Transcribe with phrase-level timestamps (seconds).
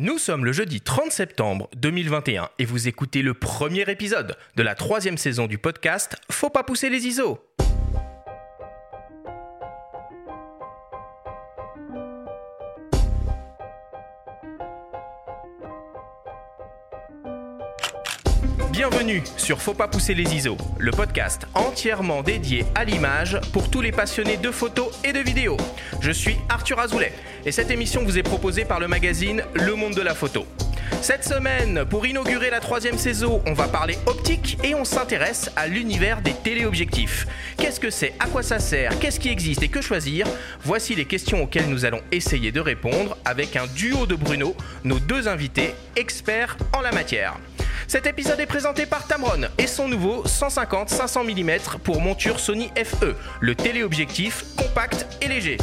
[0.00, 4.76] Nous sommes le jeudi 30 septembre 2021 et vous écoutez le premier épisode de la
[4.76, 7.47] troisième saison du podcast Faut pas pousser les ISO.
[18.90, 23.82] Bienvenue sur Faut pas pousser les ISO, le podcast entièrement dédié à l'image pour tous
[23.82, 25.58] les passionnés de photos et de vidéos.
[26.00, 27.12] Je suis Arthur Azoulay
[27.44, 30.46] et cette émission vous est proposée par le magazine Le Monde de la Photo.
[31.02, 35.66] Cette semaine, pour inaugurer la troisième saison, on va parler optique et on s'intéresse à
[35.66, 37.26] l'univers des téléobjectifs.
[37.58, 38.14] Qu'est-ce que c'est?
[38.18, 38.98] À quoi ça sert?
[39.00, 40.26] Qu'est-ce qui existe et que choisir?
[40.64, 44.98] Voici les questions auxquelles nous allons essayer de répondre avec un duo de Bruno, nos
[44.98, 47.36] deux invités, experts en la matière.
[47.88, 53.14] Cet épisode est présenté par Tamron et son nouveau 150-500 mm pour monture Sony FE,
[53.40, 55.56] le téléobjectif compact et léger.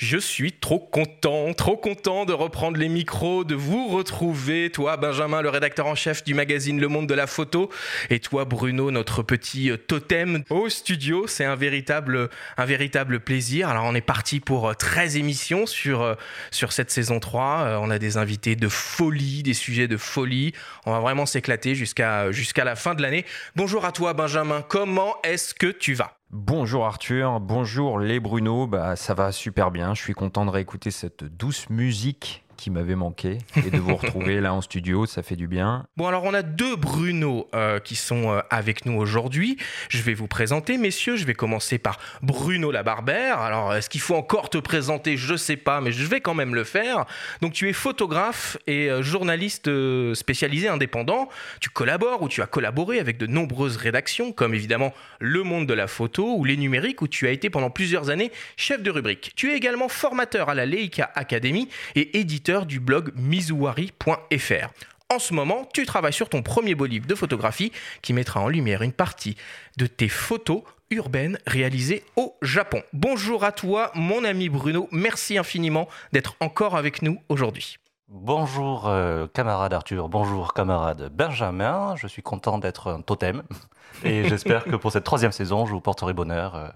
[0.00, 5.42] Je suis trop content, trop content de reprendre les micros, de vous retrouver, toi Benjamin,
[5.42, 7.68] le rédacteur en chef du magazine Le Monde de la Photo,
[8.08, 11.26] et toi Bruno, notre petit euh, totem au studio.
[11.26, 13.68] C'est un véritable, un véritable plaisir.
[13.68, 16.14] Alors on est parti pour 13 euh, émissions sur, euh,
[16.50, 17.78] sur cette saison 3.
[17.82, 20.54] On a des invités de folie, des sujets de folie.
[20.86, 23.26] On va vraiment s'éclater jusqu'à jusqu'à la fin de l'année.
[23.54, 26.19] Bonjour à toi Benjamin, comment est-ce que tu vas?
[26.32, 30.92] Bonjour Arthur, bonjour les Bruno, bah ça va super bien, je suis content de réécouter
[30.92, 35.34] cette douce musique qui m'avait manqué et de vous retrouver là en studio, ça fait
[35.34, 35.86] du bien.
[35.96, 39.56] Bon, alors on a deux Bruno euh, qui sont euh, avec nous aujourd'hui.
[39.88, 41.16] Je vais vous présenter, messieurs.
[41.16, 43.40] Je vais commencer par Bruno la Barbère.
[43.40, 45.16] Alors, est-ce qu'il faut encore te présenter?
[45.16, 47.06] Je sais pas, mais je vais quand même le faire.
[47.40, 49.70] Donc, tu es photographe et euh, journaliste
[50.12, 51.30] spécialisé indépendant.
[51.60, 55.74] Tu collabores ou tu as collaboré avec de nombreuses rédactions, comme évidemment Le Monde de
[55.74, 59.32] la Photo ou Les Numériques, où tu as été pendant plusieurs années chef de rubrique.
[59.34, 64.68] Tu es également formateur à la Leica Academy et éditeur du blog mizuwari.fr.
[65.12, 67.72] En ce moment, tu travailles sur ton premier beau livre de photographie
[68.02, 69.36] qui mettra en lumière une partie
[69.76, 72.82] de tes photos urbaines réalisées au Japon.
[72.92, 74.88] Bonjour à toi, mon ami Bruno.
[74.92, 77.76] Merci infiniment d'être encore avec nous aujourd'hui.
[78.08, 83.44] Bonjour euh, camarade Arthur, bonjour camarade Benjamin, je suis content d'être un totem
[84.02, 86.68] et j'espère que pour cette troisième saison je vous porterai bonheur euh,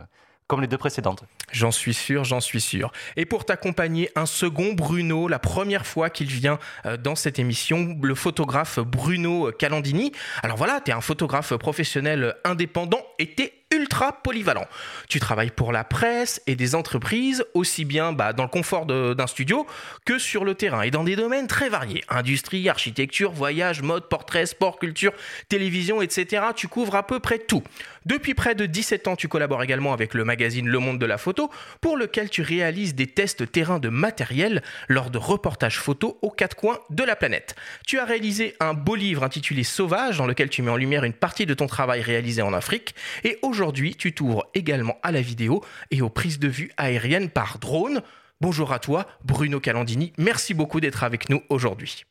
[0.47, 1.25] comme les deux précédentes.
[1.53, 2.93] J'en suis sûr, j'en suis sûr.
[3.16, 7.97] Et pour t'accompagner, un second Bruno, la première fois qu'il vient euh, dans cette émission,
[8.03, 10.12] le photographe Bruno Calandini.
[10.43, 14.66] Alors voilà, tu es un photographe professionnel indépendant et tu ultra polyvalent.
[15.09, 19.26] Tu travailles pour la presse et des entreprises, aussi bien bah, dans le confort d'un
[19.26, 19.66] studio
[20.05, 22.05] que sur le terrain, et dans des domaines très variés.
[22.09, 25.12] Industrie, architecture, voyage, mode, portrait, sport, culture,
[25.49, 26.44] télévision, etc.
[26.55, 27.62] Tu couvres à peu près tout.
[28.07, 31.17] Depuis près de 17 ans, tu collabores également avec le magazine Le Monde de la
[31.17, 31.51] Photo,
[31.81, 36.55] pour lequel tu réalises des tests terrain de matériel lors de reportages photos aux quatre
[36.55, 37.55] coins de la planète.
[37.87, 41.15] Tu as réalisé un beau livre intitulé Sauvage, dans lequel tu mets en lumière une
[41.15, 42.95] partie de ton travail réalisé en Afrique,
[43.25, 47.59] et aujourd'hui, tu t'ouvres également à la vidéo et aux prises de vue aériennes par
[47.59, 48.03] drone.
[48.43, 50.13] Bonjour à toi, Bruno Calandini.
[50.19, 52.05] Merci beaucoup d'être avec nous aujourd'hui.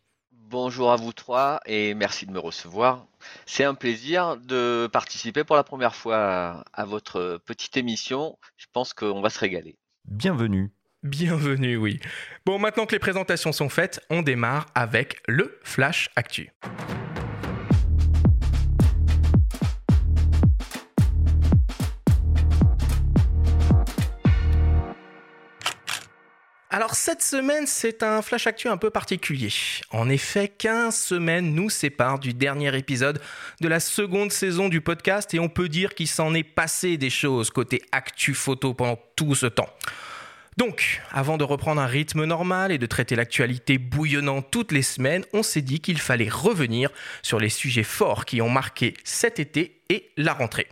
[0.53, 3.07] Bonjour à vous trois et merci de me recevoir.
[3.47, 8.37] C'est un plaisir de participer pour la première fois à votre petite émission.
[8.55, 9.79] Je pense qu'on va se régaler.
[10.05, 10.71] Bienvenue.
[11.01, 11.99] Bienvenue, oui.
[12.45, 16.51] Bon, maintenant que les présentations sont faites, on démarre avec le Flash Actu.
[26.73, 29.53] Alors cette semaine, c'est un flash actu un peu particulier.
[29.91, 33.21] En effet, 15 semaines nous séparent du dernier épisode
[33.61, 37.11] de la seconde saison du podcast et on peut dire qu'il s'en est passé des
[37.11, 39.69] choses côté actu photo pendant tout ce temps.
[40.57, 45.25] Donc, avant de reprendre un rythme normal et de traiter l'actualité bouillonnante toutes les semaines,
[45.31, 46.89] on s'est dit qu'il fallait revenir
[47.21, 50.65] sur les sujets forts qui ont marqué cet été et la rentrée.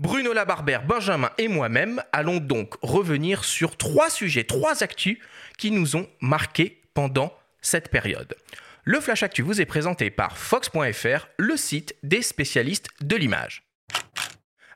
[0.00, 5.18] Bruno Labarbère, Benjamin et moi-même allons donc revenir sur trois sujets, trois actus
[5.56, 8.36] qui nous ont marqués pendant cette période.
[8.84, 13.64] Le Flash Actu vous est présenté par Fox.fr, le site des spécialistes de l'image.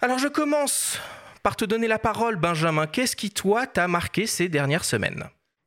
[0.01, 0.99] Alors je commence
[1.45, 2.89] par te donner la parole, Benjamin.
[2.89, 5.25] Qu'est-ce qui, toi, t'a marqué ces dernières semaines?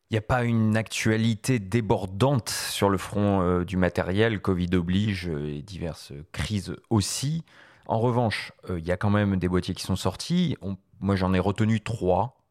[0.09, 5.27] Il n'y a pas une actualité débordante sur le front euh, du matériel, Covid oblige
[5.27, 7.43] et diverses crises aussi.
[7.87, 10.57] En revanche, euh, il y a quand même des boîtiers qui sont sortis.
[10.99, 12.41] moi, j'en ai retenu trois.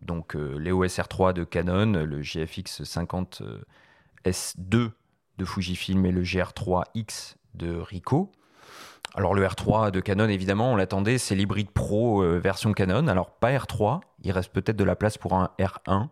[0.00, 3.60] Donc, euh, l'EOS R3 de Canon, le GFX 50 euh,
[4.24, 4.90] S2
[5.38, 8.32] de Fujifilm et le GR3X de Ricoh.
[9.14, 13.08] Alors, le R3 de Canon, évidemment, on l'attendait, c'est l'hybride pro version Canon.
[13.08, 16.08] Alors, pas R3, il reste peut-être de la place pour un R1.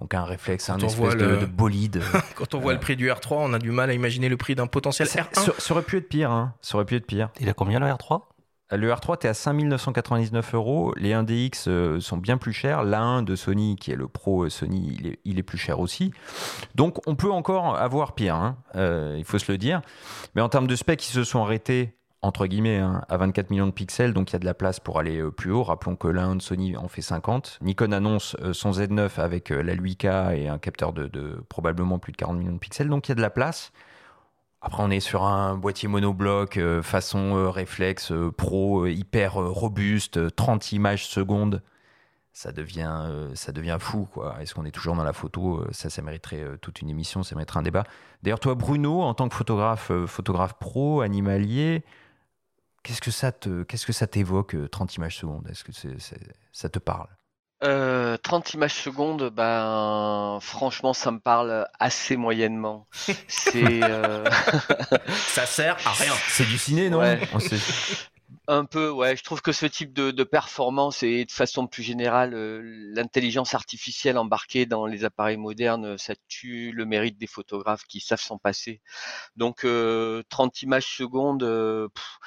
[0.00, 2.02] Donc un réflexe, un Quand espèce de, le- de bolide.
[2.34, 4.54] Quand on voit le prix du R3, on a du mal à imaginer le prix
[4.54, 5.52] d'un potentiel ça, R1.
[5.58, 6.54] ça- aurait pu être pire, hein.
[6.62, 7.28] Ça aurait pu être pire.
[7.40, 8.22] Il a combien le R3
[8.72, 10.94] Le R3, tu es à 5999 euros.
[10.96, 12.84] Les 1DX euh, sont bien plus chers.
[12.84, 15.78] L'A1 de Sony, qui est le Pro euh, Sony, il est, il est plus cher
[15.78, 16.10] aussi.
[16.74, 18.56] Donc, on peut encore avoir pire, hein.
[18.76, 19.82] Euh, il faut se le dire.
[20.34, 23.66] Mais en termes de specs, ils se sont arrêtés, entre guillemets, hein, à 24 millions
[23.66, 24.14] de pixels.
[24.14, 25.64] Donc, il y a de la place pour aller euh, plus haut.
[25.64, 27.58] Rappelons que l'A1 de Sony en fait 50.
[27.60, 32.12] Nikon annonce euh, son Z9 avec euh, la 8K et un capteur de, probablement plus
[32.12, 32.88] de 40 millions de pixels.
[32.88, 33.72] Donc, il y a de la place.
[34.60, 41.08] Après, on est sur un boîtier monobloc façon réflexe pro, hyper robuste, euh, 30 images
[41.08, 41.60] secondes.
[42.32, 44.36] Ça devient, ça devient fou, quoi.
[44.40, 45.66] Est-ce qu'on est toujours dans la photo?
[45.70, 47.84] Ça, ça mériterait toute une émission, ça mériterait un débat.
[48.22, 51.84] D'ailleurs, toi, Bruno, en tant que photographe, photographe pro, animalier,
[52.82, 55.46] qu'est-ce que ça te, qu'est-ce que ça t'évoque, euh, 30 images secondes?
[55.48, 57.08] Est-ce que c'est- c'est- ça te parle?
[57.64, 62.88] Euh, 30 images secondes, ben franchement, ça me parle assez moyennement.
[63.28, 64.24] C'est euh,
[65.28, 66.12] Ça sert à rien.
[66.28, 66.98] C'est du ciné, non?
[66.98, 67.20] Ouais.
[67.32, 67.56] On sait-
[68.48, 69.16] un peu, ouais.
[69.16, 72.60] Je trouve que ce type de, de performance et de façon plus générale, euh,
[72.94, 78.20] l'intelligence artificielle embarquée dans les appareils modernes, ça tue le mérite des photographes qui savent
[78.20, 78.80] s'en passer.
[79.36, 81.42] Donc, euh, 30 images secondes.
[81.44, 82.18] euh, pff,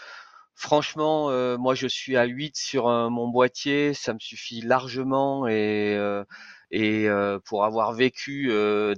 [0.57, 5.48] Franchement, euh, moi je suis à 8 sur euh, mon boîtier, ça me suffit largement
[5.48, 8.50] et, euh, pour avoir vécu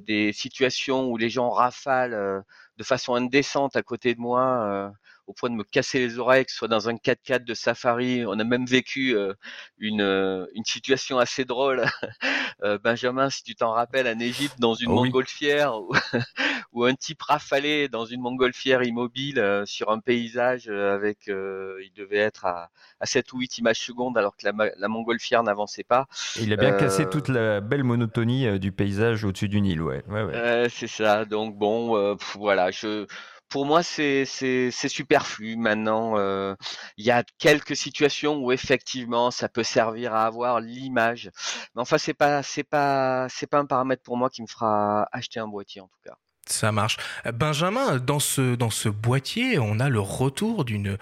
[0.06, 2.44] des situations où les gens rafalent
[2.78, 4.92] de façon indécente à côté de moi,
[5.28, 8.26] au point de me casser les oreilles, que ce soit dans un 4x4 de safari,
[8.26, 9.34] on a même vécu euh,
[9.78, 11.86] une, euh, une situation assez drôle,
[12.64, 15.74] Euh, Benjamin, si tu t'en rappelles, en Égypte, dans une Oh montgolfière,
[16.74, 21.78] où un type rafalait dans une montgolfière immobile euh, sur un paysage euh, avec, euh,
[21.84, 22.70] il devait être à,
[23.00, 26.08] à 7 ou 8 images secondes alors que la, la montgolfière n'avançait pas.
[26.40, 30.04] Et Il a bien cassé toute la belle monotonie du paysage au-dessus du Nil, ouais.
[30.08, 30.68] ouais, ouais.
[30.70, 31.26] C'est ça.
[31.26, 32.72] Donc bon, euh, pff, voilà.
[32.72, 33.06] Je,
[33.50, 34.26] pour moi, c'est
[34.72, 35.56] superflu.
[35.58, 36.56] Maintenant, euh,
[36.98, 41.30] il y a quelques situations où effectivement, ça peut servir à avoir l'image.
[41.76, 45.82] Mais enfin, c'est pas pas un paramètre pour moi qui me fera acheter un boîtier
[45.82, 46.16] en tout cas.
[46.50, 46.98] Ça marche.
[47.34, 50.98] Benjamin, dans ce, dans ce boîtier, on a le retour d'une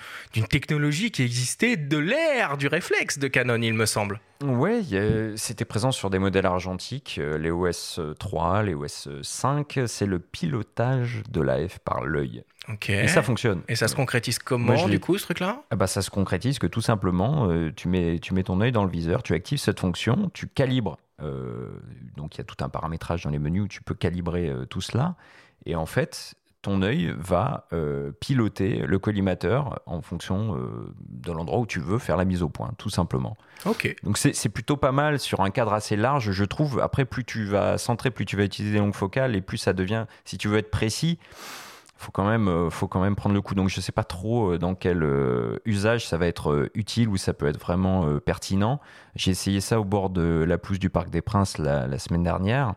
[0.49, 4.19] technologie qui existait de l'ère du réflexe de Canon, il me semble.
[4.43, 9.79] A- c'était présent sur des modèles argentiques, euh, les OS 3, les OS 5.
[9.87, 12.43] C'est le pilotage de l'AF par l'œil.
[12.89, 13.61] Et ça fonctionne.
[13.67, 15.61] Et ça se concrétise comment, Moi, du coup, ce truc-là?
[15.69, 18.71] Ah bah, ça se concrétise que tout simplement, euh, tu, mets, tu mets ton œil
[18.71, 20.97] dans le viseur, tu actives cette fonction, tu calibres.
[21.21, 21.69] euh,
[22.17, 24.65] donc il y a tout un paramétrage dans les menus où tu peux calibrer euh,
[24.65, 25.15] tout cela.
[25.67, 26.33] Et en fait,
[26.65, 31.99] ton œil va euh, piloter le collimateur en fonction euh, de l'endroit où tu veux
[31.99, 33.37] faire la mise au point, tout simplement.
[33.65, 33.95] Ok.
[34.01, 36.79] Donc c'est plutôt pas mal sur un cadre assez large, je trouve.
[36.79, 39.73] Après, plus tu vas centrer, plus tu vas utiliser des longues focales et plus ça
[39.73, 41.19] devient, si tu veux être précis,
[41.97, 43.53] faut quand même, euh, faut quand même prendre le coup.
[43.53, 45.07] Donc je sais pas trop dans quel
[45.65, 48.81] usage ça va être utile ou ça peut être vraiment pertinent.
[49.15, 52.23] J'ai essayé ça au bord de la pelouse du Parc des Princes la, la semaine
[52.23, 52.73] dernière.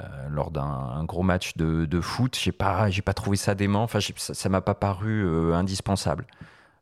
[0.00, 3.84] Euh, lors d'un un gros match de, foot, j'ai pas, pas trouvé ça dément.
[3.84, 6.26] Enfin, ça, m'a pas paru euh, indispensable.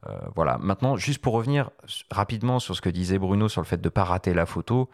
[0.08, 0.58] Euh, voilà.
[0.58, 1.70] Maintenant, juste pour revenir
[2.10, 4.88] rapidement sur ce que disait Bruno sur le fait de pas rater la photo,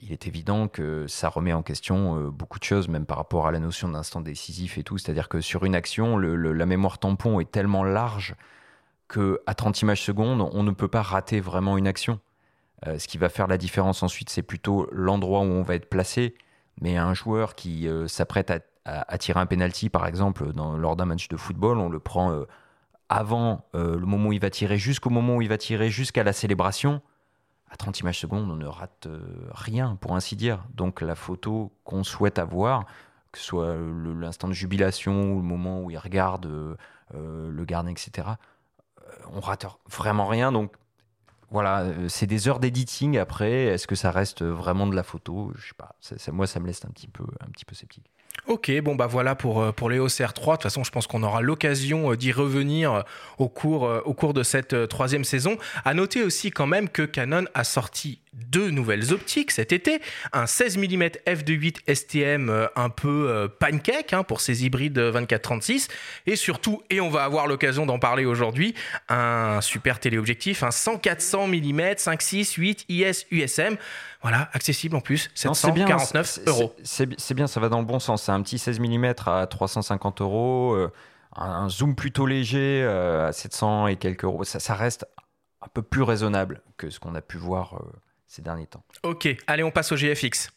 [0.00, 3.50] il est évident que ça remet en question beaucoup de choses, même par rapport à
[3.50, 4.98] la notion d'instant décisif et tout.
[4.98, 8.34] C'est-à-dire que sur une action, la mémoire tampon est tellement large
[9.08, 12.20] que à 30 images secondes, on ne peut pas rater vraiment une action.
[12.84, 16.34] Ce qui va faire la différence ensuite, c'est plutôt l'endroit où on va être placé.
[16.80, 18.52] Mais un joueur qui euh, s'apprête
[18.84, 22.44] à, tirer un penalty, par exemple, lors d'un match de football, on le prend euh,
[23.08, 26.22] avant euh, le moment où il va tirer, jusqu'au moment où il va tirer, jusqu'à
[26.22, 27.02] la célébration.
[27.68, 29.08] À 30 images secondes, on ne rate
[29.50, 30.64] rien, pour ainsi dire.
[30.74, 32.84] Donc la photo qu'on souhaite avoir,
[33.32, 33.74] que ce soit
[34.20, 36.46] l'instant de jubilation ou le moment où il regarde
[37.12, 38.28] le gardien, etc.,
[39.32, 40.52] on rate vraiment rien.
[40.52, 40.72] Donc
[41.56, 43.64] voilà, euh, c'est des heures d'editing après.
[43.64, 45.52] Est-ce que ça reste vraiment de la photo?
[45.56, 45.96] Je sais pas.
[46.30, 48.04] Moi, ça me laisse un petit peu, un petit peu sceptique.
[48.46, 50.26] Ok, bon bah voilà pour, euh, pour les OCR3.
[50.26, 53.04] De toute façon, je pense qu'on aura l'occasion euh, d'y revenir
[53.38, 55.56] au cours, au cours de cette troisième saison.
[55.86, 60.00] À noter aussi quand même que Canon a sorti deux nouvelles optiques cet été.
[60.32, 65.88] Un 16 mm f2.8 STM un peu euh, pancake hein, pour ces hybrides 24-36.
[66.26, 68.74] Et surtout, et on va avoir l'occasion d'en parler aujourd'hui,
[69.08, 73.76] un super téléobjectif, un 100-400 mm 5.6 8 IS USM.
[74.22, 76.74] Voilà, accessible en plus, Non, c'est bien, 749 c'est- euros.
[76.82, 78.24] C'est bien, ça va dans le bon sens.
[78.24, 80.92] C'est un petit 16 mm à 350 euros, euh,
[81.36, 84.44] un, zoom plutôt léger euh, à 700 et quelques euros.
[84.44, 85.06] Ça, ça reste
[85.62, 87.80] un peu plus raisonnable que ce qu'on a pu voir
[88.26, 88.84] ces derniers temps.
[89.02, 90.50] Ok, allez, on passe au GFX.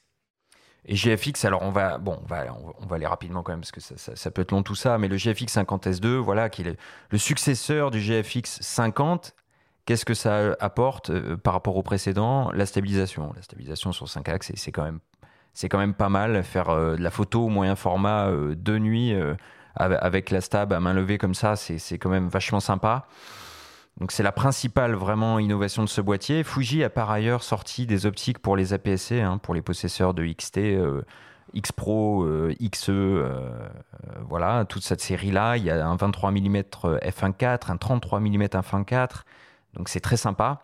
[0.85, 2.45] Et GFX, alors on va, bon, on va,
[2.79, 4.97] on va aller rapidement quand même parce que ça, ça, peut être long tout ça,
[4.97, 6.77] mais le GFX 50S2, voilà, qui est
[7.09, 9.35] le successeur du GFX 50.
[9.89, 12.51] Qu'est-ce que ça apporte euh, par rapport au précédent?
[12.51, 13.33] La stabilisation.
[13.35, 14.99] La stabilisation sur 5 axes, c'est quand même,
[15.55, 16.43] c'est quand même pas mal.
[16.43, 19.15] Faire euh, de la photo au moyen format euh, de nuit
[19.75, 23.07] avec la stab à main levée comme ça, c'est quand même vachement sympa.
[23.99, 26.43] Donc c'est la principale vraiment innovation de ce boîtier.
[26.43, 30.25] Fuji a par ailleurs sorti des optiques pour les APS-C, hein, pour les possesseurs de
[30.25, 31.01] XT, euh,
[31.53, 33.69] X Pro, euh, XE, euh,
[34.21, 35.57] voilà, toute cette série-là.
[35.57, 39.23] Il y a un 23 mm f1.4, un 33 mm f1.4,
[39.73, 40.61] donc c'est très sympa.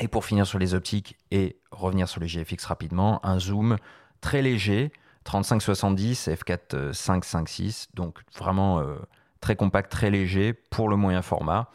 [0.00, 3.76] Et pour finir sur les optiques et revenir sur les GFX rapidement, un zoom
[4.20, 4.92] très léger,
[5.24, 8.82] 35-70, f4 5.5.6, donc vraiment
[9.40, 11.70] très compact, très léger pour le moyen format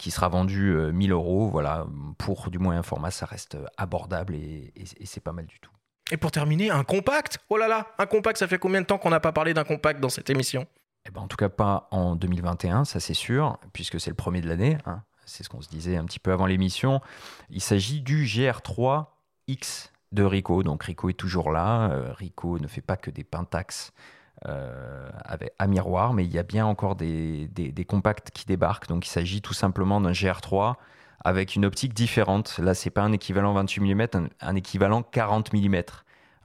[0.00, 1.50] qui sera vendu 1000 euh, euros.
[1.50, 4.72] Voilà, pour du moyen format, ça reste abordable et,
[5.04, 5.70] c'est pas mal du tout.
[6.10, 7.38] Et pour terminer, un compact?
[7.50, 9.62] Oh là là, un compact, ça fait combien de temps qu'on n'a pas parlé d'un
[9.62, 10.66] compact dans cette émission?
[11.06, 14.40] Eh ben, En tout cas, pas en 2021, ça c'est sûr, puisque c'est le premier
[14.40, 14.78] de l'année.
[14.86, 15.02] Hein.
[15.26, 17.02] C'est ce qu'on se disait un petit peu avant l'émission.
[17.50, 20.62] Il s'agit du GR3X de Ricoh.
[20.62, 21.90] Donc Ricoh est toujours là.
[21.90, 23.92] Euh, Ricoh ne fait pas que des Pentax
[24.48, 27.50] euh, avec, à miroir, mais il y a bien encore des,
[27.86, 28.88] compacts qui débarquent.
[28.88, 30.76] Donc il s'agit tout simplement d'un GR3
[31.22, 32.58] avec une optique différente.
[32.58, 35.74] Là, c'est pas un équivalent 28 mm, un, équivalent 40 mm.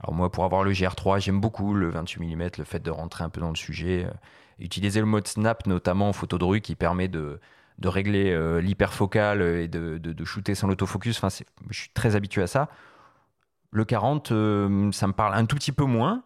[0.00, 3.24] Alors moi, pour avoir le GR3, j'aime beaucoup le 28 mm, le fait de rentrer
[3.24, 4.04] un peu dans le sujet.
[4.04, 4.12] Euh,
[4.58, 7.40] utiliser le mode snap, notamment en photo de rue, qui permet de,
[7.82, 11.16] régler euh, l'hyperfocale et de, shooter sans l'autofocus.
[11.16, 11.34] Enfin,
[11.70, 12.68] je suis très habitué à ça.
[13.70, 16.22] Le 40, ça me parle un tout petit peu moins,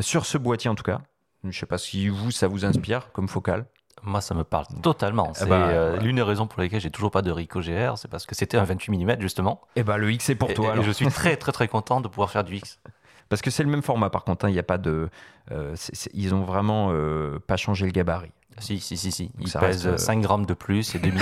[0.00, 1.00] sur ce boîtier en tout cas.
[1.44, 3.66] Je ne sais pas si vous, ça vous inspire comme focal.
[4.02, 5.32] Moi, ça me parle totalement.
[5.34, 7.96] Eh c'est ben, euh, l'une des raisons pour lesquelles j'ai toujours pas de Ricoh GR,
[7.96, 9.60] c'est parce que c'était un 28 mm justement.
[9.76, 10.76] Et eh bah ben, le X c'est pour toi.
[10.76, 12.78] Et je suis très très très content de pouvoir faire du X.
[13.30, 14.44] Parce que c'est le même format par contre.
[14.44, 14.50] Hein.
[14.50, 15.08] Il n'y a pas de,
[15.50, 15.74] euh,
[16.12, 18.32] ils ont vraiment euh, pas changé le gabarit.
[18.58, 19.32] Si, si, si, si.
[19.40, 21.18] Il pèse 5 grammes de plus et 2 mm.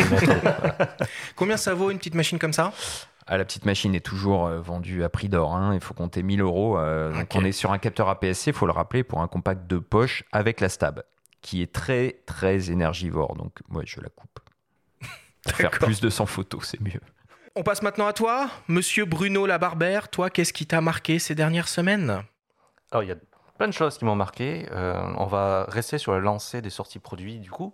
[1.37, 2.73] Combien ça vaut une petite machine comme ça?
[3.27, 5.55] Ah, la petite machine est toujours euh, vendue à prix d'or.
[5.55, 5.75] Hein.
[5.75, 6.79] Il faut compter 1000 euros.
[6.79, 9.67] Euh, donc on est sur un capteur APS-C, il faut le rappeler, pour un compact
[9.67, 11.03] de poche avec la stab,
[11.41, 13.37] qui est très très énergivore.
[13.37, 14.41] Donc moi je la coupe.
[15.49, 17.01] Faire plus de 100 photos, c'est mieux.
[17.55, 20.09] On passe maintenant à toi, Monsieur Bruno Labarbère.
[20.09, 22.23] Toi, qu'est-ce qui t'a marqué ces dernières semaines?
[22.91, 23.17] Alors il y a
[23.59, 24.67] plein de choses qui m'ont marqué.
[24.73, 27.73] Euh, on va rester sur le lancer des sorties produits du coup.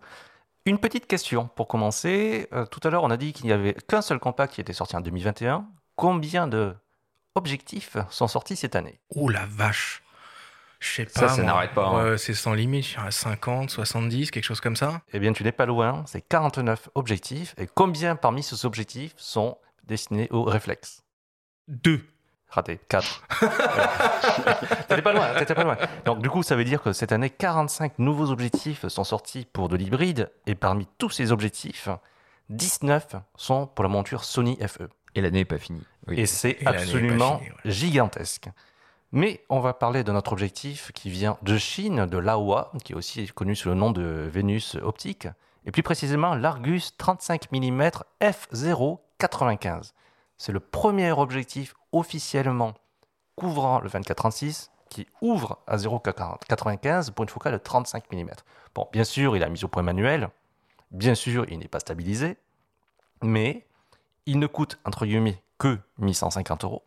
[0.69, 2.47] Une petite question pour commencer.
[2.53, 4.75] Euh, tout à l'heure, on a dit qu'il n'y avait qu'un seul compact qui était
[4.75, 5.67] sorti en 2021.
[5.97, 6.75] Combien de
[7.35, 9.01] objectifs sont sortis cette année?
[9.15, 10.03] Oh la vache
[10.81, 11.21] je sais pas.
[11.21, 11.87] Ça, ça n'arrête pas.
[11.89, 12.19] Hein.
[12.19, 12.85] c'est sans limite.
[12.85, 15.01] Je à 50, 70, quelque chose comme ça.
[15.13, 16.05] Eh bien, tu n'es pas loin.
[16.07, 17.55] C'est 49 objectifs.
[17.57, 21.03] Et combien parmi ces objectifs sont destinés au réflexe?
[21.67, 22.07] Deux.
[22.51, 22.81] Raté.
[22.89, 23.23] 4.
[24.89, 25.77] t'étais pas loin, t'étais pas loin.
[26.07, 29.69] Donc du coup, ça veut dire que cette année, 45 nouveaux objectifs sont sortis pour
[29.69, 30.31] de l'hybride.
[30.47, 31.89] Et parmi tous ces objectifs,
[32.49, 34.89] 19 sont pour la monture Sony FE.
[35.15, 35.83] Et l'année n'est pas finie.
[36.11, 38.49] Et c'est absolument gigantesque.
[39.13, 42.97] Mais on va parler de notre objectif qui vient de Chine, de Laowa, qui est
[42.97, 45.29] aussi connu sous le nom de Vénus optique,
[45.65, 47.91] et plus précisément l'Argus 35 mm
[48.21, 49.93] f0.95.
[50.39, 52.75] C'est le premier objectif officiellement
[53.37, 58.31] couvrant le 24-36 qui ouvre à 0,95 pour une focale de 35 mm.
[58.75, 60.31] Bon, bien sûr, il a mis au point manuel,
[60.91, 62.37] bien sûr, il n'est pas stabilisé,
[63.23, 63.67] mais
[64.27, 66.85] il ne coûte entre guillemets que 1150 euros.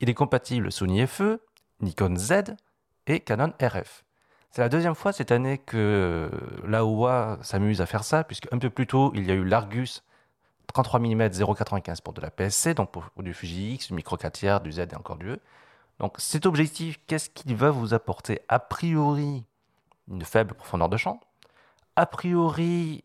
[0.00, 1.40] Il est compatible Sony FE,
[1.80, 2.54] Nikon Z
[3.06, 4.04] et Canon RF.
[4.50, 6.30] C'est la deuxième fois cette année que
[6.64, 10.02] l'AOA s'amuse à faire ça, puisque un peu plus tôt, il y a eu l'Argus
[10.68, 14.32] 33 mm 0,95 pour de la PSC, donc pour, du Fuji X, du micro 4
[14.32, 15.40] tiers, du Z et encore du E.
[15.98, 18.40] Donc cet objectif, qu'est-ce qu'il va vous apporter?
[18.48, 19.44] A priori,
[20.08, 21.20] une faible profondeur de champ.
[21.96, 23.02] A priori,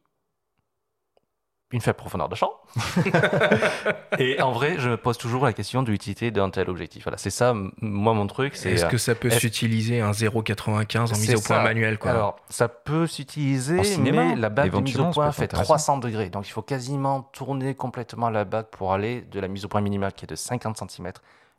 [1.73, 2.53] une faible profondeur de champ.
[4.19, 7.03] et en vrai, je me pose toujours la question de l'utilité d'un tel objectif.
[7.03, 8.53] Voilà, c'est ça, moi, mon truc.
[8.63, 12.11] Est-ce que ça peut s'utiliser un 0,95 en mise au point manuel quoi.
[12.11, 16.29] Alors, ça peut s'utiliser, mais la bague de mise au point fait 300 degrés.
[16.29, 19.81] Donc, il faut quasiment tourner complètement la bague pour aller de la mise au point
[19.81, 21.11] minimale qui est de 50 cm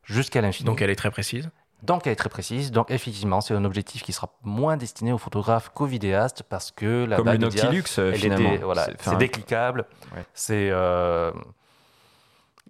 [0.04, 0.66] jusqu'à l'infini.
[0.66, 1.50] Donc, elle est très précise
[1.85, 2.73] donc elle est très précise.
[2.73, 7.05] Donc effectivement, c'est un objectif qui sera moins destiné aux photographes qu'aux vidéastes parce que
[7.05, 8.57] la Comme le Noctilux, euh, finalement.
[8.62, 9.85] voilà, c'est décliquable.
[10.33, 11.31] C'est euh,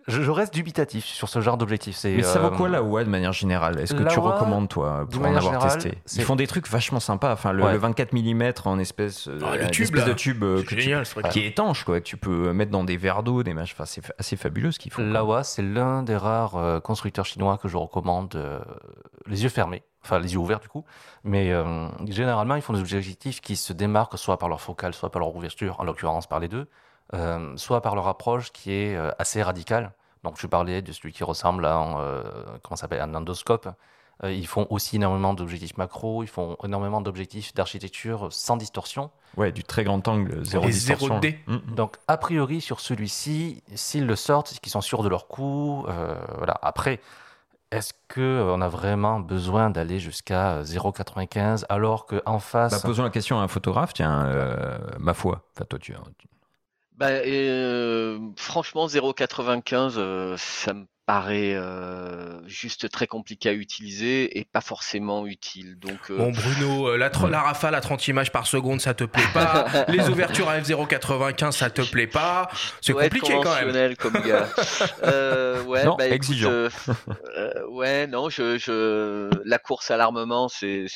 [0.07, 1.99] je, reste dubitatif sur ce genre d'objectif.
[2.05, 3.81] Mais ça vaut quoi la WA de manière générale?
[3.81, 5.99] Est-ce que tu recommandes toi pour en avoir testé?
[6.17, 7.33] Ils font des trucs vachement sympas.
[7.33, 10.45] Enfin, le, 24 mm en espèce, ah, le tube, espèce de tube
[11.31, 14.03] qui est étanche, quoi, que tu peux mettre dans des verres d'eau, des Enfin, c'est
[14.19, 15.03] assez fabuleux ce qu'ils font.
[15.03, 18.37] Laowa, c'est l'un des rares constructeurs chinois que je recommande
[19.27, 20.85] les yeux fermés enfin les yeux ouverts du coup,
[21.25, 25.11] mais euh, généralement ils font des objectifs qui se démarquent soit par leur focale, soit
[25.11, 26.69] par leur ouverture, en l'occurrence par les deux,
[27.13, 29.93] euh, soit par leur approche qui est euh, assez radicale.
[30.23, 32.23] Donc je parlais de celui qui ressemble à un,
[32.63, 33.69] comment s'appelle un endoscope.
[34.23, 39.11] ils font aussi énormément d'objectifs macro, ils font énormément d'objectifs d'architecture sans distorsion.
[39.37, 41.21] Ouais, du très grand angle, zéro distorsion.
[41.21, 41.37] 0D.
[41.47, 41.75] Mm, mm.
[41.75, 45.85] Donc a priori sur celui-ci, s'ils le sortent, c'est qu'ils sont sûrs de leur coup.
[46.39, 46.59] voilà.
[46.63, 47.01] Après,
[47.75, 52.73] est-ce qu'on euh, a vraiment besoin d'aller jusqu'à 0,95 euh, alors qu'en face.
[52.73, 55.43] Bah, posons la question à un photographe, tiens, euh, ma foi.
[55.55, 55.95] Enfin, toi, tu.
[56.95, 57.11] Bah,
[58.37, 59.95] franchement, 0,95,
[60.37, 61.57] ça me paraît
[62.47, 65.77] juste très compliqué à utiliser et pas forcément utile.
[65.79, 69.67] Donc, Bon, Bruno, la, la, rafale à 30 images par seconde, ça te plaît pas.
[69.89, 72.49] Les ouvertures à f0,95, ça te plaît pas.
[72.81, 73.97] C'est compliqué quand même.
[73.97, 74.49] Comme gars.
[75.67, 76.69] ouais, non, bah, exigeant.
[77.71, 79.31] ouais, non, je, je...
[79.45, 80.87] la course à l'armement, c'est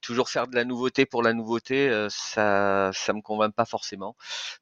[0.00, 2.06] toujours faire de la nouveauté pour la nouveauté.
[2.08, 4.16] ça, ça me convainc pas forcément.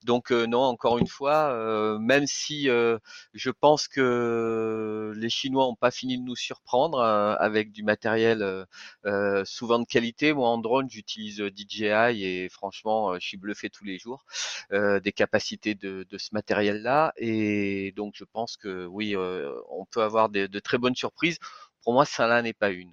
[0.04, 4.65] Donc non, encore une fois, même si je pense que
[5.14, 8.64] les Chinois n'ont pas fini de nous surprendre euh, avec du matériel euh,
[9.04, 10.32] euh, souvent de qualité.
[10.32, 14.25] Moi, en drone, j'utilise DJI et franchement, je suis bluffé tous les jours
[14.70, 17.12] des capacités de, ce matériel-là.
[17.16, 21.38] Et donc, je pense que oui, on peut avoir de, de très bonnes surprises.
[21.82, 22.92] Pour moi, ça là n'est pas une.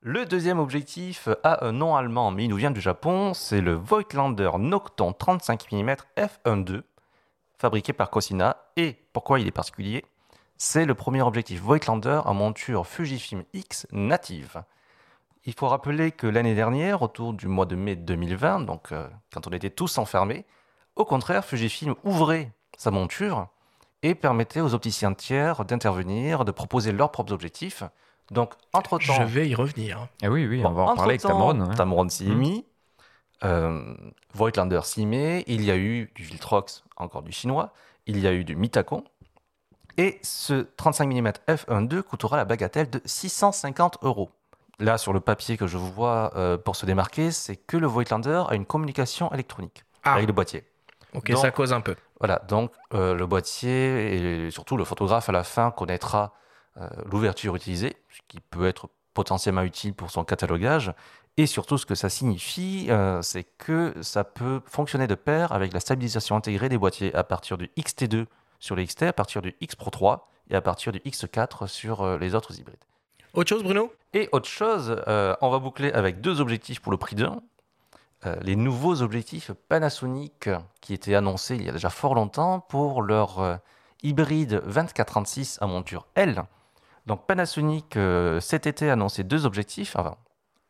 [0.00, 3.72] Le deuxième objectif a un nom allemand, mais il nous vient du Japon, c'est le
[3.72, 6.82] Voigtlander Nocton 35 mm f1.2,
[7.58, 8.56] fabriqué par Cosina.
[8.76, 10.04] Et pourquoi il est particulier?
[10.56, 14.62] C'est le premier objectif Voigtlander en monture Fujifilm X native.
[15.44, 19.46] Il faut rappeler que l'année dernière, autour du mois de mai 2020, donc euh, quand
[19.46, 20.46] on était tous enfermés,
[20.96, 23.48] au contraire, Fujifilm ouvrait sa monture
[24.02, 27.82] et permettait aux opticiens tiers d'intervenir, de proposer leurs propres objectifs.
[28.30, 29.14] Donc, entre-temps...
[29.14, 30.08] Je vais y revenir.
[30.22, 31.60] Ah oui, oui, on va en parler avec Tamron.
[31.60, 31.74] Hein.
[31.74, 32.64] Tamron s'y est mis,
[33.44, 33.94] euh,
[34.32, 37.72] Voigtlander s'y met, il y a eu du Viltrox, encore du chinois,
[38.06, 39.04] il y a eu du Mitacon,
[39.96, 44.30] et ce 35 mm f1.2 coûtera la bagatelle de 650 euros.
[44.80, 47.86] Là, sur le papier que je vous vois euh, pour se démarquer, c'est que le
[47.86, 50.14] Voigtlander a une communication électronique ah.
[50.14, 50.64] avec le boîtier.
[51.14, 51.94] Ok, ça cause un peu.
[52.18, 56.32] Voilà, donc euh, le boîtier et surtout le photographe à la fin connaîtra
[56.76, 60.92] euh, l'ouverture utilisée, ce qui peut être potentiellement utile pour son catalogage.
[61.36, 62.88] Et surtout, ce que ça signifie,
[63.22, 67.58] c'est que ça peut fonctionner de pair avec la stabilisation intégrée des boîtiers à partir
[67.58, 68.26] du XT2
[68.64, 72.00] sur les XT à partir du X Pro 3 et à partir du X4 sur
[72.00, 72.82] euh, les autres hybrides.
[73.34, 73.92] Autre chose, Bruno?
[74.14, 77.42] Et autre chose, euh, on va boucler avec deux objectifs pour le prix d'un.
[78.24, 80.48] Euh, les nouveaux objectifs Panasonic
[80.80, 83.60] qui étaient annoncés il y a déjà fort longtemps pour leur
[84.02, 86.42] hybride 24-36 à monture L.
[87.04, 87.98] Donc Panasonic
[88.40, 90.16] cet été a annoncé deux objectifs, enfin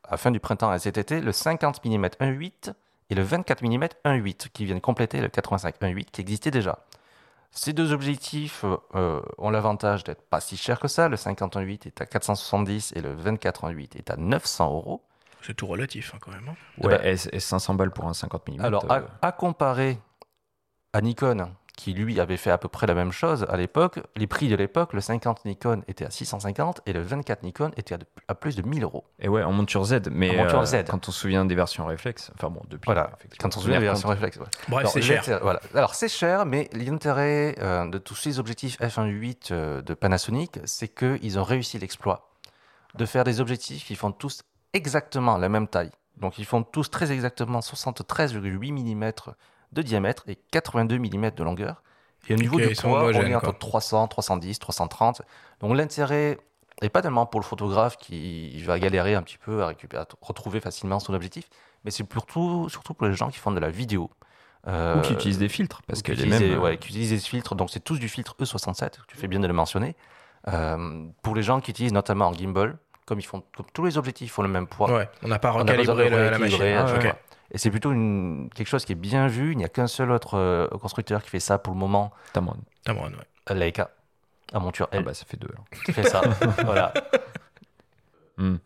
[0.02, 2.72] à la fin du printemps et cet été, le 50 mm 1.8
[3.11, 6.80] et le 24 mm 1.8 qui viennent compléter le 85 1.8 qui existait déjà.
[7.57, 11.09] Ces deux objectifs euh, euh, ont l'avantage d'être pas si chers que ça.
[11.09, 15.05] Le 50-1.8 est à 470 et le 24-1.8 est à 900 euros.
[15.40, 16.49] C'est tout relatif hein, quand même.
[16.49, 16.57] Hein.
[16.83, 18.61] Ouais, et, 500 balles pour un 50 mm.
[18.61, 20.01] Alors, à, à comparer
[20.93, 24.00] à Nikon, qui lui avait fait à peu près la même chose à l'époque.
[24.16, 27.96] Les prix de l'époque, le 50 Nikon était à 650 et le 24 Nikon était
[28.28, 29.04] à, plus de 1000 euros.
[29.18, 30.84] Et ouais, en monture Z, mais monture Z.
[30.88, 32.87] quand on se souvient des versions réflexes, enfin bon, depuis.
[32.87, 34.38] Voilà, quand on se souvient des versions réflexes.
[34.68, 35.40] Bref, c'est cher.
[35.42, 35.60] Voilà.
[35.74, 40.88] Alors c'est cher, mais l'intérêt euh, de tous ces objectifs f1.8 euh, de Panasonic, c'est
[40.88, 42.30] qu'ils ont réussi l'exploit
[42.94, 45.90] de faire des objectifs qui font tous exactement la même taille.
[46.16, 49.12] Donc ils font tous très exactement 73,8 mm
[49.74, 51.82] de diamètre et 82 mm de longueur.
[52.28, 55.22] Et au niveau du poids, on est entre 300, 310, 330.
[55.60, 56.38] Donc l'intérêt
[56.82, 60.06] n'est pas tellement pour le photographe qui va galérer un petit peu à, récupérer, à
[60.20, 61.48] retrouver facilement son objectif,
[61.84, 64.10] mais c'est surtout, surtout pour les gens qui font de la vidéo.
[64.66, 66.58] Euh, ou qui utilisent des filtres, parce que les mêmes...
[66.58, 69.46] ouais, qui utilisent des filtres, donc c'est tous du filtre E67, tu fais bien de
[69.46, 69.94] le mentionner.
[70.48, 73.42] Euh, pour les gens qui utilisent notamment en gimbal, comme ils font
[73.74, 74.90] tous les objectifs font le même poids.
[74.90, 76.62] Ouais, on n'a pas recalibré la, machine.
[76.62, 76.87] Ah,
[77.50, 79.52] et c'est plutôt une, quelque chose qui est bien vu.
[79.52, 82.12] Il n'y a qu'un seul autre euh, constructeur qui fait ça pour le moment.
[82.33, 82.57] Tamron.
[82.85, 83.28] Tamron, ouais.
[83.50, 83.90] Euh, Leica,
[84.52, 85.00] à monture L.
[85.00, 85.50] Ah bah ça fait deux.
[85.85, 86.22] Qui fait ça,
[86.64, 86.92] voilà.
[88.37, 88.57] Hmm.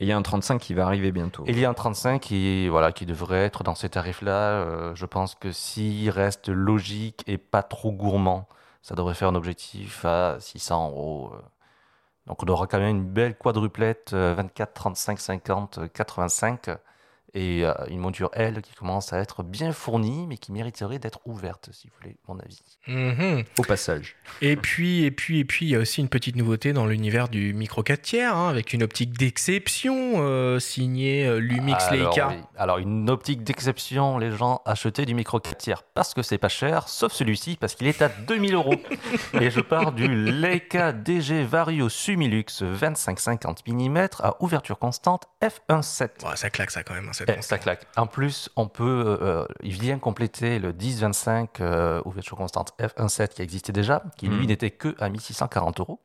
[0.00, 1.44] Et il y a un 35 qui va arriver bientôt.
[1.46, 4.32] il y a un 35 qui, voilà, qui devrait être dans ces tarifs-là.
[4.32, 8.48] Euh, je pense que s'il reste logique et pas trop gourmand
[8.82, 11.32] ça devrait faire un objectif à 600 euros.
[12.26, 16.68] Donc on aura quand même une belle quadruplette 24, 35, 50, 85
[17.34, 21.20] et euh, une monture L qui commence à être bien fournie, mais qui mériterait d'être
[21.26, 22.62] ouverte, si vous voulez mon avis.
[22.86, 23.44] Mhm.
[23.58, 24.14] Au passage.
[24.40, 27.28] Et puis, et puis, et puis, il y a aussi une petite nouveauté dans l'univers
[27.28, 32.34] du micro 4 tiers, hein, avec une optique d'exception euh, signée euh, Lumix Leica.
[32.56, 36.48] Alors, une optique d'exception, les gens achetaient du micro 4 tiers parce que c'est pas
[36.48, 38.74] cher, sauf celui-ci parce qu'il est à 2000 euros.
[39.40, 46.36] Et je pars du Leica DG Vario Sumilux 25-50 mm à ouverture constante f1.7.
[46.36, 47.08] ça claque ça quand même.
[47.08, 47.86] Hein, eh, ça claque.
[47.96, 53.42] En plus, on peut, euh, il vient compléter le 10-25 euh, ouverture constante f1.7 qui
[53.42, 54.48] existait déjà, qui lui hmm.
[54.48, 56.00] n'était que à 1640 euros.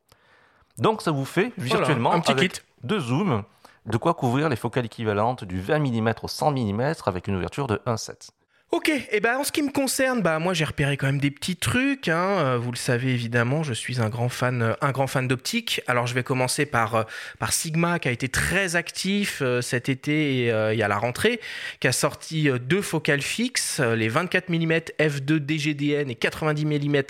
[0.77, 2.61] Donc ça vous fait virtuellement un petit avec kit.
[2.83, 3.43] deux zooms
[3.85, 7.67] de quoi couvrir les focales équivalentes du 20 mm au 100 mm avec une ouverture
[7.67, 8.29] de 1.7.
[8.71, 11.17] Ok, et eh ben en ce qui me concerne, bah moi j'ai repéré quand même
[11.17, 12.07] des petits trucs.
[12.07, 12.37] Hein.
[12.37, 15.81] Euh, vous le savez évidemment, je suis un grand fan, euh, un grand fan d'optique.
[15.87, 17.03] Alors je vais commencer par euh,
[17.39, 21.39] par Sigma qui a été très actif cet été et a la rentrée,
[21.79, 27.01] qui a sorti deux focales fixes, les 24 mm f2 DGDN et 90 mm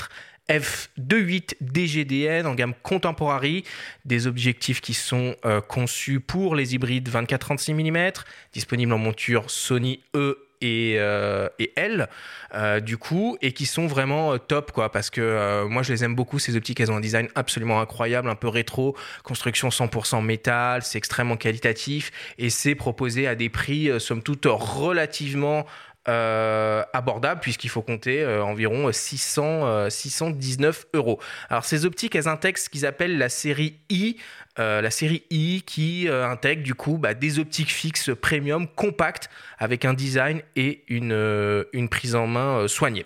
[0.50, 3.66] f2.8 DGDN en gamme contemporary,
[4.06, 5.36] des objectifs qui sont
[5.68, 8.12] conçus pour les hybrides 24-36 mm,
[8.54, 12.10] disponibles en monture Sony E et, euh, et L
[12.54, 14.92] euh, du coup et qui sont vraiment euh, top quoi.
[14.92, 16.80] Parce que moi je les aime beaucoup ces optiques.
[16.80, 22.12] Elles ont un design absolument incroyable un peu rétro construction 100% métal c'est extrêmement qualitatif
[22.38, 25.66] et c'est proposé à des prix somme toute relativement
[26.08, 31.20] euh, abordable puisqu'il faut compter euh, environ 600, 619 euh, euros.
[31.50, 34.18] Alors ces optiques, elles intègrent ce qu'ils appellent la série I,
[34.58, 39.94] la série I qui intègre du coup bah, des optiques fixes premium compactes avec un
[39.94, 43.06] design et une, une prise en main soignée.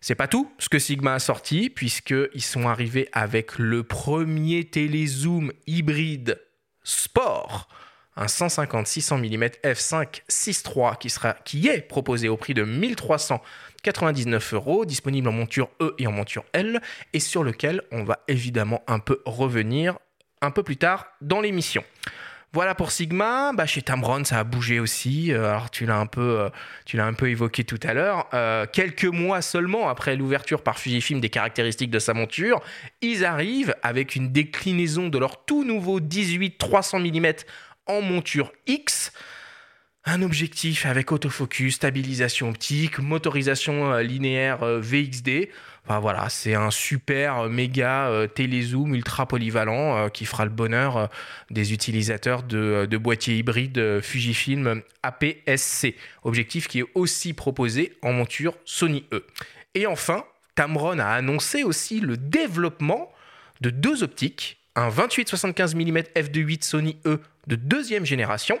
[0.00, 5.52] C'est pas tout ce que Sigma a sorti, puisqu'ils sont arrivés avec le premier télézoom
[5.68, 6.40] hybride
[6.82, 7.68] sport
[8.16, 11.12] un 150 600 mm f5 6.3 qui,
[11.44, 16.44] qui est proposé au prix de 1399 euros, disponible en monture E et en monture
[16.52, 16.80] L,
[17.12, 19.98] et sur lequel on va évidemment un peu revenir
[20.40, 21.84] un peu plus tard dans l'émission.
[22.54, 23.52] Voilà pour Sigma.
[23.54, 25.32] Bah, chez Tamron, ça a bougé aussi.
[25.32, 26.50] Euh, alors tu l'as un peu, euh,
[26.84, 28.28] tu l'as évoqué tout à l'heure.
[28.34, 32.60] Euh, quelques mois seulement après l'ouverture par Fujifilm des caractéristiques de sa monture,
[33.00, 37.32] ils arrivent avec une déclinaison de leur tout nouveau 18 300 mm
[37.86, 39.12] en monture X.
[40.04, 45.48] Un objectif avec autofocus, stabilisation optique, motorisation euh, linéaire euh, VXD.
[45.84, 51.08] Enfin voilà, c'est un super euh, méga télézoom ultra polyvalent qui fera le bonheur
[51.50, 55.96] des utilisateurs de, de boîtiers hybrides Fujifilm APS-C.
[56.24, 59.24] Objectif qui est aussi proposé en monture Sony E.
[59.74, 60.24] Et enfin,
[60.56, 63.12] Tamron a annoncé aussi le développement
[63.60, 68.58] de deux optiques un 28-75 mm f2.8 Sony E de deuxième génération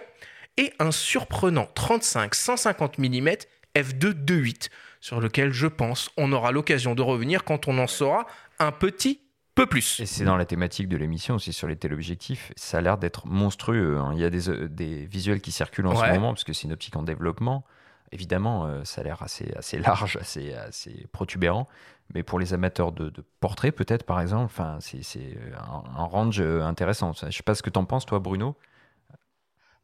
[0.56, 3.36] et un surprenant 35-150 mm
[3.74, 4.68] f2.2.8
[5.00, 8.26] sur lequel je pense on aura l'occasion de revenir quand on en saura
[8.58, 9.20] un petit
[9.54, 10.00] peu plus.
[10.00, 12.52] Et c'est dans la thématique de l'émission aussi sur les téléobjectifs.
[12.56, 13.98] Ça a l'air d'être monstrueux.
[13.98, 14.12] Hein.
[14.14, 16.64] Il y a des, euh, des, visuels qui circulent en ce moment parce que c'est
[16.64, 17.64] une optique en développement.
[18.12, 21.66] Évidemment, euh, ça a l'air assez, assez large, assez, assez protubérant.
[22.14, 27.12] Mais pour les amateurs de, portraits, peut-être par exemple, c'est un, range euh, intéressant.
[27.14, 28.56] Je ne sais pas ce que tu en penses, toi, Bruno.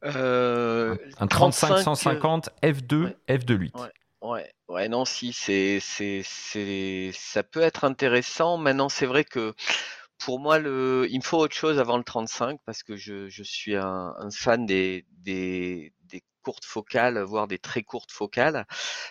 [0.05, 3.79] Euh, un 35-150 F2, F2.8.
[3.79, 3.89] Ouais.
[4.21, 8.57] Ouais, ouais, non, si, c'est, c'est, c'est, ça peut être intéressant.
[8.57, 9.53] Maintenant, c'est vrai que
[10.17, 13.43] pour moi, le, il me faut autre chose avant le 35 parce que je, je
[13.43, 18.67] suis un, un fan des, des, des courtes focales, voire des très courtes focales.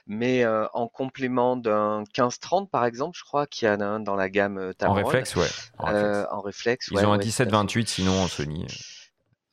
[0.07, 4.15] Mais en complément d'un 15-30 par exemple, je crois qu'il y en a un dans
[4.15, 5.01] la gamme Tamron.
[5.01, 5.49] En réflexe, ouais.
[5.79, 6.89] En réflexe.
[6.91, 8.67] Ils ont un 17-28 sinon en Sony.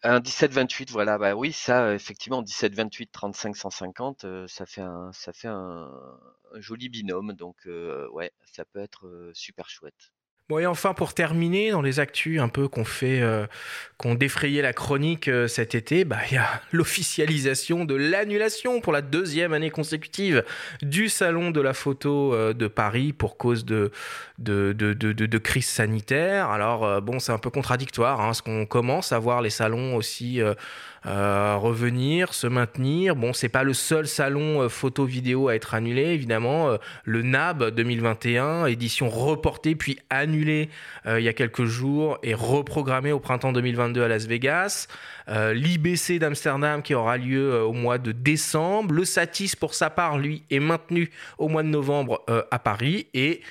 [0.06, 5.91] Un 17-28, voilà, bah oui, ça, effectivement, 17-28, 35-150, ça fait un, ça fait un,
[6.56, 7.68] joli binôme, donc
[8.12, 10.12] ouais, ça peut être super chouette.
[10.47, 13.47] Bon, et enfin, pour terminer, dans les actus un peu qu'on fait, euh,
[13.97, 18.93] qu'on défrayait la chronique euh, cet été, bah, il y a l'officialisation de l'annulation pour
[18.93, 20.45] la deuxième année consécutive
[20.84, 23.89] du Salon de la photo euh, de Paris pour cause de,
[25.43, 26.51] crise sanitaire.
[26.51, 30.41] Alors, bon, c'est un peu contradictoire, hein, parce qu'on commence à voir les salons aussi
[31.08, 33.15] euh, revenir, se maintenir.
[33.15, 36.70] Bon, c'est pas le seul salon euh, photo-vidéo à être annulé, évidemment.
[36.70, 40.70] Euh, le NAB 2021, édition reportée puis annulée
[41.08, 44.88] il y a quelques jours et reprogrammée au printemps 2022 à Las Vegas.
[45.28, 48.94] L'IBC d'Amsterdam qui aura lieu au mois de décembre.
[48.94, 53.08] Le Satis, pour sa part, lui, est maintenu au mois de novembre à Paris.
[53.13, 53.41] Et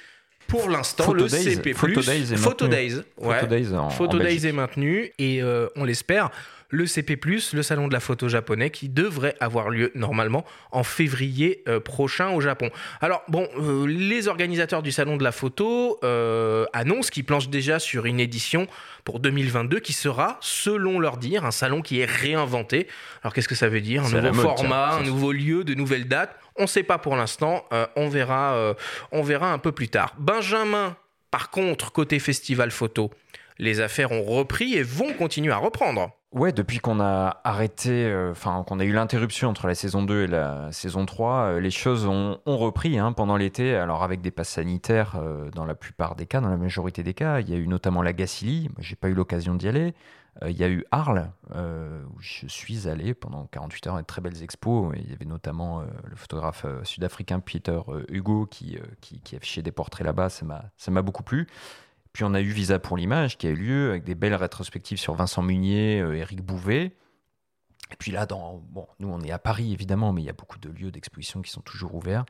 [0.47, 3.41] Pour l'instant, le CP+, Photo Days est Photo Days, ouais.
[3.41, 6.31] Photo Days, Photo Days est maintenu et euh, on l'espère
[6.75, 7.19] le CP+,
[7.53, 12.31] le salon de la photo japonais, qui devrait avoir lieu normalement en février euh, prochain
[12.31, 12.71] au Japon.
[13.01, 17.79] Alors bon, euh, les organisateurs du salon de la photo euh, annoncent qu'ils planchent déjà
[17.79, 18.67] sur une édition
[19.05, 22.89] pour 2022 qui sera, selon leur dire, un salon qui est réinventé.
[23.23, 24.05] Alors qu'est-ce que ça veut dire?
[24.05, 26.37] Un nouveau format, un nouveau lieu, de nouvelles dates?
[26.57, 27.65] On ne sait pas pour l'instant,
[27.97, 28.77] on, verra,
[29.11, 30.15] on verra un peu plus tard.
[30.19, 30.97] Benjamin,
[31.33, 33.11] par contre, côté festival photo,
[33.59, 36.11] les affaires ont repris et vont continuer à reprendre.
[36.35, 40.25] Ouais, depuis qu'on a arrêté, euh, enfin qu'on a eu l'interruption entre la saison 2
[40.25, 44.33] et la saison 3, euh, les choses ont, repris hein, pendant l'été, alors avec des
[44.33, 47.39] passes sanitaires euh, dans la plupart des cas, dans la majorité des cas.
[47.39, 49.95] Il y a eu notamment la Gacilly, j'ai pas eu l'occasion d'y aller.
[50.45, 54.43] il y a eu Arles, où je suis allé pendant 48 heures, une très belles
[54.43, 54.93] expos.
[54.97, 60.05] il y avait notamment le photographe sud-africain Peter Hugo qui, qui, qui affichait des portraits
[60.05, 60.45] là-bas, ça
[60.91, 61.47] m'a beaucoup plu.
[62.15, 64.99] Puis on a eu Visa pour l'image qui a eu lieu avec des belles rétrospectives
[64.99, 66.97] sur Vincent Munier, euh, Éric Bouvet.
[67.91, 70.35] Et puis là, dans, bon, nous on est à Paris évidemment, mais il y a
[70.35, 72.25] beaucoup de lieux d'exposition qui sont toujours ouverts.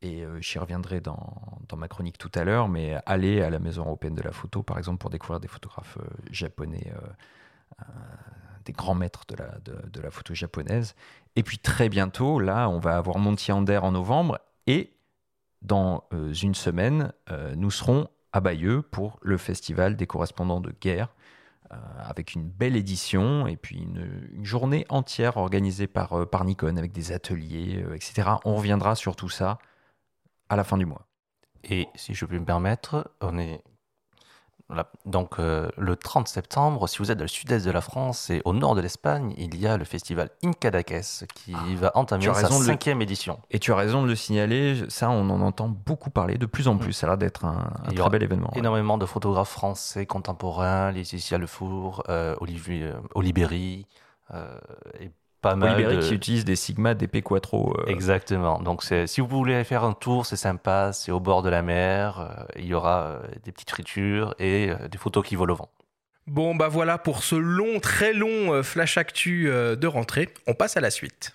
[0.00, 3.58] Et euh, j'y reviendrai dans, dans, ma chronique tout à l'heure, mais aller à la
[3.58, 6.90] Maison européenne de la photo, par exemple, pour découvrir des photographes euh, japonais,
[8.64, 10.94] des grands maîtres de la, de, la photo japonaise.
[11.36, 14.94] Et puis très bientôt, là, on va avoir Monty Ander en novembre, et
[15.60, 17.12] dans une semaine,
[17.56, 21.08] nous serons à Bayeux pour le festival des correspondants de guerre,
[21.72, 26.76] euh, avec une belle édition et puis une, journée entière organisée par, euh, par Nikon
[26.76, 28.28] avec des ateliers, euh, etc.
[28.44, 29.58] On reviendra sur tout ça
[30.48, 31.06] à la fin du mois.
[31.64, 33.62] Et si je peux me permettre, on est
[35.06, 38.42] donc euh, le 30 septembre, si vous êtes dans le sud-est de la France et
[38.44, 42.48] au nord de l'Espagne, il y a le festival Incadaques qui ah, va entamer sa
[42.48, 43.40] cinquième édition.
[43.50, 46.68] Et tu as raison de le signaler, ça on en entend beaucoup parler de plus
[46.68, 46.80] en mm.
[46.80, 48.50] plus, ça a l'air d'être un, très bel événement.
[48.54, 53.86] Énormément de photographes français contemporains, Laetitia Lefour, euh, Olivier, euh, Oliberi,
[54.34, 54.58] euh,
[55.00, 56.00] et pas mal.
[56.00, 57.74] qui utilise des Sigma, des P Quattro.
[57.78, 57.86] Euh.
[57.86, 58.60] Exactement.
[58.60, 60.92] Donc, si vous voulez faire un tour, c'est sympa.
[60.92, 62.20] C'est au bord de la mer.
[62.20, 65.70] Euh, il y aura euh, des petites fritures et des photos qui volent au vent.
[66.26, 70.28] Bon, bah voilà pour ce long, très long flash actu de rentrée.
[70.46, 71.34] On passe à la suite.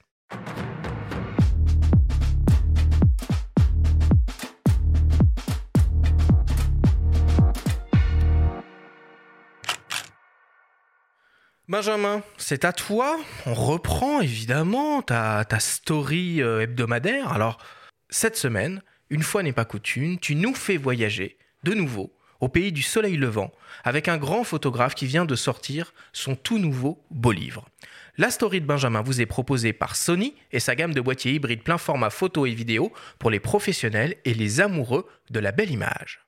[11.70, 13.18] Benjamin, c'est à toi.
[13.46, 17.32] On reprend évidemment ta, story euh, hebdomadaire.
[17.32, 17.58] Alors,
[18.10, 22.74] cette semaine, une fois n'est pas coutume, tu nous fais voyager de nouveau au pays
[22.74, 23.54] du soleil levant
[23.86, 27.66] avec un grand photographe qui vient de sortir son tout nouveau beau livre.
[28.18, 31.64] La story de Benjamin vous est proposée par Sony et sa gamme de boîtiers hybrides
[31.64, 36.26] plein format photo et vidéo pour les professionnels et les amoureux de la belle image.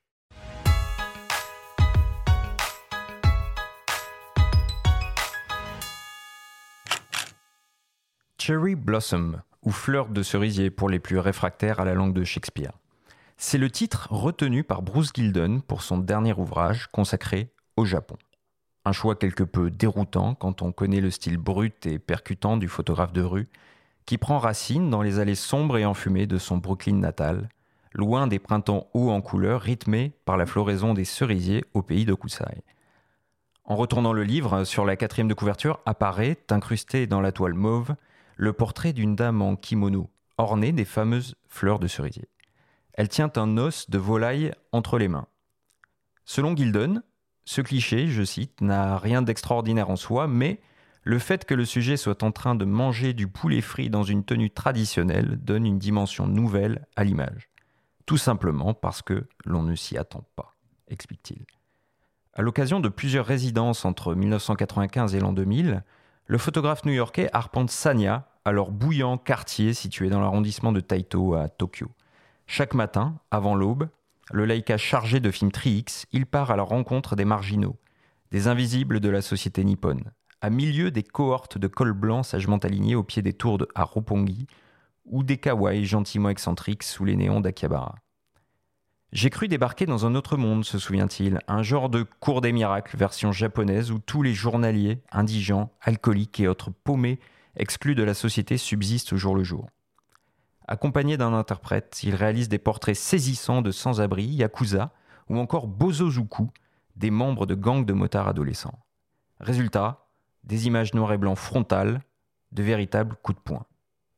[8.48, 12.74] Cherry Blossom, ou fleur de cerisier pour les plus réfractaires à la langue de Shakespeare.
[13.38, 18.18] C'est le titre retenu par Bruce Gilden pour son dernier ouvrage consacré au Japon.
[18.86, 23.14] Un choix quelque peu déroutant quand on connaît le style brut et percutant du photographe
[23.14, 23.50] de rue,
[24.06, 27.50] qui prend racine dans les allées sombres et enfumées de son Brooklyn natal,
[27.94, 32.14] loin des printemps hauts en couleurs rythmés par la floraison des cerisiers au pays de
[32.14, 32.62] Kusai.
[33.64, 37.96] En retournant le livre, sur la quatrième de couverture apparaît, incrusté dans la toile mauve,
[38.36, 42.30] le portrait d'une dame en kimono, ornée des fameuses fleurs de cerisier.
[42.94, 45.28] Elle tient un os de volaille entre les mains.
[46.26, 47.04] Selon Gilden,
[47.46, 50.60] ce cliché, je cite, n'a rien d'extraordinaire en soi, mais
[51.04, 54.26] le fait que le sujet soit en train de manger du poulet frit dans une
[54.26, 57.50] tenue traditionnelle donne une dimension nouvelle à l'image.
[58.08, 60.56] Tout simplement parce que l'on ne s'y attend pas,
[60.88, 61.46] explique-t-il.
[62.34, 65.84] À l'occasion de plusieurs résidences entre 1995 et l'an 2000,
[66.28, 71.92] le photographe new-yorkais arpente Sanya, alors bouillant quartier situé dans l'arrondissement de Taito à Tokyo.
[72.48, 73.90] Chaque matin, avant l'aube,
[74.32, 77.78] le Leica chargé de films Tri-X, il part à la rencontre des marginaux,
[78.32, 80.12] des invisibles de la société nippone,
[80.42, 84.48] à milieu des cohortes de cols blancs sagement alignés au pied des tours de Haropongi
[85.06, 87.96] ou des kawaii gentiment excentriques sous les néons d'Akihabara.
[89.12, 92.98] J'ai cru débarquer dans un autre monde, se souvient-il, un genre de cours des miracles
[92.98, 97.20] version japonaise où tous les journaliers, indigents, alcooliques et autres paumés
[97.56, 99.70] exclus de la société subsistent au jour le jour.
[100.68, 104.92] Accompagné d'un interprète, il réalise des portraits saisissants de sans-abri, yakuza
[105.30, 106.50] ou encore bozozuku,
[106.96, 108.80] des membres de gangs de motards adolescents.
[109.40, 110.08] Résultat,
[110.44, 112.02] des images noir et blanc frontales,
[112.52, 113.66] de véritables coups de poing.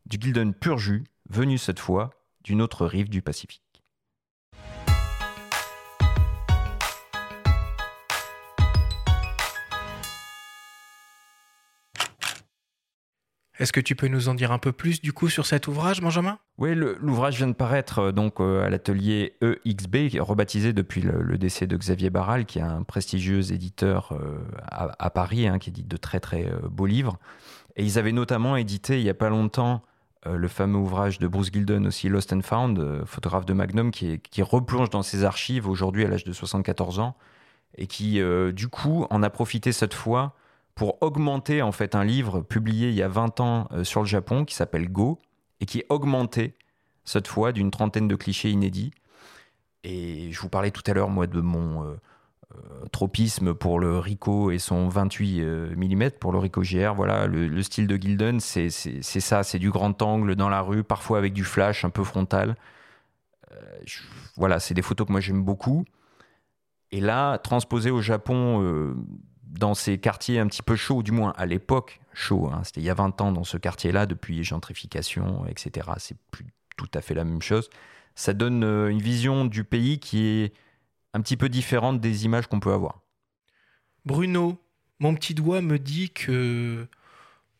[0.05, 2.11] Du Gilden pur jus, venu cette fois
[2.43, 3.66] d'une autre rive du Pacifique.
[13.59, 16.01] Est-ce que tu peux nous en dire un peu plus du coup sur cet ouvrage,
[16.01, 16.37] Benjamin?
[16.59, 21.65] Oui, l'ouvrage vient de paraître euh, donc euh, à l'atelier EXB, rebaptisé depuis le, décès
[21.65, 24.37] de Xavier Barral, qui est un prestigieux éditeur euh,
[24.69, 27.17] à, Paris, hein, qui édite de très très beaux livres.
[27.75, 29.81] Et ils avaient notamment édité il n'y a pas longtemps
[30.25, 34.41] le fameux ouvrage de Bruce Gilden, aussi Lost and Found, photographe de Magnum, qui, qui
[34.41, 37.15] replonge dans ses archives aujourd'hui à l'âge de 74 ans,
[37.77, 38.19] et qui
[38.51, 40.35] du coup en a profité cette fois
[40.77, 44.05] pour augmenter en fait un livre publié il y a 20 ans euh, sur le
[44.05, 45.17] Japon qui s'appelle Go
[45.59, 46.55] et qui est augmenté
[47.03, 48.91] cette fois d'une trentaine de clichés inédits.
[49.83, 51.95] Et je vous parlais tout à l'heure moi de mon euh,
[52.53, 55.41] euh, tropisme pour le Ricoh et son 28
[55.75, 56.93] mm pour le Ricoh GR.
[56.93, 61.17] Voilà, le, style de Gilden, c'est ça, c'est du grand angle dans la rue, parfois
[61.17, 62.55] avec du flash un peu frontal.
[64.35, 65.85] voilà, c'est des photos que moi j'aime beaucoup.
[66.91, 68.95] Et là, transposé au Japon
[69.49, 72.85] dans ces quartiers un petit peu chauds, du moins à l'époque chaud, hein, c'était il
[72.85, 75.89] y a 20 ans dans ce quartier-là, depuis gentrification, etc.
[75.97, 77.69] C'est plus tout à fait la même chose.
[78.15, 80.53] Ça donne euh, une vision du pays qui est
[81.13, 83.01] un petit peu différente des images qu'on peut avoir.
[84.05, 84.61] Bruno,
[84.99, 86.87] mon petit doigt me dit que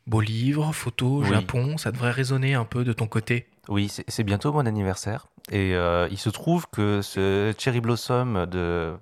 [0.06, 3.48] beau livre, photo, Japon, ça devrait résonner un peu de ton côté.
[3.68, 5.28] Oui, c'est bientôt mon anniversaire.
[5.52, 8.96] Et euh, il se trouve que ce Cherry Blossom de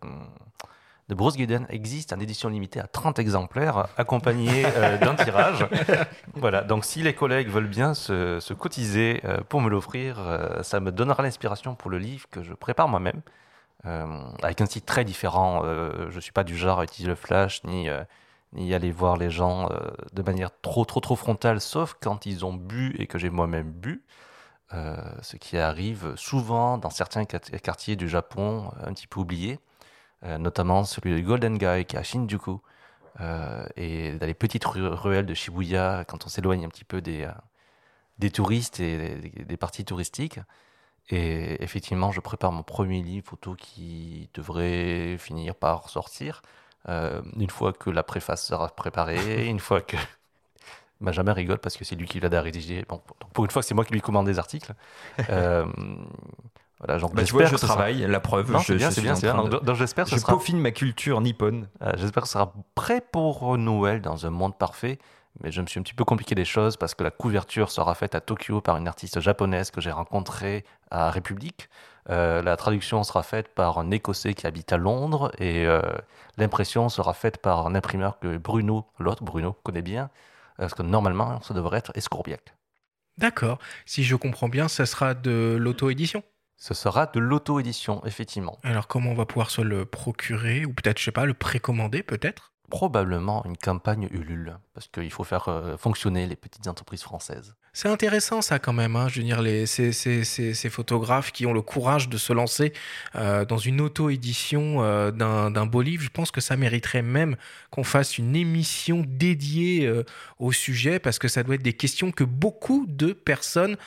[1.08, 5.68] de Bruce Gilden existe en édition limitée à 30 exemplaires, accompagné euh, d'un tirage.
[6.34, 10.80] Voilà, donc si les collègues veulent bien se, cotiser euh, pour me l'offrir, euh, ça
[10.80, 13.22] me donnera l'inspiration pour le livre que je prépare moi-même,
[14.42, 15.62] avec un style très différent.
[15.64, 17.88] je ne suis pas du genre à utiliser le flash, ni,
[18.54, 19.70] ni aller voir les gens
[20.12, 23.72] de manière trop, trop, trop frontale, sauf quand ils ont bu et que j'ai moi-même
[23.72, 24.04] bu.
[24.72, 29.60] ce qui arrive souvent dans certains quartiers du Japon, un petit peu oubliés.
[30.26, 32.60] Euh, notamment celui de Golden Guy qui est à Shinjuku,
[33.22, 37.24] euh, et dans les petites ruelles de Shibuya, quand on s'éloigne un petit peu des,
[37.24, 37.32] euh,
[38.18, 40.40] des touristes et des, parties touristiques.
[41.10, 46.42] Et effectivement, je prépare mon premier livre photo qui devrait finir par sortir.
[46.88, 49.98] une fois que la préface sera préparée, une fois que.
[51.02, 52.86] Benjamin rigole parce que c'est lui qui l'a rédigé.
[52.88, 53.02] Bon,
[53.34, 54.74] pour une fois, c'est moi qui lui commande des articles.
[56.80, 58.48] Voilà, genre, bah, tu vois, je travaille, la preuve.
[58.64, 59.44] c'est bien, c'est bien, c'est bien.
[59.46, 61.68] Donc, j'espère que je peaufine ma culture nippone.
[61.82, 65.00] Euh, j'espère que ce sera prêt pour Noël dans un monde parfait.
[65.44, 67.94] Mais je me suis un petit peu compliqué les choses parce que la couverture sera
[67.94, 71.70] faite à Tokyo par une artiste japonaise que j'ai rencontrée à République.
[72.10, 75.82] Euh, la traduction sera faite par un Écossais qui habite à Londres et euh,
[76.38, 80.10] l'impression sera faite par un imprimeur que Bruno, l'autre Bruno, connaît bien.
[80.58, 82.56] Parce que normalement, ça devrait être Escourbiac.
[83.18, 83.60] D'accord.
[83.86, 86.24] Si je comprends bien, ça sera de l'auto-édition
[86.58, 88.60] ce sera de l'auto-édition, effectivement.
[88.64, 92.04] Alors comment on va pouvoir se le procurer ou peut-être, je sais pas, le précommander
[92.04, 92.55] peut-être?
[92.70, 97.56] Probablement une campagne Ulule, parce qu'il faut faire euh, fonctionner les petites entreprises françaises.
[97.74, 99.08] C'est intéressant ça quand même, hein.
[99.08, 102.74] je veux dire, les, ces, ces, ces, photographes qui ont le courage de se lancer
[103.16, 107.36] euh, dans une auto-édition euh, d'un beau livre, je pense que ça mériterait même
[107.70, 109.92] qu'on fasse une émission dédiée
[110.40, 113.78] au sujet, parce que ça doit être des questions que beaucoup de personnes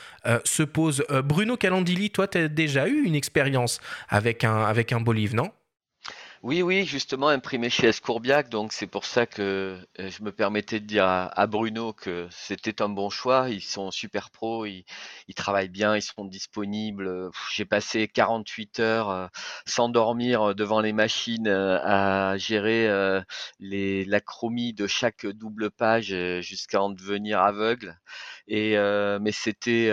[0.45, 1.03] se posent.
[1.25, 5.35] Bruno Calandili, toi, tu as déjà eu une expérience avec un, avec un beau livre,
[5.35, 5.51] non?
[6.41, 10.79] Oui, oui, justement imprimé chez Escourbiac, donc c'est pour ça que euh, je me permettais
[10.79, 13.49] de dire à, Bruno que c'était un bon choix.
[13.49, 14.85] Ils sont super pros, ils,
[15.35, 17.29] travaillent bien, ils seront disponibles.
[17.53, 19.27] J'ai passé 48 heures euh,
[19.65, 22.87] sans dormir euh, devant les machines à gérer
[23.59, 27.99] les l'acromie de chaque double page jusqu'à en devenir aveugle.
[28.47, 29.89] Mais c'était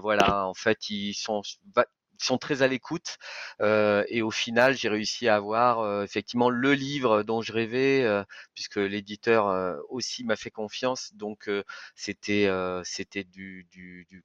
[0.00, 1.42] voilà, en fait, ils sont
[2.24, 3.16] sont très à l'écoute.
[3.60, 8.02] Euh, et au final, j'ai réussi à avoir euh, effectivement le livre dont je rêvais,
[8.04, 11.12] euh, puisque l'éditeur aussi m'a fait confiance.
[11.14, 11.50] Donc
[11.94, 12.48] c'était
[12.84, 14.24] c'était du, du, du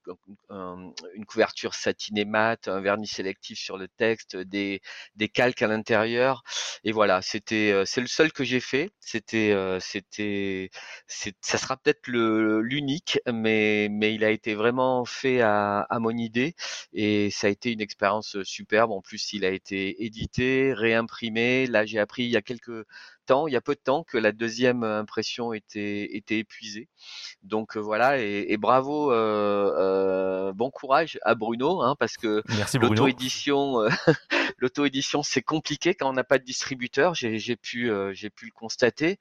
[0.49, 4.81] une couverture satinée mat, un vernis sélectif sur le texte, des,
[5.15, 6.43] des calques à l'intérieur.
[6.83, 8.91] Et voilà, c'était c'est le seul que j'ai fait.
[8.99, 10.69] C'était c'était
[11.07, 16.11] ça sera peut-être le l'unique, mais mais il a été vraiment fait à, à mon
[16.17, 16.55] idée
[16.93, 18.91] et ça a été une expérience superbe.
[18.91, 21.65] En plus, il a été édité, réimprimé.
[21.65, 22.85] Là, j'ai appris il y a quelques
[23.25, 26.87] temps, il y a peu de temps, que la deuxième impression était, était épuisée.
[27.43, 29.07] Donc voilà, et, bravo,
[30.53, 32.43] bon courage à Bruno, hein, parce que
[32.79, 33.87] l'auto-édition,
[34.57, 37.13] l'auto-édition, c'est compliqué quand on n'a pas de distributeur.
[37.15, 39.19] J'ai pu, j'ai pu le constater.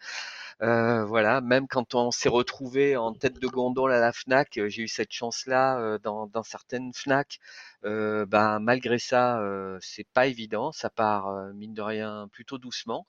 [0.62, 4.82] Euh, voilà, même quand on s'est retrouvé en tête de gondole à la Fnac, j'ai
[4.82, 7.38] eu cette chance-là dans, dans, certaines Fnac.
[7.84, 9.40] Euh, ben malgré ça,
[9.80, 10.72] c'est pas évident.
[10.72, 13.06] Ça part mine de rien plutôt doucement.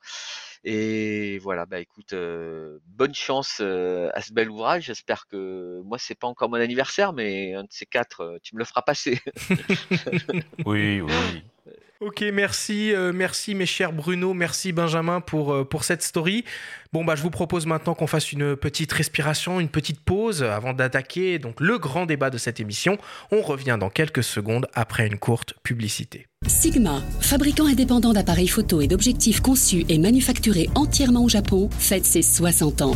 [0.63, 4.86] Et voilà, bah écoute, bonne chance à ce bel ouvrage.
[4.86, 8.59] J'espère que moi c'est pas encore mon anniversaire, mais un de ces quatre, tu me
[8.59, 9.21] le feras passer.
[10.65, 11.43] oui, oui.
[12.00, 16.45] Ok, merci, euh, merci mes chers Bruno, merci Benjamin pour, euh, pour cette story.
[16.93, 20.73] Bon, bah, je vous propose maintenant qu'on fasse une petite respiration, une petite pause avant
[20.73, 22.97] d'attaquer donc le grand débat de cette émission.
[23.31, 26.27] On revient dans quelques secondes après une courte publicité.
[26.45, 32.21] Sigma, fabricant indépendant d'appareils photo et d'objectifs conçus et manufacturés entièrement au Japon, fête ses
[32.21, 32.95] 60 ans.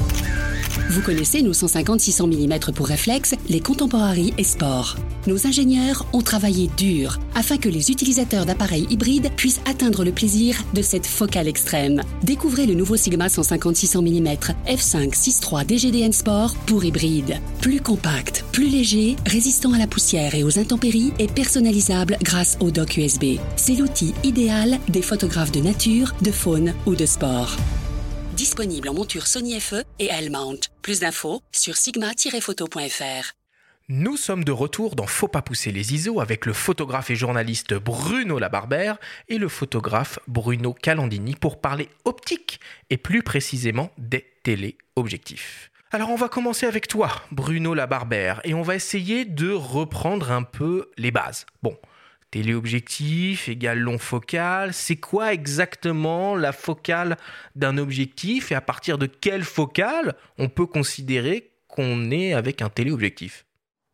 [0.89, 4.95] Vous connaissez nos 150-600 mm pour réflexe, les contemporaries et sport.
[5.27, 10.55] Nos ingénieurs ont travaillé dur afin que les utilisateurs d'appareils hybrides puissent atteindre le plaisir
[10.73, 12.01] de cette focale extrême.
[12.23, 13.29] Découvrez le nouveau Sigma
[13.91, 14.37] 150-600 mm
[14.67, 17.39] f5 6.3 DGDN Sport pour hybride.
[17.61, 22.71] Plus compact, plus léger, résistant à la poussière et aux intempéries et personnalisable grâce au
[22.71, 23.39] dock USB.
[23.55, 27.55] C'est l'outil idéal des photographes de nature, de faune ou de sport.
[28.35, 30.69] Disponible en monture Sony FE et L-mount.
[30.81, 33.40] Plus d'infos sur sigma-photo.fr.
[33.93, 37.73] Nous sommes de retour dans Faut pas pousser les ISO avec le photographe et journaliste
[37.73, 45.71] Bruno Labarbère et le photographe Bruno Calandini pour parler optique et plus précisément des téléobjectifs.
[45.91, 50.43] Alors on va commencer avec toi, Bruno Labarbère, et on va essayer de reprendre un
[50.43, 51.45] peu les bases.
[51.61, 51.77] Bon,
[52.31, 57.17] téléobjectif égale long focal, c'est quoi exactement la focale
[57.57, 62.69] d'un objectif et à partir de quelle focale on peut considérer qu'on est avec un
[62.69, 63.43] téléobjectif?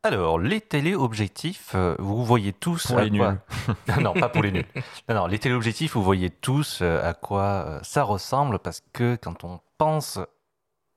[0.04, 3.40] Alors, les téléobjectifs, euh, vous voyez tous pour les nuls.
[4.00, 4.66] non, pas pour les nuls.
[5.10, 9.44] Non, les téléobjectifs, vous voyez tous euh, à quoi euh, ça ressemble parce que quand
[9.44, 10.20] on pense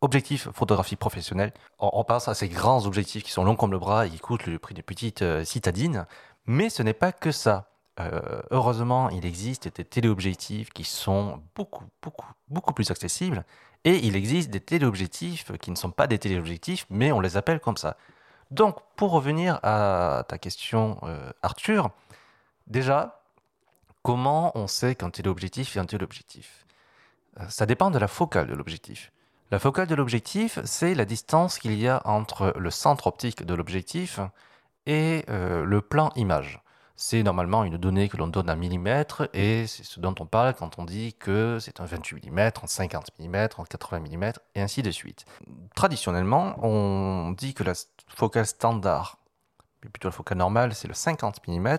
[0.01, 4.07] objectif photographie professionnelle, on, pense à ces grands objectifs qui sont longs comme le bras
[4.07, 6.07] et qui coûtent le prix de petites citadines.
[6.46, 7.68] Mais ce n'est pas que ça.
[8.51, 13.44] heureusement, il existe des téléobjectifs qui sont beaucoup, beaucoup, beaucoup plus accessibles.
[13.84, 17.61] Et il existe des téléobjectifs qui ne sont pas des téléobjectifs, mais on les appelle
[17.61, 17.96] comme ça.
[18.51, 21.90] Donc, pour revenir à ta question, euh, Arthur,
[22.66, 23.22] déjà,
[24.03, 26.66] comment on sait qu'un téléobjectif est un téléobjectif
[27.38, 29.12] euh, Ça dépend de la focale de l'objectif.
[29.53, 33.55] La focale de l'objectif, c'est la distance qu'il y a entre le centre optique de
[33.55, 34.20] l'objectif
[34.86, 36.61] et euh, le plan image
[37.01, 40.55] c'est normalement une donnée que l'on donne en millimètres et c'est ce dont on parle
[40.55, 44.61] quand on dit que c'est un 28 mm, en 50 mm, en 80 mm et
[44.61, 45.24] ainsi de suite.
[45.74, 47.72] Traditionnellement, on dit que la
[48.07, 49.16] focale standard,
[49.82, 51.76] mais plutôt la focale normale, c'est le 50 mm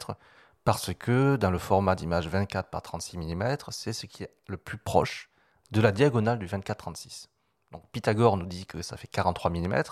[0.64, 4.58] parce que dans le format d'image 24 par 36 mm, c'est ce qui est le
[4.58, 5.30] plus proche
[5.70, 7.28] de la diagonale du 24-36.
[7.72, 9.84] Donc Pythagore nous dit que ça fait 43 mm.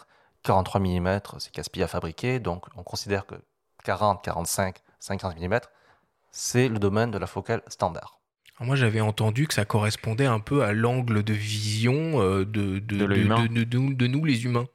[0.42, 3.36] 43 mm, c'est casse-pied à fabriquer, donc on considère que
[3.84, 5.60] 40, 45, 50 mm,
[6.32, 8.20] c'est le domaine de la focale standard.
[8.60, 13.06] moi, j'avais entendu que ça correspondait un peu à l'angle de vision euh, de, de,
[13.06, 14.68] de, nous, les humains.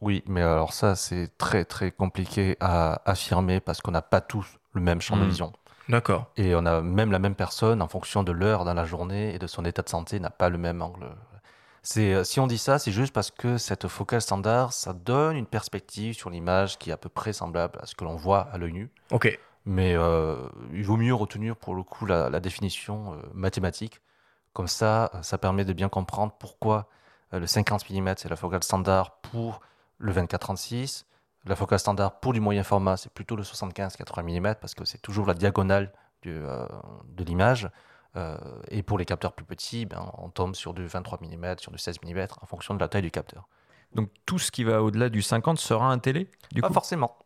[0.00, 4.46] Oui, mais alors ça, c'est très très compliqué à affirmer parce qu'on n'a pas tous
[4.72, 5.28] le même champ de hmm.
[5.28, 5.52] vision.
[5.88, 6.30] D'accord.
[6.36, 9.38] Et on a même la même personne, en fonction de l'heure dans la journée et
[9.38, 11.06] de son état de santé, n'a pas le même angle.
[11.82, 15.36] C'est, euh, si on dit ça, c'est juste parce que cette focale standard, ça donne
[15.36, 18.48] une perspective sur l'image qui est à peu près semblable à ce que l'on voit
[18.52, 18.90] à l'œil nu.
[19.10, 19.38] Ok.
[19.66, 20.36] Mais euh,
[20.72, 24.00] il vaut mieux retenir pour le coup la, définition euh, mathématique.
[24.52, 26.88] Comme ça, euh, ça permet de bien comprendre pourquoi
[27.32, 29.60] le 50 mm c'est la focale standard pour
[29.98, 31.04] le 24-36.
[31.46, 35.00] La focale standard pour du moyen format, c'est plutôt le 75-80 mm parce que c'est
[35.02, 35.92] toujours la diagonale
[36.24, 37.68] de l'image.
[38.68, 41.78] et pour les capteurs plus petits, ben, on tombe sur du 23 mm, sur du
[41.78, 43.48] 16 mm en fonction de la taille du capteur.
[43.94, 47.16] Donc tout ce qui va au-delà du 50 sera un télé du Pas forcément.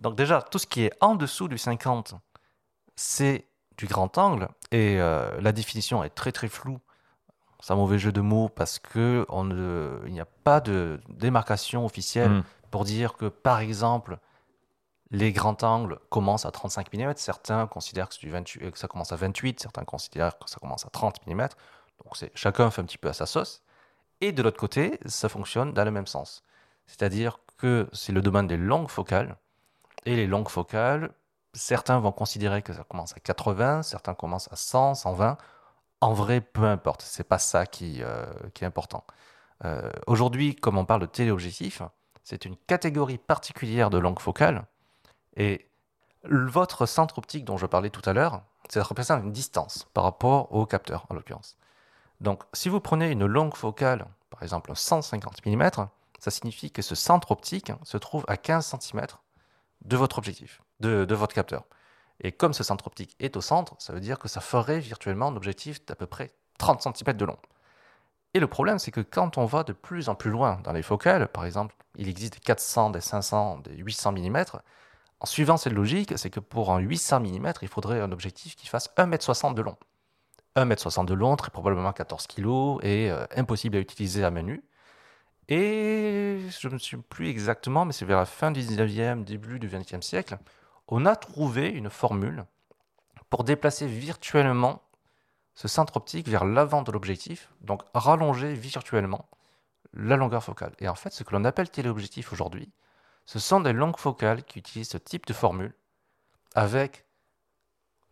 [0.00, 2.14] Donc déjà, tout ce qui est en dessous du 50,
[2.96, 3.46] c'est
[3.76, 4.48] du grand angle.
[4.72, 6.80] Et euh, la définition est très très floue.
[7.60, 9.26] C'est un mauvais jeu de mots parce qu'il
[10.08, 12.44] n'y a pas de démarcation officielle hmm.
[12.70, 14.18] pour dire que, par exemple,
[15.10, 17.12] les grands angles commencent à 35 mm.
[17.16, 20.90] Certains considèrent que, du que, ça commence à 28, certains considèrent que ça commence à
[20.90, 21.48] 30 mm.
[22.04, 23.62] Donc chacun fait un petit peu à sa sauce.
[24.20, 26.42] Et de l'autre côté, ça fonctionne dans le même sens.
[26.86, 29.36] C'est-à-dire que c'est le domaine des longues focales
[30.06, 31.10] et les longues focales,
[31.52, 35.36] certains vont considérer que ça commence à 80, certains commencent à 100, 120.
[36.00, 38.24] En vrai, peu importe, c'est pas ça qui, euh,
[38.60, 39.04] est important.
[39.64, 41.82] Euh, aujourd'hui, comme on parle de téléobjectif,
[42.22, 44.64] c'est une catégorie particulière de longue focale.
[45.36, 45.68] Et
[46.24, 50.52] votre centre optique dont je parlais tout à l'heure, ça représente une distance par rapport
[50.54, 51.56] au capteur, en l'occurrence.
[52.20, 55.70] Donc, si vous prenez une longue focale, par exemple 150 mm,
[56.18, 59.06] ça signifie que ce centre optique se trouve à 15 cm
[59.84, 61.64] de votre objectif, de, de votre capteur.
[62.22, 65.28] Et comme ce centre optique est au centre, ça veut dire que ça ferait virtuellement
[65.28, 67.38] un objectif d'à peu près 30 cm de long.
[68.34, 70.82] Et le problème, c'est que quand on va de plus en plus loin dans les
[70.82, 74.44] focales, par exemple, il existe des 400, des 500, des 800 mm,
[75.20, 78.68] en suivant cette logique, c'est que pour un 800 mm, il faudrait un objectif qui
[78.68, 79.76] fasse 1,60 m de long.
[80.56, 84.56] 1,60 m de long, très probablement 14 kg, et euh, impossible à utiliser à main.
[85.50, 89.58] Et je ne me souviens plus exactement, mais c'est vers la fin du 19e, début
[89.58, 90.38] du 20e siècle,
[90.86, 92.44] on a trouvé une formule
[93.30, 94.82] pour déplacer virtuellement
[95.54, 99.28] ce centre optique vers l'avant de l'objectif, donc rallonger virtuellement
[99.92, 100.72] la longueur focale.
[100.78, 102.72] Et en fait, ce que l'on appelle téléobjectif aujourd'hui,
[103.26, 105.74] ce sont des longues focales qui utilisent ce type de formule
[106.54, 107.04] avec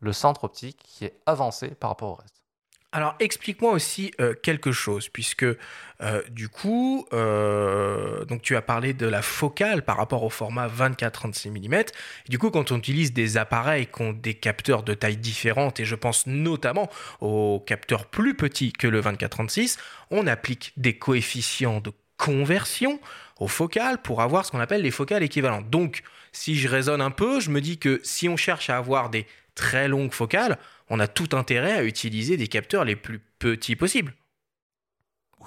[0.00, 2.42] le centre optique qui est avancé par rapport au reste.
[2.90, 9.06] Alors explique-moi aussi euh, quelque chose, puisque euh, du coup, euh, tu as parlé de
[9.06, 11.84] la focale par rapport au format 24-36 mm.
[12.30, 15.84] du coup, quand on utilise des appareils qui ont des capteurs de taille différente, et
[15.84, 16.88] je pense notamment
[17.20, 19.76] aux capteurs plus petits que le 24-36,
[20.10, 23.00] on applique des coefficients de conversion
[23.38, 25.68] aux focales pour avoir ce qu'on appelle les focales équivalentes.
[25.68, 29.10] Donc, si je raisonne un peu, je me dis que si on cherche à avoir
[29.10, 30.56] des très longues focales,
[30.90, 34.14] on a tout intérêt à utiliser des capteurs les plus petits possibles.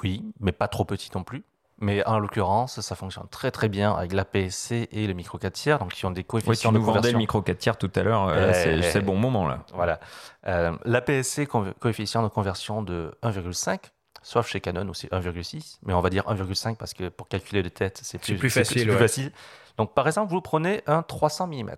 [0.04, 1.44] Oui, mais pas trop petits non plus.
[1.82, 5.80] Mais en l'occurrence, ça fonctionne très très bien avec l'APS-C et le micro 4 tiers,
[5.80, 7.92] donc qui ont des coefficients oui, tu nous de vendais le micro 4 tiers tout
[7.96, 9.66] à l'heure, euh, eh, c'est le bon moment là.
[9.74, 10.00] Voilà.
[10.46, 11.48] Euh, L'APS-C,
[11.80, 13.80] coefficient de conversion de 1,5,
[14.22, 17.64] sauf chez Canon où c'est 1,6, mais on va dire 1,5 parce que pour calculer
[17.64, 19.32] de tête, c'est plus, plus, facile, plus facile.
[19.78, 21.72] Donc par exemple, vous prenez un 300 mm.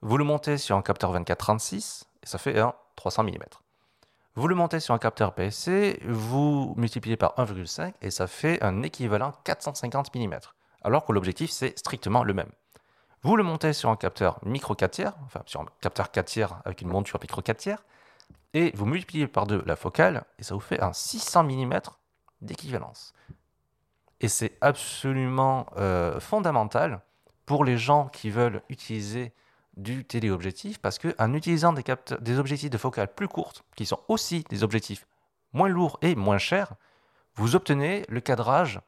[0.00, 3.38] Vous le montez sur un capteur 24-36 et ça fait un 300 mm.
[4.34, 8.82] Vous le montez sur un capteur PSC, vous multipliez par 1,5 et ça fait un
[8.82, 10.34] équivalent 450 mm.
[10.82, 12.50] Alors que l'objectif c'est strictement le même.
[13.22, 16.60] Vous le montez sur un capteur micro 4 tiers, enfin sur un capteur 4 tiers
[16.64, 17.82] avec une monture micro 4 tiers,
[18.52, 21.80] et vous multipliez par 2 la focale et ça vous fait un 600 mm
[22.42, 23.14] d'équivalence.
[24.20, 27.00] Et c'est absolument euh, fondamental
[27.46, 29.32] pour les gens qui veulent utiliser
[29.78, 31.84] du téléobjectif parce qu'en utilisant des,
[32.20, 35.06] des objectifs de focale plus courtes, qui sont aussi des objectifs
[35.52, 36.74] moins lourds et moins chers,
[37.34, 38.80] vous obtenez le cadrage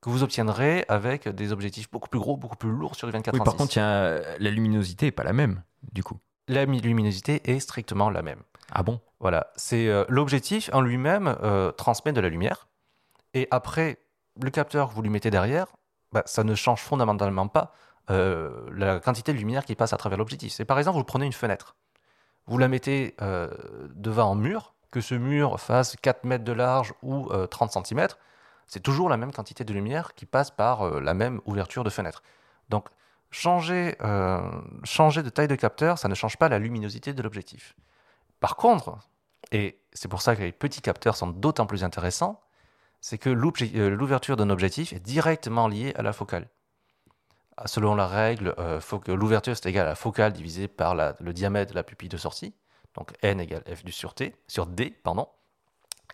[0.00, 3.34] que vous obtiendrez avec des objectifs beaucoup plus gros, beaucoup plus lourds sur le 24
[3.34, 5.62] Oui, par contre, la luminosité n'est pas la même,
[5.92, 6.18] du coup.
[6.46, 8.42] La luminosité est strictement la même.
[8.70, 9.00] Ah bon?
[9.20, 12.68] Voilà, c'est euh, l'objectif en lui-même euh, transmet de la lumière,
[13.34, 13.98] et après,
[14.40, 15.66] le capteur que vous lui mettez derrière,
[16.12, 17.72] bah, ça ne change fondamentalement pas
[18.10, 20.52] euh, la quantité de lumière qui passe à travers l'objectif.
[20.52, 21.76] C'est par exemple, vous prenez une fenêtre,
[22.46, 23.48] vous la mettez euh,
[23.94, 28.08] devant un mur, que ce mur fasse 4 mètres de large ou 30 euh, cm,
[28.66, 32.22] c'est toujours la même quantité de lumière qui passe par la même ouverture de fenêtre.
[32.68, 32.88] Donc,
[33.30, 37.76] changer de taille de capteur, ça ne change pas la luminosité de l'objectif.
[38.40, 38.98] Par contre,
[39.52, 42.40] et c'est pour ça que les petits capteurs sont d'autant plus intéressants,
[43.00, 46.48] c'est que l'ouverture d'un objectif est directement liée à la focale
[47.66, 51.76] selon la règle, euh, l'ouverture est égale à la focale divisée par le diamètre de
[51.76, 52.54] la pupille de sortie.
[52.94, 54.90] Donc n égale f du sur, t, sur d.
[55.02, 55.28] Pardon.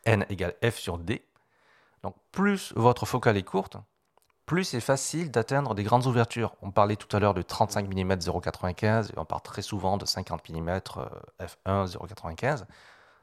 [0.04, 1.24] n égale f sur d.
[2.02, 3.76] Donc plus votre focale est courte,
[4.46, 6.54] plus c'est facile d'atteindre des grandes ouvertures.
[6.60, 10.04] On parlait tout à l'heure de 35 mm 0,95 et on parle très souvent de
[10.04, 10.80] 50 mm
[11.40, 12.64] f1 0,95.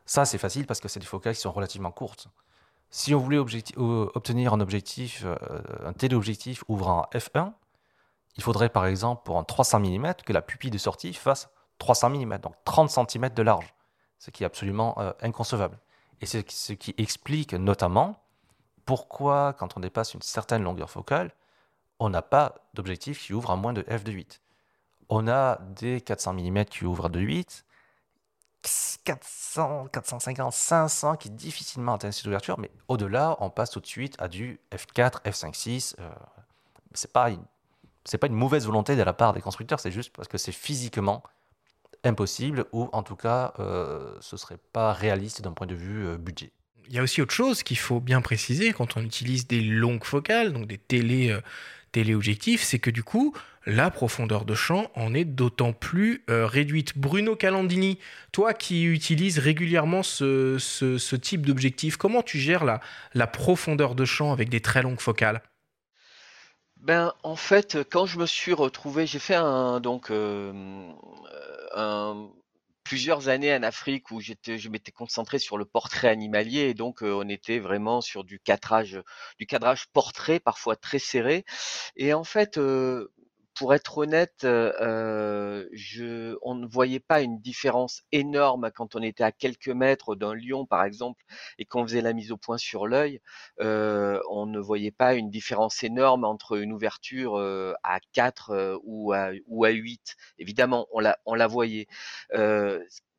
[0.05, 2.27] Ça, c'est facile parce que c'est des focales qui sont relativement courtes.
[2.89, 5.35] Si on voulait obtenir un objectif, euh,
[5.85, 7.53] un téléobjectif ouvrant f1,
[8.37, 12.11] il faudrait par exemple pour un 300 mm que la pupille de sortie fasse 300
[12.11, 13.73] mm, donc 30 cm de large,
[14.19, 15.79] ce qui est absolument euh, inconcevable.
[16.21, 18.21] Et c'est ce qui explique notamment
[18.85, 21.31] pourquoi, quand on dépasse une certaine longueur focale,
[21.99, 24.41] on n'a pas d'objectif qui ouvre à moins de f de 8.
[25.09, 27.63] On a des 400 mm qui ouvrent à 2,8,
[29.03, 34.15] 400, 450, 500 qui difficilement atteignent cette ouverture, mais au-delà, on passe tout de suite
[34.19, 35.95] à du f4, f5, 6.
[35.99, 36.09] Euh,
[36.93, 37.29] c'est pas
[38.05, 40.51] c'est pas une mauvaise volonté de la part des constructeurs, c'est juste parce que c'est
[40.51, 41.23] physiquement
[42.03, 46.17] impossible ou en tout cas euh, ce serait pas réaliste d'un point de vue euh,
[46.17, 46.51] budget.
[46.87, 50.03] Il y a aussi autre chose qu'il faut bien préciser quand on utilise des longues
[50.03, 50.79] focales, donc des
[51.29, 51.39] euh,
[51.91, 53.33] téléobjectifs, c'est que du coup
[53.65, 56.97] la profondeur de champ en est d'autant plus euh, réduite.
[56.97, 57.99] Bruno Calandini,
[58.31, 62.65] toi qui utilises régulièrement ce, type d'objectif, comment tu gères
[63.13, 65.43] la profondeur de champ avec des très longues focales?
[66.81, 70.91] Ben, en fait, quand je me suis retrouvé, j'ai fait un donc euh,
[72.83, 77.01] plusieurs années en Afrique où j'étais, je m'étais concentré sur le portrait animalier et donc
[77.03, 78.99] on était vraiment sur du cadrage,
[79.39, 81.45] du cadrage portrait, parfois très serré.
[81.95, 82.57] Et en fait,
[83.61, 89.31] pour être honnête, je, on ne voyait pas une différence énorme quand on était à
[89.31, 91.23] quelques mètres d'un lion, par exemple,
[91.59, 93.21] et qu'on faisait la mise au point sur l'œil.
[93.59, 97.37] on ne voyait pas une différence énorme entre une ouverture
[97.83, 100.15] à 4 ou à, ou à 8.
[100.39, 101.85] Évidemment, on la, on la voyait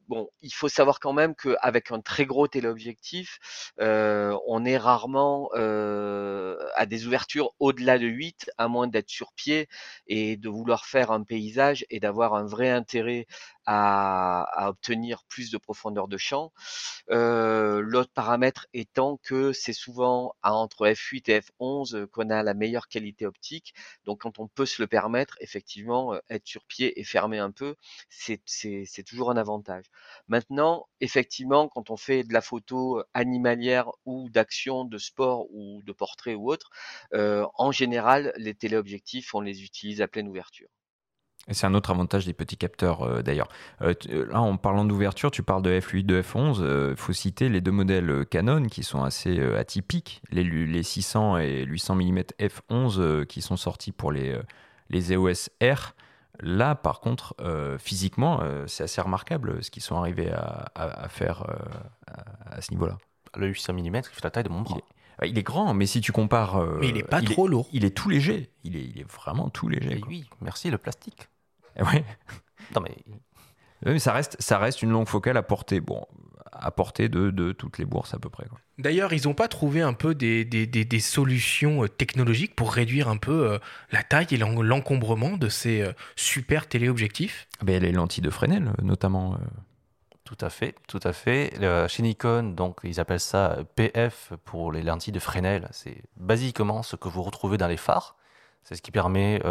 [0.09, 5.51] bon, il faut savoir quand même qu'avec un très gros téléobjectif, euh, on est rarement
[5.55, 9.69] euh, à des ouvertures au-delà de 8, à moins d'être sur pied
[10.07, 13.27] et de vouloir faire un paysage et d'avoir un vrai intérêt
[13.67, 16.53] à, obtenir plus de profondeur de champ.
[17.11, 22.89] Euh, l'autre paramètre étant que c'est souvent entre F8 et F11 qu'on a la meilleure
[22.89, 23.75] qualité optique.
[24.05, 27.77] Donc quand on peut se le permettre, effectivement, être sur pied et fermer un peu,
[28.09, 28.41] c'est
[29.07, 29.87] toujours un avantage.
[30.29, 35.93] Maintenant, effectivement, quand on fait de la photo animalière ou d'action, de sport ou de
[35.93, 36.71] portrait ou autre,
[37.13, 40.69] en général, les téléobjectifs, on les utilise à pleine ouverture.
[41.49, 43.49] Et c'est un autre avantage des petits capteurs d'ailleurs.
[43.81, 46.91] là, en parlant d'ouverture, tu parles de F8, de F11.
[46.91, 51.65] Il faut citer les deux modèles Canon qui sont assez atypiques, les, les, 600 et
[51.65, 54.39] 800 mm F11 qui sont sortis pour les,
[54.89, 55.95] les EOS R.
[56.41, 61.45] Là, par contre, euh, physiquement, euh, c'est assez remarquable ce qu'ils sont arrivés à, faire
[61.49, 61.55] euh,
[62.51, 62.99] à, ce niveau-là.
[63.37, 64.79] Le 800 mm, il fait la taille de mon bras.
[65.25, 66.61] Il est, grand, mais si tu compares.
[66.81, 67.69] mais il n'est pas trop lourd.
[67.73, 68.51] Il est tout léger.
[68.65, 70.01] Il est, il est vraiment tout léger.
[70.09, 71.29] oui, merci le plastique.
[71.81, 72.05] Ouais.
[72.75, 72.97] Non, mais.
[73.85, 75.81] mais ça, reste, ça reste une longue focale à portée.
[75.81, 76.07] Bon,
[76.53, 78.47] à portée de, de, toutes les bourses à peu près.
[78.79, 83.09] D'ailleurs, ils n'ont pas trouvé un peu des, des, des, solutions euh, technologiques pour réduire
[83.09, 83.59] un peu euh,
[83.91, 87.49] la taille et l'encombrement de ces euh, super téléobjectifs?
[87.63, 89.39] Ben, Les lentilles de Fresnel, notamment.
[90.25, 91.53] Tout à fait, tout à fait.
[91.89, 95.69] chez Nikon, donc ils appellent ça PF pour les lentilles de Fresnel.
[95.73, 98.17] C'est basiquement ce que vous retrouvez dans les phares.
[98.63, 99.43] C'est ce qui permet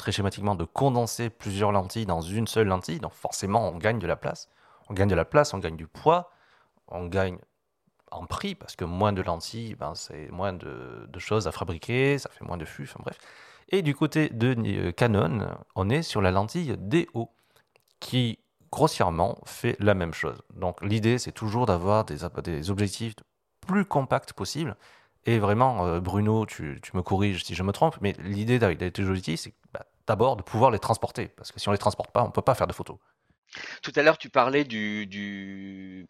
[0.00, 3.00] très schématiquement de condenser plusieurs lentilles dans une seule lentille.
[3.00, 4.48] Donc forcément, on gagne de la place
[4.90, 6.32] on gagne de la place, on gagne du poids,
[6.88, 7.38] on gagne
[8.10, 12.28] en prix parce que moins de lentilles, ben, c'est moins de, choses à fabriquer, ça
[12.28, 13.16] fait moins de fûts, enfin bref.
[13.68, 17.30] Et du côté de euh, Canon, on est sur la lentille DO
[18.00, 18.40] qui
[18.72, 20.42] grossièrement fait la même chose.
[20.54, 23.14] Donc l'idée c'est toujours d'avoir des, des, objectifs
[23.60, 24.76] plus compacts possible.
[25.26, 29.08] Et vraiment, euh, Bruno, tu, me corriges si je me trompe, mais l'idée avec des
[29.08, 31.28] objectifs, c'est bah, d'abord de pouvoir les transporter.
[31.28, 32.96] Parce que si on les transporte pas, on ne peut pas faire de photos.
[33.82, 36.06] Tout à l'heure, tu parlais du, du,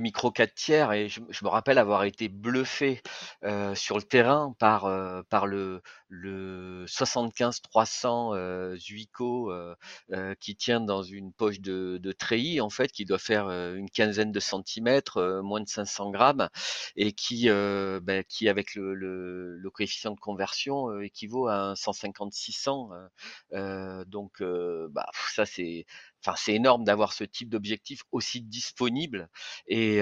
[0.00, 3.02] micro 4 tiers et je, me rappelle avoir été bluffé
[3.42, 9.52] euh, sur le terrain par, euh, par le, le 75-300 euh, Zuico
[10.40, 14.40] qui tient dans une poche de, treillis, en fait, qui doit faire une quinzaine de
[14.40, 16.48] centimètres, moins de 500 grammes,
[16.96, 23.08] et qui, ben, qui avec le, coefficient de conversion, équivaut à un 150-600.
[24.06, 24.42] donc,
[24.90, 25.84] bah, ça, c'est
[26.24, 29.28] enfin c'est énorme d'avoir ce type d'objectif aussi disponible
[29.66, 30.00] et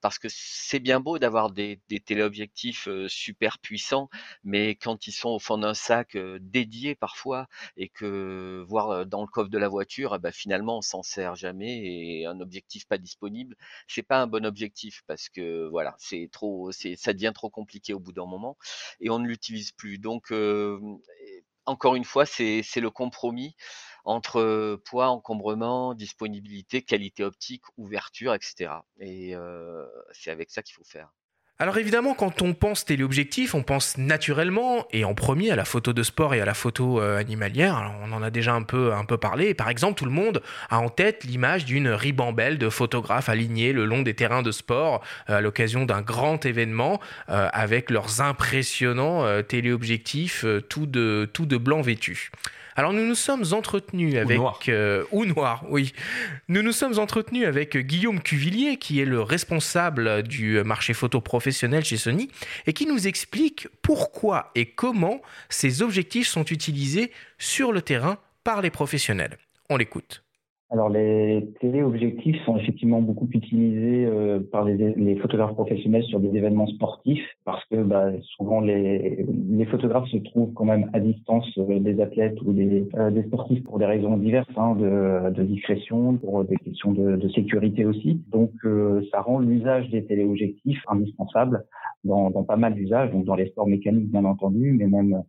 [0.00, 4.08] parce que c'est bien beau d'avoir des, téléobjectifs super puissants,
[4.44, 9.26] mais quand ils sont au fond d'un sac dédié parfois et que voir dans le
[9.26, 12.98] coffre de la voiture, eh ben, finalement on s'en sert jamais et un objectif pas
[12.98, 13.56] disponible,
[13.88, 17.94] c'est pas un bon objectif parce que voilà c'est trop, c'est ça devient trop compliqué
[17.94, 18.56] au bout d'un moment
[19.00, 19.98] et on ne l'utilise plus.
[19.98, 20.32] Donc
[21.66, 23.56] encore une fois, c'est le compromis
[24.04, 28.72] entre poids, encombrement, disponibilité, qualité optique, ouverture, etc.
[29.00, 29.34] Et
[30.12, 31.08] c'est avec ça qu'il faut faire.
[31.58, 35.92] Alors évidemment, quand on pense téléobjectif, on pense naturellement et en premier à la photo
[35.92, 37.94] de sport et à la photo animalière.
[38.02, 39.54] on en a déjà un peu, un peu parlé.
[39.54, 43.84] Par exemple, tout le monde a en tête l'image d'une ribambelle de photographes alignés le
[43.84, 46.98] long des terrains de sport à l'occasion d'un grand événement
[47.28, 52.32] avec leurs impressionnants téléobjectifs tout de, tout de blanc vêtus.
[52.76, 54.38] Alors nous nous sommes entretenus avec...
[54.38, 54.60] Ou noir.
[54.68, 55.92] Euh, ou noir, oui.
[56.48, 61.84] Nous nous sommes entretenus avec Guillaume Cuvillier, qui est le responsable du marché photo professionnel
[61.84, 62.30] chez Sony,
[62.66, 68.62] et qui nous explique pourquoi et comment ces objectifs sont utilisés sur le terrain par
[68.62, 69.38] les professionnels.
[69.68, 70.22] On l'écoute.
[70.72, 76.66] Alors les téléobjectifs sont effectivement beaucoup utilisés euh, par les, photographes professionnels sur des événements
[76.66, 78.06] sportifs parce que bah,
[78.36, 82.88] souvent les, les, photographes se trouvent quand même à distance euh, des athlètes ou des,
[82.94, 87.16] euh, des, sportifs pour des raisons diverses, hein, de, de, discrétion, pour des questions de,
[87.16, 88.22] de sécurité aussi.
[88.30, 88.52] Donc
[89.10, 91.64] ça rend l'usage des téléobjectifs indispensable
[92.04, 95.22] dans, dans pas mal d'usages, donc dans les sports mécaniques bien entendu, mais même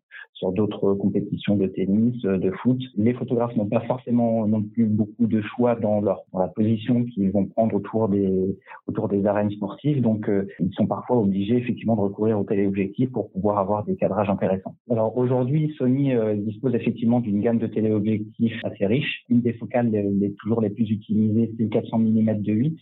[0.43, 2.77] sur d'autres compétitions de tennis, de foot.
[2.97, 7.05] Les photographes n'ont pas forcément non plus beaucoup de choix dans leur dans la position
[7.05, 10.29] qu'ils vont prendre autour des autour des arènes sportives, donc
[10.59, 14.75] ils sont parfois obligés effectivement de recourir au téléobjectif pour pouvoir avoir des cadrages intéressants.
[14.91, 19.23] Alors aujourd'hui, Sony dispose effectivement d'une gamme de téléobjectifs assez riche.
[19.29, 22.77] Une des focales les, toujours les plus utilisées, c'est le 400 mm de 8.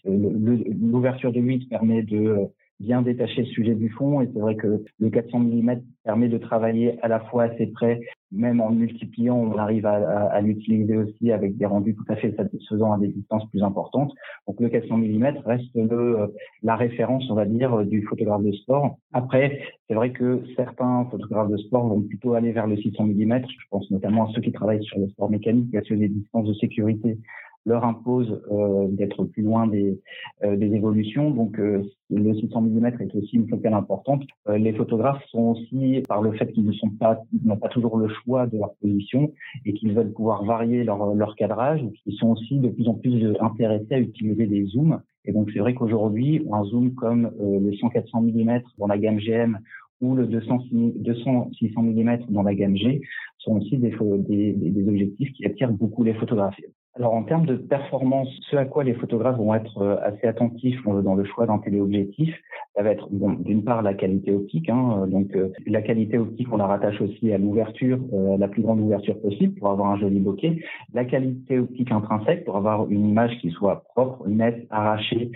[0.81, 2.47] L'ouverture de 8 permet de
[2.81, 6.37] bien détacher le sujet du fond et c'est vrai que le 400 mm permet de
[6.37, 8.01] travailler à la fois assez près,
[8.31, 12.93] même en multipliant, on arrive à, l'utiliser aussi avec des rendus tout à fait satisfaisants
[12.93, 14.11] à des distances plus importantes.
[14.47, 18.97] Donc le 400 mm reste le, la référence, on va dire, du photographe de sport.
[19.13, 23.41] Après, c'est vrai que certains photographes de sport vont plutôt aller vers le 600 mm.
[23.47, 26.47] Je pense notamment à ceux qui travaillent sur le sport mécanique, à ceux des distances
[26.47, 27.17] de sécurité
[27.65, 29.99] leur impose euh, d'être plus loin des,
[30.43, 31.31] euh, des évolutions.
[31.31, 34.23] Donc euh, le 600 mm est aussi une focale importante.
[34.47, 38.07] les photographes sont aussi, par le fait qu'ils ne sont pas, n'ont pas toujours le
[38.09, 39.31] choix de leur position
[39.65, 43.33] et qu'ils veulent pouvoir varier leur, leur cadrage, ils sont aussi de plus en plus
[43.39, 45.01] intéressés à utiliser des zooms.
[45.23, 49.59] Et donc c'est vrai qu'aujourd'hui, un zoom comme le 100-400 mm dans la gamme GM
[50.01, 53.01] ou le 200, 200 600 mm dans la gamme G
[53.37, 53.95] sont aussi des,
[54.27, 56.59] des, des objectifs qui attirent beaucoup les photographes.
[56.97, 60.81] Alors en termes de performance, ce à quoi les photographes vont être euh, assez attentifs
[60.87, 62.35] euh, dans le choix d'un téléobjectif,
[62.75, 64.69] ça va être bon, d'une part la qualité optique.
[64.69, 67.97] Hein, donc euh, la qualité optique, on la rattache aussi à l'ouverture,
[68.37, 70.61] la plus grande ouverture possible pour avoir un joli bokeh.
[70.93, 75.31] La qualité optique intrinsèque pour avoir une image qui soit propre, nette, arrachée,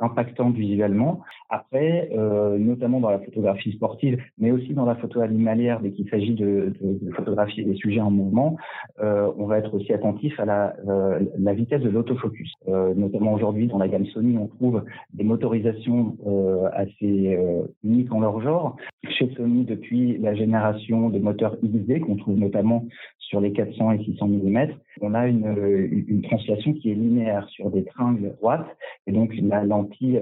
[0.00, 1.20] impactante visuellement.
[1.50, 2.10] Après,
[2.58, 6.72] notamment dans la photographie sportive, mais aussi dans la photo animalière, dès qu'il s'agit de,
[6.80, 8.56] de, de, photographier des sujets en mouvement,
[9.00, 12.52] on va être aussi attentif à la euh, la vitesse de l'autofocus.
[12.68, 17.38] Euh, notamment aujourd'hui, dans la gamme Sony, on trouve des motorisations euh, assez
[17.84, 18.76] uniques en leur genre.
[19.08, 22.84] Chez Sony, depuis la génération de moteurs XD, qu'on trouve notamment
[23.18, 24.66] sur les 400 et 600 mm,
[25.00, 28.66] on a une, translation qui est linéaire sur des tringles droites.
[29.06, 30.20] Et donc, la lentille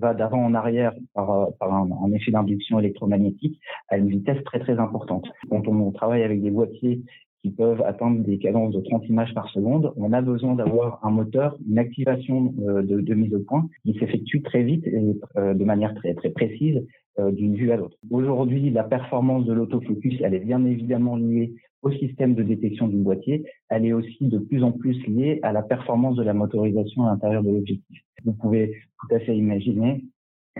[0.00, 4.60] va d'avant en arrière par, par un, un effet d'induction électromagnétique à une vitesse très,
[4.60, 5.26] très importante.
[5.48, 7.00] Quand on travaille avec des boîtiers
[7.44, 11.10] qui peuvent atteindre des cadences de 30 images par seconde, on a besoin d'avoir un
[11.10, 15.62] moteur, une activation euh, de, mise au point qui s'effectue très vite et euh, de
[15.62, 16.86] manière très, très précise
[17.18, 17.98] euh, d'une vue à l'autre.
[18.10, 22.96] Aujourd'hui, la performance de l'autofocus, elle est bien évidemment liée au système de détection du
[22.96, 23.44] boîtier.
[23.68, 27.10] Elle est aussi de plus en plus liée à la performance de la motorisation à
[27.10, 28.00] l'intérieur de l'objectif.
[28.24, 30.02] Vous pouvez tout à fait imaginer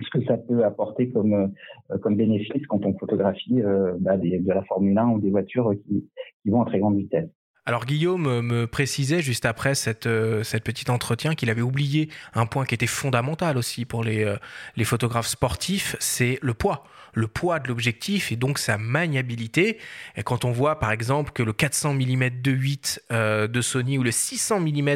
[0.01, 4.51] ce que ça peut apporter comme euh, comme bénéfice quand on photographie euh, bah, de
[4.51, 6.09] la Formule 1 ou des voitures qui,
[6.43, 7.29] qui vont à très grande vitesse?
[7.67, 12.45] Alors Guillaume me précisait juste après cette, euh, cette petite entretien qu'il avait oublié un
[12.45, 14.35] point qui était fondamental aussi pour les,
[14.75, 16.83] les photographes sportifs, c'est le poids
[17.15, 19.79] le poids de l'objectif et donc sa maniabilité.
[20.15, 24.03] Et quand on voit par exemple que le 400 mm de 8 de Sony ou
[24.03, 24.95] le 600 mm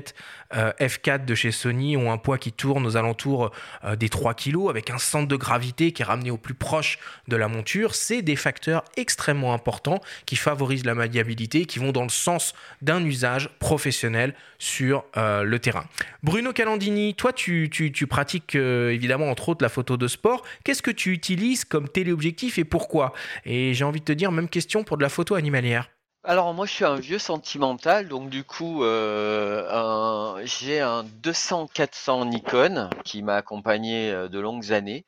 [0.53, 3.51] f4 de chez Sony ont un poids qui tourne aux alentours
[3.83, 6.99] euh, des 3 kg avec un centre de gravité qui est ramené au plus proche
[7.27, 12.03] de la monture, c'est des facteurs extrêmement importants qui favorisent la maniabilité, qui vont dans
[12.03, 15.85] le sens d'un usage professionnel sur euh, le terrain.
[16.23, 17.69] Bruno Calandini, toi tu,
[18.09, 20.43] pratiques euh, évidemment entre autres la photo de sport.
[20.63, 23.13] Qu'est-ce que tu utilises comme téléobjectif et pourquoi?
[23.45, 25.89] Et j'ai envie de te dire, même question pour de la photo animalière.
[26.25, 32.89] Alors moi je suis un vieux sentimental, donc du coup euh, j'ai un 200-400 Nikon
[33.05, 35.05] qui m'a accompagné euh, de longues années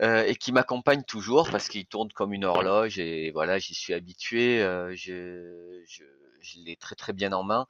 [0.00, 3.92] euh, et qui m'accompagne toujours parce qu'il tourne comme une horloge et voilà j'y suis
[3.92, 4.60] habitué,
[4.94, 6.04] je, je,
[6.40, 7.66] je l'ai très très bien en main.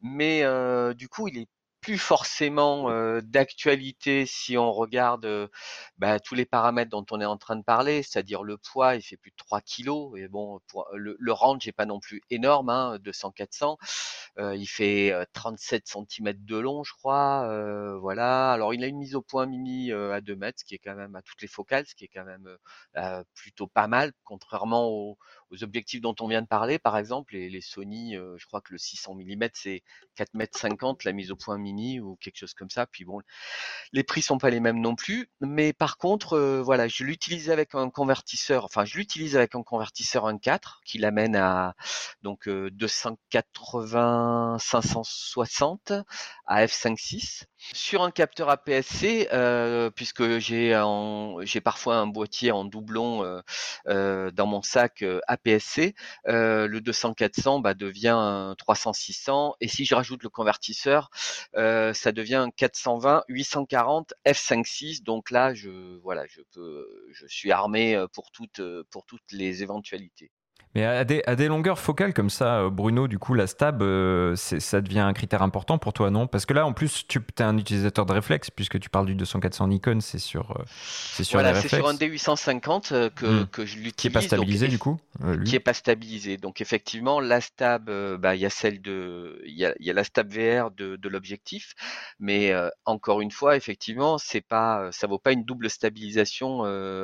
[0.00, 0.42] Mais
[0.94, 1.48] du coup il est
[1.80, 2.90] plus forcément
[3.22, 5.48] d'actualité si on regarde
[5.98, 9.02] bah, tous les paramètres dont on est en train de parler, c'est-à-dire le poids, il
[9.02, 10.60] fait plus de 3 kilos, et bon,
[10.94, 13.76] le, range n'est pas non plus énorme, hein, 200-400,
[14.38, 18.52] il fait 37 cm de long, je crois, voilà.
[18.52, 20.94] Alors il a une mise au point mini à 2 mètres, ce qui est quand
[20.94, 22.48] même à toutes les focales, ce qui est quand même
[23.34, 25.18] plutôt pas mal, contrairement aux,
[25.50, 28.60] aux objectifs dont on vient de parler, par exemple, les, les Sony, euh, je crois
[28.60, 29.82] que le 600 mm c'est
[30.14, 31.69] 4 mètres 50 la mise au point mini
[32.00, 32.86] ou quelque chose comme ça.
[32.86, 33.20] Puis bon,
[33.92, 37.50] les prix sont pas les mêmes non plus, mais par contre, euh, voilà, je l'utilise
[37.50, 41.74] avec un convertisseur, enfin je l'utilise avec un convertisseur 1.4 qui l'amène à
[42.22, 45.92] donc 280 euh, 560
[46.46, 50.72] à f5.6 sur un capteur APS-C, euh, puisque j'ai
[51.62, 53.40] parfois un boîtier en doublon euh,
[53.88, 55.94] euh, dans mon sac APS-C,
[56.24, 61.10] le 200-400 bah, devient 300-600, et si je rajoute le convertisseur,
[61.54, 65.02] ça devient 420-840 f5.6.
[65.02, 68.60] Donc là, je voilà, je peux, je suis armé pour toutes
[69.32, 70.30] les éventualités.
[70.76, 73.82] Mais à des, à des, longueurs focales comme ça, euh, Bruno, du coup, la stab,
[73.82, 76.28] euh, ça devient un critère important pour toi, non?
[76.28, 79.16] Parce que là, en plus, tu es un utilisateur de réflexe, puisque tu parles du
[79.16, 83.46] 200-400 Nikon, c'est sur, euh, c'est sur voilà, c'est sur un D850 que, hmm.
[83.46, 83.94] que je l'utilise.
[83.96, 85.00] Qui n'est pas stabilisé, du coup
[85.44, 86.36] Qui n'est pas stabilisé.
[86.36, 87.90] Donc, effectivement, la stab,
[88.20, 89.42] bah, il y a celle de.
[89.46, 91.74] Il y a, y a, la stab VR de, de l'objectif,
[92.20, 92.54] mais
[92.84, 96.62] encore une fois, effectivement, c'est pas, ça vaut pas une double stabilisation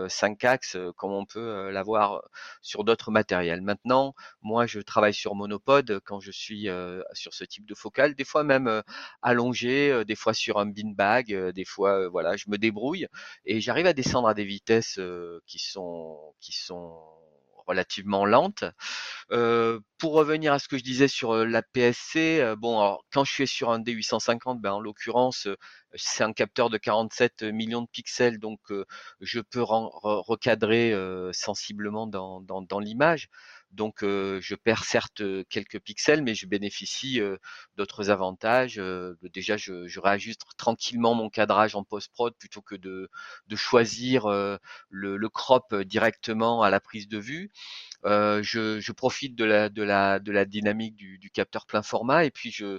[0.08, 2.22] 5 axes comme on peut l'avoir
[2.62, 3.55] sur d'autres matériels.
[3.60, 6.68] Maintenant, moi, je travaille sur monopode quand je suis
[7.12, 8.82] sur ce type de focale, des fois même
[9.22, 13.06] allongé, des fois sur un beanbag, des fois, voilà, je me débrouille
[13.44, 15.00] et j'arrive à descendre à des vitesses
[15.46, 17.00] qui sont qui sont
[17.66, 18.64] relativement lentes.
[19.98, 23.48] pour revenir à ce que je disais sur la PSC, bon, alors, quand je suis
[23.48, 25.48] sur un D850, ben, en l'occurrence,
[25.94, 28.60] c'est un capteur de 47 millions de pixels, donc
[29.20, 30.94] je peux recadrer
[31.32, 33.28] sensiblement dans, l'image.
[33.76, 37.20] Donc je perds certes quelques pixels, mais je bénéficie
[37.76, 38.80] d'autres avantages.
[39.34, 43.08] déjà, je, réajuste tranquillement mon cadrage en post-prod plutôt que de,
[43.54, 44.26] choisir
[44.90, 47.50] le, crop directement à la prise de vue.
[48.04, 52.78] Je, profite de la dynamique du, du capteur plein format et puis je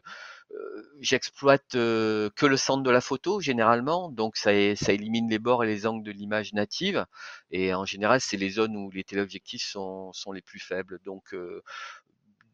[0.99, 5.85] j'exploite que le centre de la photo généralement, donc ça, élimine les bords et les
[5.85, 7.05] angles de l'image native.
[7.51, 10.99] Et en général, c'est les zones où les téléobjectifs sont, les plus faibles.
[11.05, 11.35] Donc,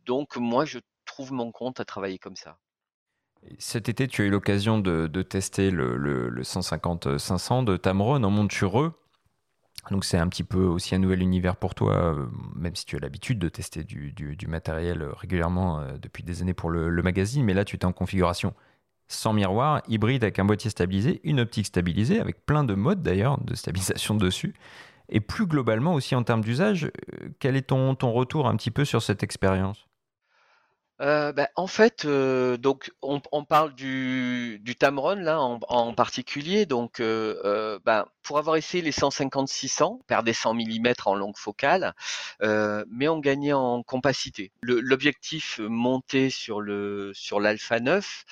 [0.06, 2.58] donc moi, je trouve mon compte à travailler comme ça.
[3.60, 8.30] Cet été, tu as eu l'occasion de, tester le, le, le 150-500 de Tamron en
[8.30, 8.94] montureux.
[9.92, 12.26] Donc c'est un petit peu aussi un nouvel univers pour toi, euh,
[12.56, 16.54] même si tu as l'habitude de tester du, matériel euh, régulièrement euh, depuis des années
[16.54, 18.54] pour le, magazine, mais là tu es en configuration
[19.10, 23.40] sans miroir, hybride avec un boîtier stabilisé, une optique stabilisée, avec plein de modes d'ailleurs
[23.42, 24.54] de stabilisation dessus.
[25.10, 26.90] Et plus globalement aussi en termes d'usage,
[27.40, 29.86] quel est ton, ton retour un petit peu sur cette expérience?
[31.00, 37.00] Bah, en fait, donc on on parle du du Tamron là en en particulier donc
[37.02, 41.94] ben, pour avoir essayé les 150-600, perdait 100 mm en longue focale,
[42.42, 44.52] mais on gagnait en compacité.
[44.62, 48.26] l'objectif monté sur le sur l'Alpha 9,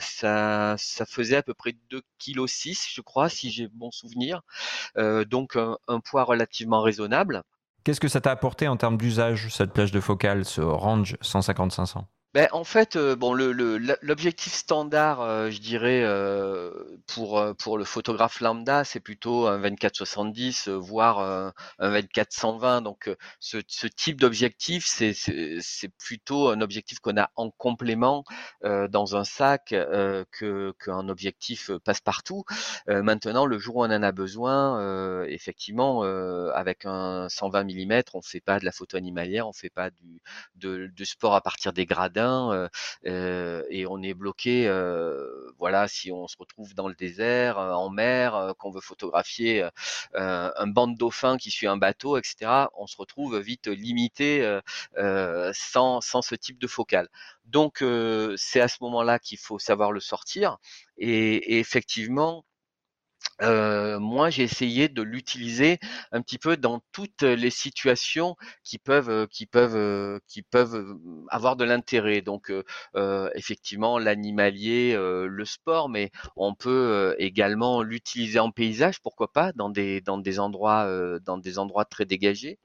[0.00, 2.46] ça ça faisait à peu près 2 kg
[2.94, 4.42] je crois, si j'ai bon souvenir,
[4.96, 7.42] donc un poids relativement raisonnable.
[7.84, 12.04] Qu'est-ce que ça t'a apporté en termes d'usage, cette plage de focale, ce range 150-500
[12.32, 13.50] ben, en fait, euh, bon, le,
[14.02, 16.70] l'objectif standard, euh, je dirais, euh,
[17.08, 21.52] pour, pour le photographe lambda, c'est plutôt un 24-70, voire un
[21.90, 22.82] 24-120.
[22.82, 23.10] Donc,
[23.40, 25.12] ce, ce type d'objectif, c'est,
[25.98, 28.24] plutôt un objectif qu'on a en complément
[28.62, 32.44] dans un sac que qu'un objectif passe-partout.
[32.86, 36.02] maintenant, le jour où on en a besoin, effectivement,
[36.54, 40.22] avec un 120 mm, on fait pas de la photo animalière, on fait pas du,
[40.56, 42.19] de, de sport à partir des gradins
[43.04, 44.66] et on est bloqué.
[45.58, 49.66] voilà, si on se retrouve dans le désert, en mer, qu'on veut photographier
[50.14, 52.68] un banc de dauphins qui suit un bateau, etc.
[52.76, 54.60] On se retrouve vite limité
[55.52, 57.08] sans, sans ce type de focale.
[57.46, 57.84] Donc
[58.36, 60.58] c'est à ce moment-là qu'il faut savoir le sortir.
[60.98, 62.44] et effectivement,
[63.42, 65.78] moi, j'ai essayé de l'utiliser
[66.12, 70.96] un petit peu dans toutes les situations qui peuvent, qui peuvent, qui peuvent
[71.28, 72.20] avoir de l'intérêt.
[72.22, 72.52] Donc,
[73.34, 80.00] effectivement, l'animalier, le sport, mais on peut également l'utiliser en paysage, pourquoi pas, dans des
[80.00, 80.88] dans des endroits,
[81.20, 82.58] dans des endroits très dégagés.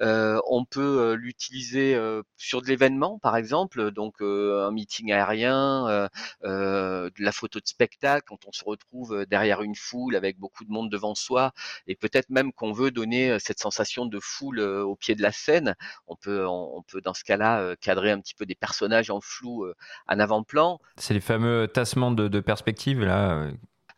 [0.00, 1.98] on peut l'utiliser
[2.36, 6.08] sur de l'événement, par exemple, donc un meeting aérien,
[6.42, 10.70] de la photo de spectacle, quand on se retrouve derrière une foule avec beaucoup de
[10.70, 11.52] monde devant soi,
[11.86, 15.74] et peut-être même qu'on veut donner cette sensation de foule au pied de la scène.
[16.06, 19.66] On peut, on, peut dans ce cas-là cadrer un petit peu des personnages en flou
[20.08, 20.80] en avant-plan.
[20.96, 23.48] C'est les fameux tassements de, de perspective là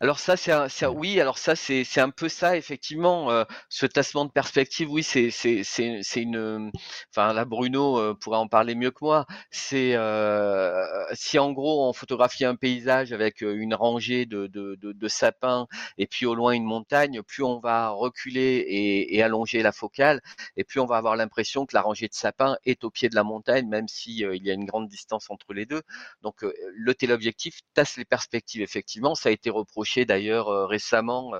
[0.01, 3.31] alors ça, c'est oui, alors ça, c'est un peu ça, effectivement.
[3.31, 6.71] Euh, ce tassement de perspective, oui, c'est c'est une.
[7.11, 9.25] Enfin, là, Bruno euh, pourrait en parler mieux que moi.
[9.51, 15.07] C'est euh, si en gros on photographie un paysage avec une rangée de, de, de,
[15.09, 19.73] sapins et puis au loin une montagne, plus on va reculer et, et allonger la
[19.73, 20.21] focale,
[20.55, 23.15] et plus on va avoir l'impression que la rangée de sapins est au pied de
[23.15, 25.81] la montagne, même si il y a une grande distance entre les deux.
[26.21, 28.61] Donc le téléobjectif tasse les perspectives.
[28.61, 31.33] Effectivement, ça a été reproché d'ailleurs récemment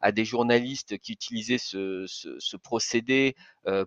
[0.00, 3.36] à des journalistes qui utilisaient ce, procédé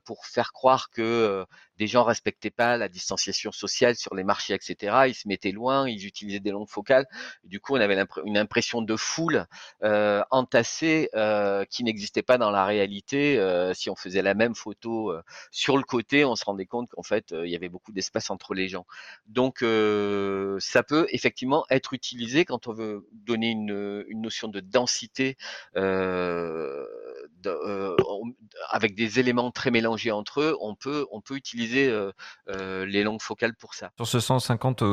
[0.05, 1.45] pour faire croire que
[1.79, 5.05] des gens respectaient pas la distanciation sociale sur les marchés, etc.
[5.07, 7.05] Ils se mettaient loin, ils utilisaient des longues focales.
[7.45, 9.45] Du coup, on avait une impression de foule
[9.83, 13.39] euh, entassée euh, qui n'existait pas dans la réalité.
[13.39, 16.89] Euh, si on faisait la même photo euh, sur le côté, on se rendait compte
[16.89, 18.85] qu'en fait, il y avait beaucoup d'espace entre les gens.
[19.27, 25.37] Donc, ça peut effectivement être utilisé quand on veut donner une, une notion de densité.
[27.39, 27.95] De,
[28.69, 32.11] avec des éléments très mélangés entre eux, on peut, on peut utiliser euh,
[32.49, 33.91] euh, les longues focales pour ça.
[33.97, 34.83] Sur ce 150,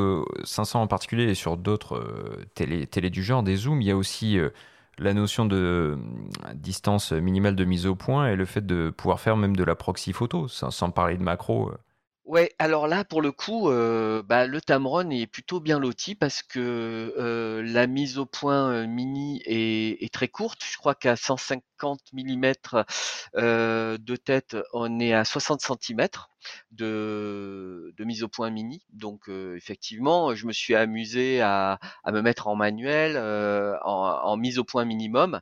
[0.45, 3.91] 500 en particulier et sur d'autres euh, télé, télé, du genre, des zooms, il y
[3.91, 4.39] a aussi
[4.99, 5.99] la notion de
[6.55, 9.75] distance minimale de mise au point et le fait de pouvoir faire même de la
[9.75, 11.71] proxy photo, sans, parler de macro.
[12.25, 17.63] Ouais, alors là, pour le coup, bah, le Tamron est plutôt bien loti parce que
[17.65, 20.63] la mise au point mini est, est, très courte.
[20.65, 22.53] Je crois qu'à 150 mm
[23.99, 26.09] de tête, on est à 60 cm
[26.73, 28.85] de, mise au point mini.
[28.93, 34.65] Donc effectivement, je me suis amusé à, me mettre en manuel, en, en, mise au
[34.65, 35.41] point minimum,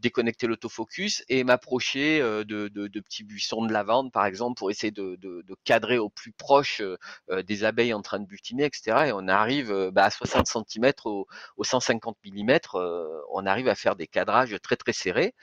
[0.00, 5.56] déconnecter l'autofocus et m'approcher de, petits buissons de lavande, par exemple, pour essayer de, de
[5.64, 6.82] cadrer au plus proche
[7.30, 9.06] des abeilles en train de butiner, etc.
[9.06, 12.58] Et on arrive bah, à 60 cm au, au 150 mm,
[13.32, 15.34] on arrive à faire des cadrages très très serrés.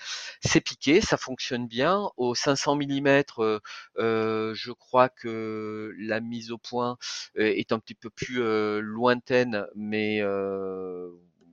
[0.43, 2.09] C'est piqué, ça fonctionne bien.
[2.17, 3.23] Au 500 mm,
[3.97, 6.97] je crois que la mise au point
[7.35, 8.41] est un petit peu plus
[8.81, 10.21] lointaine, mais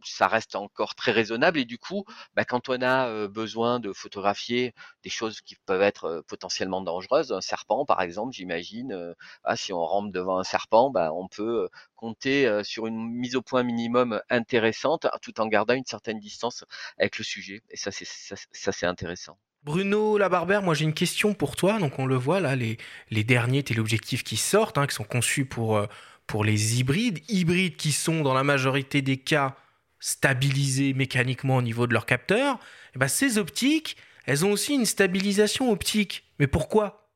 [0.04, 4.74] ça reste encore très raisonnable et du coup, bah, quand on a besoin de photographier
[5.02, 9.84] des choses qui peuvent être potentiellement dangereuses, un serpent par exemple, j'imagine, ah, si on
[9.84, 15.06] rentre devant un serpent, bah, on peut compter sur une mise au point minimum intéressante
[15.22, 16.64] tout en gardant une certaine distance
[16.98, 19.38] avec le sujet et ça c'est intéressant.
[19.64, 21.78] Bruno Labarbère, moi j'ai une question pour toi.
[21.78, 22.78] Donc on le voit là, les,
[23.10, 25.84] les derniers téléobjectifs qui sortent, hein, qui sont conçus pour,
[26.26, 29.56] pour les hybrides, hybrides qui sont dans la majorité des cas
[30.00, 32.58] stabilisés mécaniquement au niveau de leur capteur.
[32.94, 33.96] Eh ben, ces optiques,
[34.26, 36.24] elles ont aussi une stabilisation optique.
[36.38, 37.08] Mais pourquoi?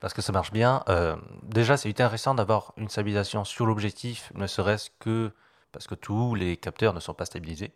[0.00, 0.84] Parce que ça marche bien.
[0.88, 5.32] Euh, déjà, c'est intéressant d'avoir une stabilisation sur l'objectif, ne serait-ce que
[5.72, 7.74] parce que tous les capteurs ne sont pas stabilisés.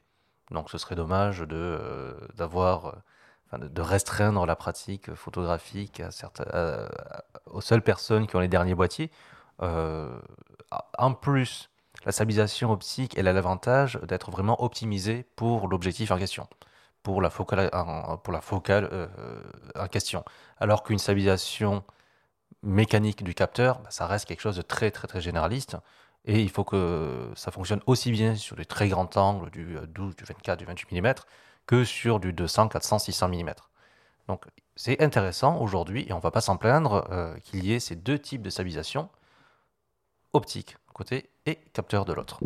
[0.50, 2.96] Donc ce serait dommage de, euh, d'avoir
[3.52, 6.88] de restreindre la pratique photographique à
[7.46, 9.10] aux seules personnes qui ont les derniers boîtiers.
[9.62, 10.18] Euh,
[10.96, 11.68] en plus,
[12.04, 16.48] la stabilisation optique, elle a l'avantage d'être vraiment optimisée pour l'objectif en question,
[17.02, 18.18] pour la focale, en,
[18.70, 19.08] euh,
[19.76, 20.24] en question.
[20.58, 21.84] Alors qu'une stabilisation
[22.62, 25.76] mécanique du capteur, bah, ça reste quelque chose de très très très généraliste.
[26.26, 30.16] Et il faut que ça fonctionne aussi bien sur des très grands angles du 12,
[30.16, 31.14] du 24, du 28 mm
[31.66, 33.54] que sur du 200, 400, 600 mm.
[34.28, 34.44] Donc
[34.76, 37.96] c'est intéressant aujourd'hui, et on ne va pas s'en plaindre, euh, qu'il y ait ces
[37.96, 39.08] deux types de stabilisation,
[40.32, 42.40] optique côté et capteur de l'autre.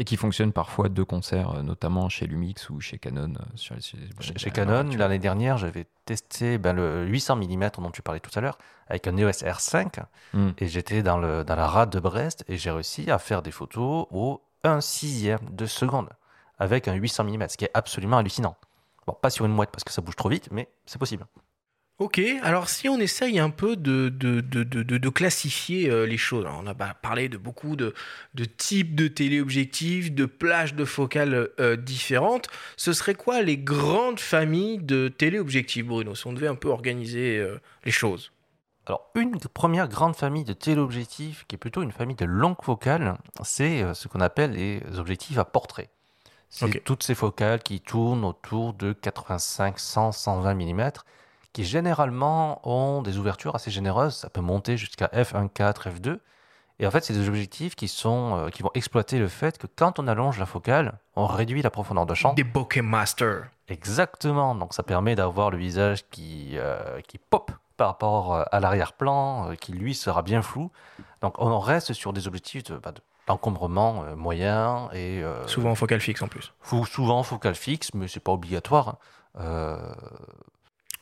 [0.00, 3.34] Et qui fonctionnent parfois de concert, euh, notamment chez Lumix ou chez Canon.
[3.34, 3.76] Euh, sur
[4.20, 8.40] chez, Canon, l'année dernière, j'avais testé ben, le 800 mm dont tu parlais tout à
[8.40, 10.04] l'heure avec un EOS R5
[10.34, 10.50] hmm.
[10.58, 14.06] et j'étais dans, dans la rade de Brest et j'ai réussi à faire des photos
[14.10, 16.08] au 1 sixième de seconde
[16.58, 18.56] avec un 800 mm, ce qui est absolument hallucinant.
[19.06, 21.26] Bon, pas sur une mouette parce que ça bouge trop vite, mais c'est possible.
[21.98, 26.46] Ok, alors si on essaye un peu de, de, de, de classifier euh, les choses,
[26.46, 27.92] on a parlé de beaucoup de,
[28.56, 32.46] types de téléobjectifs, de plages de focales euh, différentes,
[32.76, 37.36] ce serait quoi les grandes familles de téléobjectifs, Bruno, si on devait un peu organiser
[37.38, 38.30] euh, les choses?
[38.86, 43.18] Alors, une première grande famille de téléobjectifs, qui est plutôt une famille de longues focales,
[43.42, 45.90] c'est ce qu'on appelle les objectifs à portrait.
[46.48, 50.90] C'est toutes ces focales qui tournent autour de 85, 100, 120 mm,
[51.52, 54.16] qui généralement ont des ouvertures assez généreuses.
[54.16, 56.18] Ça peut monter jusqu'à f1.4, f2.
[56.80, 59.66] Et en fait, c'est des objectifs qui, sont, euh, qui vont exploiter le fait que
[59.66, 62.34] quand on allonge la focale, on réduit la profondeur de champ.
[62.34, 63.48] Des bokeh master.
[63.68, 64.54] Exactement.
[64.54, 69.54] Donc ça permet d'avoir le visage qui, euh, qui pop par rapport euh, à l'arrière-plan,
[69.60, 70.70] qui lui sera bien flou.
[71.20, 75.74] Donc on reste sur des objectifs de, bah, de euh, moyen et euh, souvent en
[75.74, 76.52] focal fixe en plus.
[76.62, 78.88] Souvent en focal fixe, mais c'est pas obligatoire.
[78.88, 78.98] Hein.
[79.40, 79.94] Euh,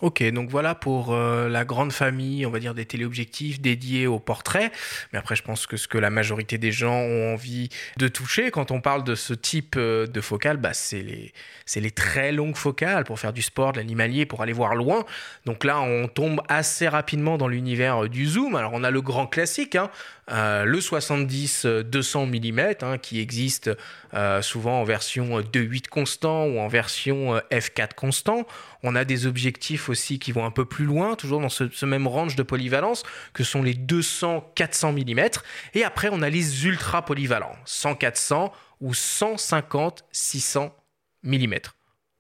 [0.03, 4.18] Ok, donc voilà pour euh, la grande famille, on va dire, des téléobjectifs dédiés au
[4.18, 4.70] portrait.
[5.11, 8.51] Mais après, je pense que ce que la majorité des gens ont envie de toucher
[8.51, 13.05] quand on parle de ce type euh, de focale, bah, c'est les, très longues focales
[13.05, 15.07] pour faire du sport, de l'animalier, pour aller voir loin.
[15.47, 18.55] Donc là, on tombe assez rapidement dans l'univers euh, du zoom.
[18.55, 19.90] Alors, on a le grand classique, hein,
[20.28, 23.70] le 70-200 mm, qui existe
[24.40, 28.47] souvent en version 2.8 constant ou en version f4 constant.
[28.83, 32.07] On a des objectifs aussi qui vont un peu plus loin, toujours dans ce, même
[32.07, 33.03] range de polyvalence,
[33.33, 35.41] que sont les 200-400 mm.
[35.74, 38.51] Et après, on a les ultra polyvalents, 100-400
[38.81, 40.70] ou 150-600
[41.22, 41.55] mm.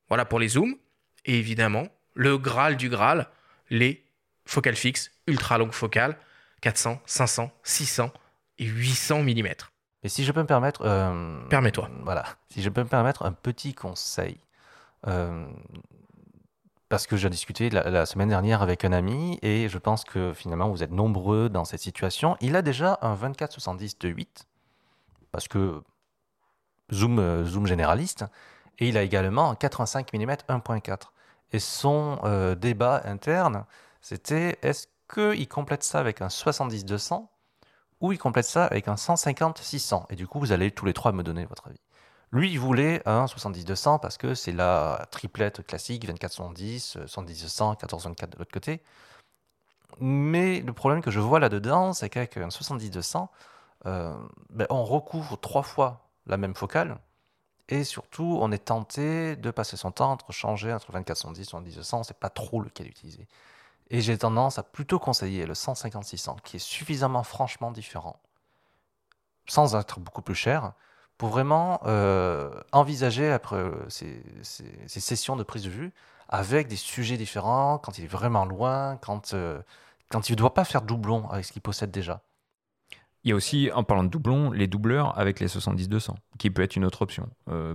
[0.08, 0.76] Voilà pour les zooms.
[1.24, 3.28] Et évidemment, le Graal du Graal,
[3.70, 4.04] les
[4.44, 6.16] focales fixes, ultra longues focales,
[6.62, 8.12] 400, 500, 600
[8.58, 9.48] et 800 mm.
[10.02, 10.82] Et si je peux me permettre...
[10.84, 11.90] Euh, Permets-toi.
[12.02, 12.24] Voilà.
[12.48, 14.38] Si je peux me permettre un petit conseil.
[15.08, 15.46] Euh,
[16.88, 20.68] parce que j'ai discuté la, semaine dernière avec un ami et je pense que finalement
[20.68, 22.36] vous êtes nombreux dans cette situation.
[22.40, 24.46] Il a déjà un 24-70 de 8
[25.32, 25.82] parce que
[26.92, 28.24] zoom, euh, zoom généraliste
[28.78, 30.98] et il a également un 85 mm 1.4.
[31.52, 33.64] Et son euh, débat interne,
[34.00, 37.26] c'était est-ce qu'il complète ça avec un 70-200
[38.00, 41.12] ou il complète ça avec un 150-600 Et du coup, vous allez tous les trois
[41.12, 41.80] me donner votre avis.
[42.36, 48.38] Lui, il voulait un 70-200 parce que c'est la triplette classique, 24-70, 70-200, 14-24 de
[48.38, 48.82] l'autre côté.
[50.00, 53.28] Mais le problème que je vois là-dedans, c'est qu'avec un 70-200,
[53.86, 54.14] euh,
[54.50, 56.98] ben, on recouvre trois fois la même focale.
[57.70, 61.44] Et surtout, on est tenté de passer son temps entre changer entre 24-70 et
[61.80, 62.02] 70-200.
[62.04, 63.26] C'est pas trop lequel utiliser.
[63.88, 68.20] Et j'ai tendance à plutôt conseiller le 150-600, qui est suffisamment franchement différent,
[69.46, 70.74] sans être beaucoup plus cher,
[71.18, 74.22] pour vraiment euh, envisager après euh, ces,
[74.86, 75.92] sessions de prise de vue
[76.28, 79.60] avec des sujets différents, quand il est vraiment loin, quand, euh,
[80.10, 82.22] quand il ne doit pas faire doublon avec ce qu'il possède déjà.
[83.22, 86.62] Il y a aussi, en parlant de doublon, les doubleurs avec les 70-200, qui peut
[86.62, 87.28] être une autre option,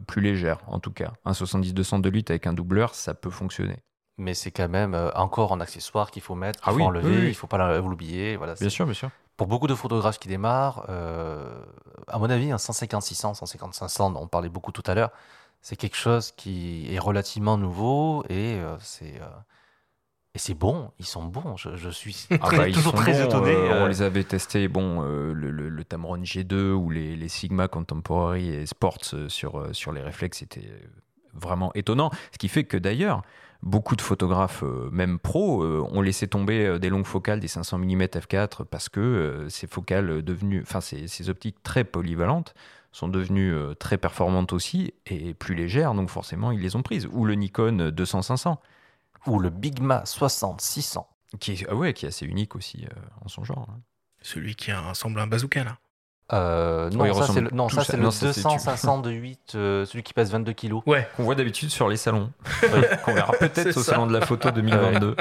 [0.08, 1.12] plus légère en tout cas.
[1.26, 3.78] Un 70-200 de lutte avec un doubleur, ça peut fonctionner.
[4.22, 7.30] Mais c'est quand même encore un accessoire qu'il faut mettre, qu'il ah faut enlever, il
[7.30, 8.38] ne faut pas l'oublier.
[8.38, 9.10] Voilà, bien sûr, bien sûr
[9.42, 11.64] pour beaucoup de photographes qui démarrent, euh,
[12.08, 15.10] à mon avis, un 150-600, 150-500, on parlait beaucoup tout à l'heure,
[15.62, 19.26] c'est quelque chose qui est relativement nouveau et euh, c'est euh,
[20.36, 21.58] et c'est bon, ils sont bons.
[21.58, 23.56] Je, suis ah bah, toujours très étonné.
[23.56, 28.68] on les avait testés, bon, le, le, Tamron G2 ou les, les, Sigma Contemporary et
[28.68, 30.72] Sports sur, sur les réflexes, c'était
[31.34, 32.12] vraiment étonnant.
[32.32, 33.24] Ce qui fait que d'ailleurs,
[33.64, 37.48] beaucoup de photographes, euh, même pro, euh, ont laissé tomber euh, des longues focales des
[37.48, 42.54] 500 mm f4 parce que ces focales devenues, enfin ces, optiques très polyvalentes
[42.92, 47.08] sont devenues très performantes aussi et plus légères, donc forcément ils les ont prises.
[47.14, 48.58] Ou le Nikon 200-500.
[49.28, 51.06] Ou le Bigma 60-600.
[51.40, 52.86] Qui est, ah ouais, qui est assez unique aussi
[53.24, 53.68] en son genre.
[53.70, 53.80] Hein.
[54.22, 55.78] Celui qui ressemble à un bazooka là.
[56.34, 60.14] Euh, non, ça, c'est le, non, ça, c'est le 200 500 de 8, celui qui
[60.14, 60.82] pèse 22 kilos.
[60.86, 61.08] Ouais.
[61.16, 62.32] Qu'on voit d'habitude sur les salons.
[63.06, 65.16] Qu'on verra peut-être au salon de la photo 2022.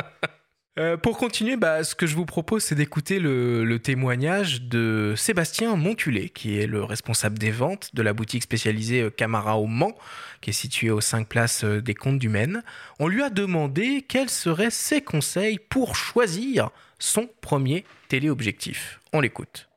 [0.78, 5.74] Euh, pour continuer, bah, ce que je vous propose, c'est d'écouter le, témoignage de Sébastien
[5.74, 9.96] Montulet, qui est le responsable des ventes de la boutique spécialisée euh, Camara au Mans,
[10.40, 12.62] qui est située aux 5 places euh, des Comptes du Maine.
[13.00, 16.70] On lui a demandé quels seraient ses conseils pour choisir
[17.00, 19.00] son premier téléobjectif.
[19.12, 19.69] On l'écoute.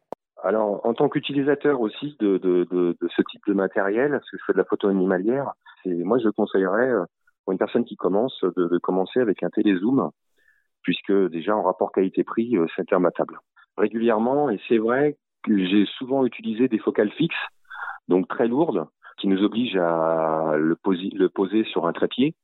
[0.44, 4.38] Alors, en tant qu'utilisateur aussi de, de, de, de, ce type de matériel, parce que
[4.38, 5.54] je fais de la photo animalière,
[5.86, 7.06] moi je conseillerais euh,
[7.44, 10.10] pour une personne qui commence de, commencer avec un télézoom,
[10.82, 13.40] puisque déjà en rapport qualité-prix, euh, c'est intermatable.
[13.78, 17.36] Régulièrement, et c'est vrai que j'ai souvent utilisé des focales fixes,
[18.10, 18.86] donc très lourdes,
[19.20, 22.36] qui nous obligent à le poser, le poser sur un trépied.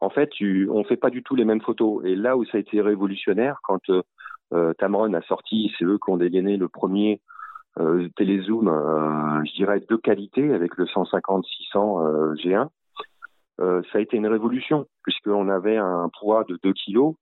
[0.00, 2.04] En fait, tu, on fait pas du tout les mêmes photos.
[2.04, 3.80] Et là où ça a été révolutionnaire, quand
[4.52, 7.20] euh, Tamron a sorti, c'est eux qui ont dégainé le premier
[7.78, 12.68] euh, télézoom, euh, je dirais, de qualité avec le 150-600 euh, G1.
[13.58, 17.14] ça a été une révolution puisqu'on avait un poids de 2 kilos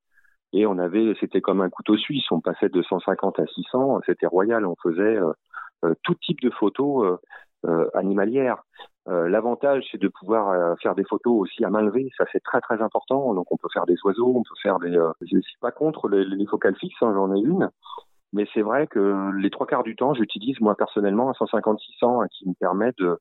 [0.52, 2.24] et on avait, c'était comme un couteau suisse.
[2.30, 4.64] On passait de 150 à 600, c'était royal.
[4.64, 5.18] On faisait
[6.02, 7.18] tout type de photos
[7.94, 8.62] animalières.
[9.06, 12.08] L'avantage, c'est de pouvoir faire des photos aussi à main levée.
[12.16, 13.34] Ça, c'est très très important.
[13.34, 14.92] Donc, on peut faire des oiseaux, on peut faire des.
[15.20, 17.02] je ne suis pas contre les, les focales fixes.
[17.02, 17.68] Hein, J'en ai une,
[18.36, 22.28] mais c'est vrai que les trois quarts du temps, j'utilise moi personnellement un 150-600 hein,
[22.30, 23.18] qui me permet de,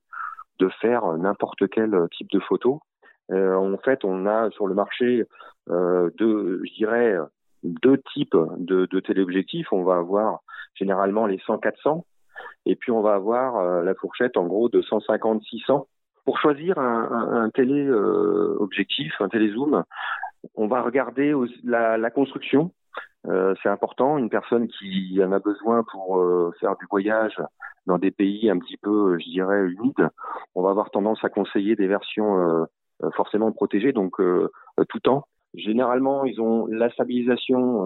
[0.82, 2.82] faire n'importe quel type de photo.
[3.32, 5.24] Euh, en fait, on a sur le marché
[5.70, 7.16] euh, deux, je dirais,
[7.63, 9.72] deux types de, téléobjectifs.
[9.72, 10.39] On va avoir
[10.74, 12.04] généralement les 100-400
[12.66, 15.86] et puis on va avoir euh, la fourchette en gros de 150-600.
[16.25, 19.83] Pour choisir un, téléobjectif, un télézoom,
[20.55, 21.33] on va regarder
[21.63, 22.71] la construction,
[23.28, 24.18] euh, c'est important.
[24.18, 27.42] Une personne qui en a besoin pour euh, faire du voyage
[27.86, 30.10] dans des pays un petit peu, je dirais, humides,
[30.56, 34.16] on va avoir tendance à conseiller des versions euh, forcément protégées, donc
[34.89, 35.28] tout temps.
[35.54, 37.86] Généralement, ils ont la stabilisation,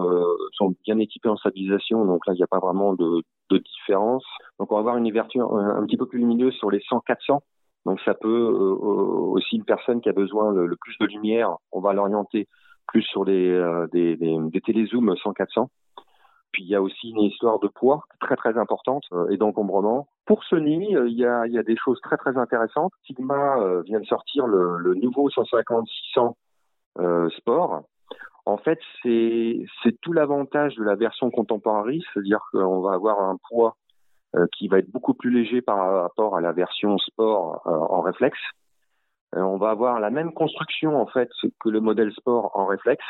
[0.52, 4.24] sont bien équipés en stabilisation, donc là, il n'y a pas vraiment de, de, différence.
[4.58, 7.40] Donc, on va avoir une version un, petit peu plus lumineuse sur les 100-400.
[7.86, 11.92] Donc, ça peut aussi une personne qui a besoin le plus de lumière, on va
[11.92, 12.48] l'orienter
[12.90, 15.68] plus sur des, des, des, des télézooms 100-400.
[16.52, 20.08] Puis il y a aussi une histoire de poids très très importante euh, et d'encombrement.
[20.26, 22.92] Pour Sony, euh, il y a, y a des choses très très intéressantes.
[23.06, 26.34] Sigma euh, vient de sortir le, le nouveau 150-600
[27.38, 27.84] Sport.
[28.46, 33.76] En fait, c'est tout l'avantage de la version contemporary, c'est-à-dire qu'on va avoir un poids
[34.56, 38.40] qui va être beaucoup plus léger par rapport à la version Sport en réflexe.
[39.34, 41.30] On va avoir la même construction en fait
[41.60, 43.04] que le modèle Sport en réflexe,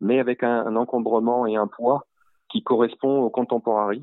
[0.00, 2.04] mais avec un, encombrement et un poids
[2.48, 4.02] qui correspond au contemporary,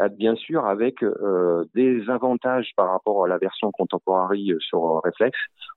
[0.00, 5.36] euh, bien sûr avec euh, des avantages par rapport à la version contemporary sur Reflex.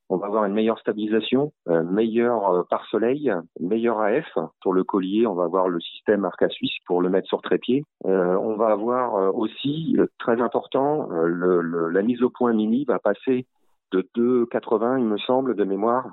[0.10, 5.26] On va avoir une meilleure stabilisation, euh, meilleur par soleil, meilleur AF pour le collier.
[5.26, 7.84] On va avoir le système Arca Suisse pour le mettre sur trépied.
[8.03, 13.47] on va avoir aussi très important la mise au point mini va passer
[13.94, 16.07] de 2,80 il me semble de mémoire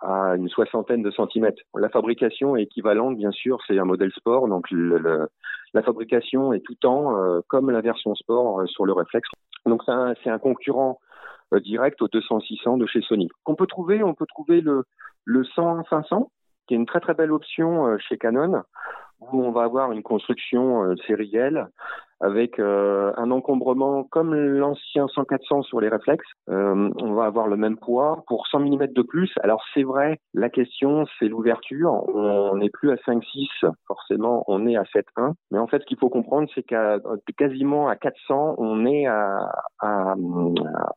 [0.00, 1.62] à une soixantaine de centimètres.
[1.74, 6.74] La fabrication est équivalente, bien sûr, c'est un modèle sport, donc la fabrication est tout
[6.74, 9.28] temps euh, comme la version sport euh, sur le réflexe.
[9.66, 11.00] Donc c'est un, un, concurrent
[11.52, 13.28] euh, direct au 200-600 de chez Sony.
[13.44, 14.84] Qu'on peut trouver, on peut trouver le,
[15.24, 16.28] le 100-500,
[16.66, 18.62] qui est une très très belle option chez Canon,
[19.20, 21.68] où on va avoir une construction sérielle
[22.20, 26.26] avec euh, un encombrement comme l'ancien 100-400 sur les réflexes.
[26.48, 29.32] Euh, on va avoir le même poids pour 100 mm de plus.
[29.42, 32.04] Alors c'est vrai, la question c'est l'ouverture.
[32.14, 33.48] On n'est plus à 5-6,
[33.86, 35.34] forcément on est à 7-1.
[35.50, 36.98] Mais en fait ce qu'il faut comprendre c'est qu'à
[37.36, 39.50] quasiment à 400 on est à,
[39.80, 40.14] à,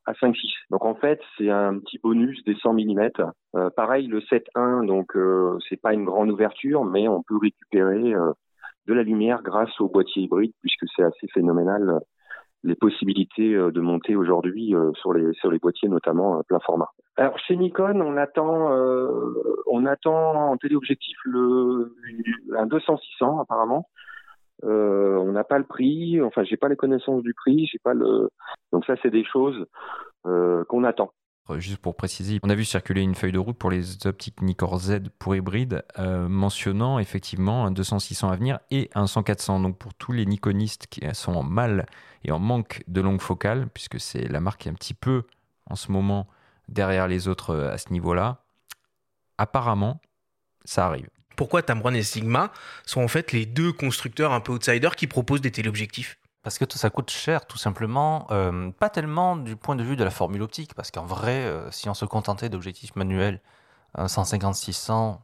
[0.06, 0.35] à 5-6.
[0.72, 3.10] Donc en fait c'est un petit bonus des 100 mm.
[3.56, 8.14] Euh, pareil le 7-1 donc euh, c'est pas une grande ouverture mais on peut récupérer
[8.14, 8.34] euh,
[8.88, 11.99] de la lumière grâce au boîtier hybride, puisque c'est assez phénoménal euh,
[12.64, 16.89] les possibilités euh, de monter aujourd'hui euh, sur les sur les boîtiers notamment plein format.
[17.18, 18.72] Alors chez Nikon, on attend
[19.68, 21.95] on attend en téléobjectif le
[22.57, 23.88] un 200-600 apparemment.
[24.64, 28.30] on n'a pas le prix, enfin j'ai pas les connaissances du prix, j'ai pas le
[28.72, 29.65] donc ça c'est des choses
[30.23, 31.11] qu'on attend.
[31.55, 34.79] Juste pour préciser, on a vu circuler une feuille de route pour les optiques Nikkor
[34.79, 39.61] Z pour hybride, euh, mentionnant effectivement un 200-600 à venir et un 100-400.
[39.61, 41.85] Donc pour tous les Nikonistes qui sont en mal
[42.25, 45.23] et en manque de longue focale, puisque c'est la marque qui est un petit peu
[45.69, 46.27] en ce moment
[46.67, 48.43] derrière les autres euh, à ce niveau-là,
[49.37, 50.01] apparemment,
[50.65, 51.09] ça arrive.
[51.37, 52.51] Pourquoi Tamron et Sigma
[52.85, 56.19] sont en fait les deux constructeurs un peu outsiders qui proposent des téléobjectifs?
[56.47, 58.25] Parce que ça coûte cher, tout simplement.
[58.31, 61.69] Euh, pas tellement du point de vue de la formule optique, parce qu'en vrai, euh,
[61.71, 63.41] si on se contentait d'objectifs manuels
[63.97, 65.19] 150-600,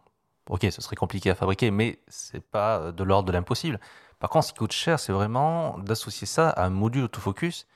[0.49, 3.79] ok, ce serait compliqué à fabriquer, mais c'est pas euh, de l'ordre de l'impossible.
[4.19, 7.67] Par contre, ce qui coûte cher, c'est vraiment d'associer ça à un module autofocus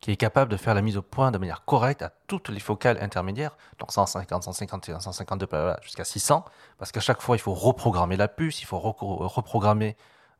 [0.00, 2.60] qui est capable de faire la mise au point de manière correcte à toutes les
[2.60, 5.46] focales intermédiaires, donc 150, 151, 152,
[5.80, 6.44] jusqu'à 600,
[6.76, 9.96] parce qu'à chaque fois, il faut reprogrammer la puce, il faut reprogrammer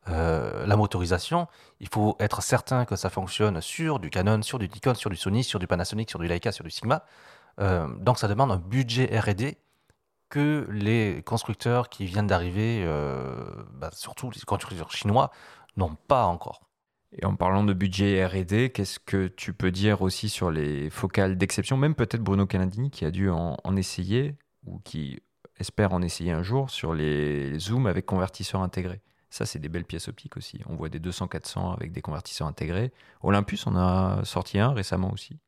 [0.08, 1.46] euh, la motorisation,
[1.78, 5.16] il faut être certain que ça fonctionne sur du Canon, sur du Nikon, sur du
[5.16, 7.04] Sony, sur du Panasonic, sur du Leica, sur du Sigma.
[7.60, 9.58] Euh, donc ça demande un budget R&D
[10.30, 13.44] que les constructeurs qui viennent d'arriver, euh,
[13.74, 15.30] bah, surtout les constructeurs chinois,
[15.76, 16.62] n'ont pas encore.
[17.12, 21.36] Et en parlant de budget R&D, qu'est-ce que tu peux dire aussi sur les focales
[21.36, 25.20] d'exception Même peut-être Bruno Canadini qui a dû en, en, essayer ou qui
[25.58, 29.02] espère en essayer un jour sur les zooms avec convertisseur intégré.
[29.30, 30.60] Ça, c'est des belles pièces optiques aussi.
[30.66, 32.92] On voit des 200-400 avec des convertisseurs intégrés.
[33.22, 35.38] Olympus en a sorti un récemment aussi.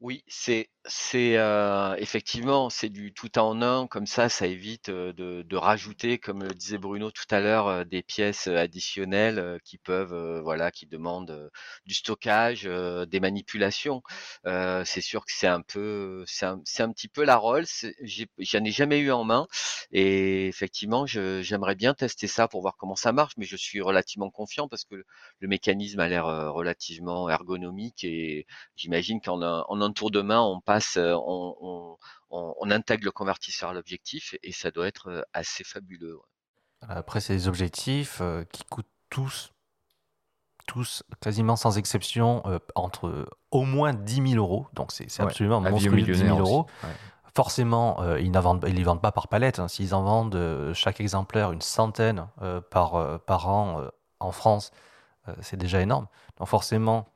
[0.00, 5.42] Oui, c'est c'est euh, effectivement c'est du tout en un comme ça, ça évite de,
[5.42, 10.70] de rajouter, comme le disait Bruno tout à l'heure, des pièces additionnelles qui peuvent voilà
[10.70, 11.50] qui demandent
[11.84, 14.02] du stockage, des manipulations.
[14.44, 17.66] c'est sûr que c'est un peu c'est un, petit peu la Rolls.
[18.38, 19.46] J'en ai jamais eu en main
[19.92, 24.30] et effectivement j'aimerais bien tester ça pour voir comment ça marche, mais je suis relativement
[24.30, 24.94] confiant parce que
[25.40, 28.46] le, mécanisme a l'air relativement ergonomique et
[28.76, 31.96] j'imagine qu'en un, en un tour de main on passe, on,
[32.70, 36.16] intègre le convertisseur à l'objectif et ça doit être assez fabuleux.
[36.88, 39.52] Après, c'est des objectifs euh, qui coûtent tous,
[40.68, 42.44] tous, quasiment sans exception,
[42.76, 44.68] entre au moins 10 000 euros.
[44.74, 46.66] Donc, c'est absolument monstrueux, 10 000 euros.
[47.34, 49.58] Forcément, ils ne les vendent pas par palette.
[49.58, 49.66] Hein.
[49.66, 52.28] S'ils en vendent chaque exemplaire une centaine
[52.70, 53.88] par, par an
[54.20, 54.70] en France,
[55.40, 56.06] c'est déjà énorme.
[56.38, 57.08] Donc, forcément,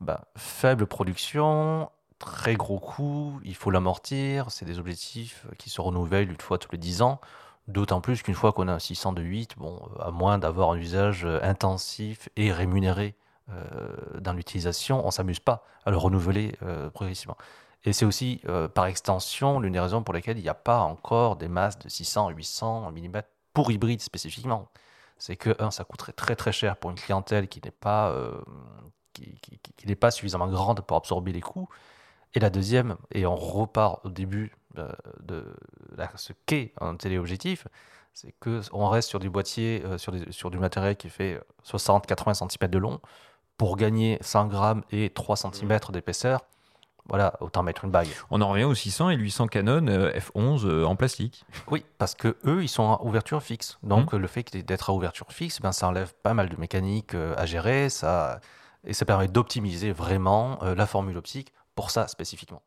[0.00, 6.30] bah, faible production, très gros coût, il faut l'amortir, c'est des objectifs qui se renouvellent
[6.30, 7.20] une fois tous les 10 ans,
[7.68, 10.76] d'autant plus qu'une fois qu'on a un 600 de 8, bon, à moins d'avoir un
[10.76, 13.14] usage intensif et rémunéré
[13.50, 17.36] euh, dans l'utilisation, on ne s'amuse pas à le renouveler euh, progressivement.
[17.84, 20.80] Et c'est aussi, euh, par extension, l'une des raisons pour lesquelles il n'y a pas
[20.80, 23.22] encore des masses de 600 800 mm
[23.54, 24.68] pour hybride spécifiquement.
[25.16, 28.14] C'est que, un, ça coûterait très très cher pour une clientèle qui n'est pas,
[29.12, 29.40] qui,
[29.86, 31.68] n'est pas suffisamment grande pour absorber les coûts.
[32.34, 34.86] Et la deuxième, et on repart au début de,
[35.22, 35.44] de,
[36.16, 37.66] ce qu'est un téléobjectif,
[38.12, 42.78] c'est qu'on reste sur du boîtier, sur, sur du matériel qui fait 60-80 cm de
[42.78, 43.00] long
[43.56, 46.40] pour gagner 100 grammes et 3 cm d'épaisseur
[47.08, 48.08] voilà, autant mettre une bague.
[48.30, 51.44] On en revient aux 600 et 800 Canon euh, F11 euh, en plastique.
[51.70, 53.78] Oui, parce que eux, ils sont à ouverture fixe.
[53.82, 54.16] Donc mmh.
[54.18, 57.46] le fait d'être à ouverture fixe, ben, ça enlève pas mal de mécanique euh, à
[57.46, 58.40] gérer, ça,
[58.84, 61.52] et ça permet d'optimiser vraiment la formule optique
[61.90, 62.62] ça spécifiquement.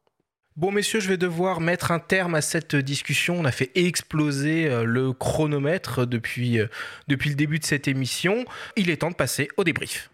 [0.57, 3.39] Bon messieurs, je vais devoir mettre un terme à cette discussion.
[3.39, 6.59] On a fait exploser le chronomètre depuis,
[7.07, 8.45] depuis le début de cette émission.
[8.75, 10.09] Il est temps de passer au débrief.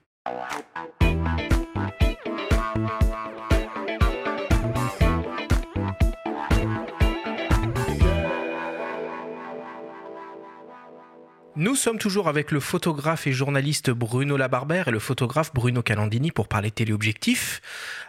[11.60, 16.30] Nous sommes toujours avec le photographe et journaliste Bruno Labarbère et le photographe Bruno Calandini
[16.30, 17.62] pour parler téléobjectif.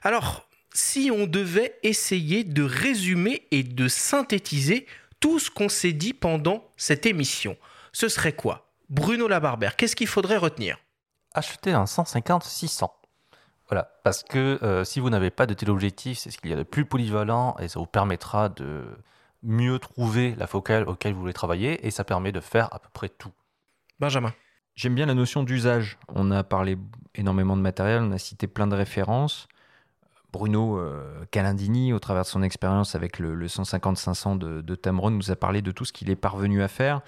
[0.02, 0.47] Alors,
[0.78, 4.86] si on devait essayer de résumer et de synthétiser
[5.18, 7.56] tout ce qu'on s'est dit pendant cette émission,
[7.92, 8.70] ce serait quoi?
[8.88, 10.78] Bruno Labarbère, qu'est-ce qu'il faudrait retenir?
[11.34, 12.90] Acheter un 150-600.
[13.68, 16.56] Voilà, parce que euh, si vous n'avez pas de téléobjectif, c'est ce qu'il y a
[16.56, 18.84] de plus polyvalent et ça vous permettra de
[19.42, 22.88] mieux trouver la focale auquel vous voulez travailler et ça permet de faire à peu
[22.92, 23.32] près tout.
[23.98, 24.32] Benjamin.
[24.76, 25.98] J'aime bien la notion d'usage.
[26.08, 26.78] On a parlé
[27.16, 29.48] énormément de matériel, on a cité plein de références.
[30.32, 35.36] Bruno euh, Calindini, au travers de son expérience avec le, 150-500 de, Tamron, nous a
[35.36, 37.00] parlé de tout ce qu'il est parvenu à faire.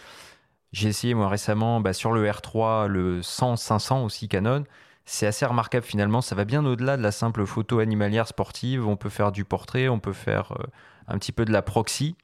[0.72, 4.64] J'ai essayé moi récemment bah, sur le R3, le 100-500 aussi Canon.
[5.04, 8.86] C'est assez remarquable finalement, ça va bien au-delà de la simple photo animalière sportive.
[8.86, 10.64] On peut faire du portrait, on peut faire euh,
[11.08, 12.16] un petit peu de la proxy.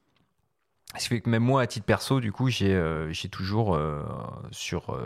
[0.97, 3.79] Ce fait que même moi, à titre perso, du coup, j'ai euh, toujours
[4.51, 4.99] sur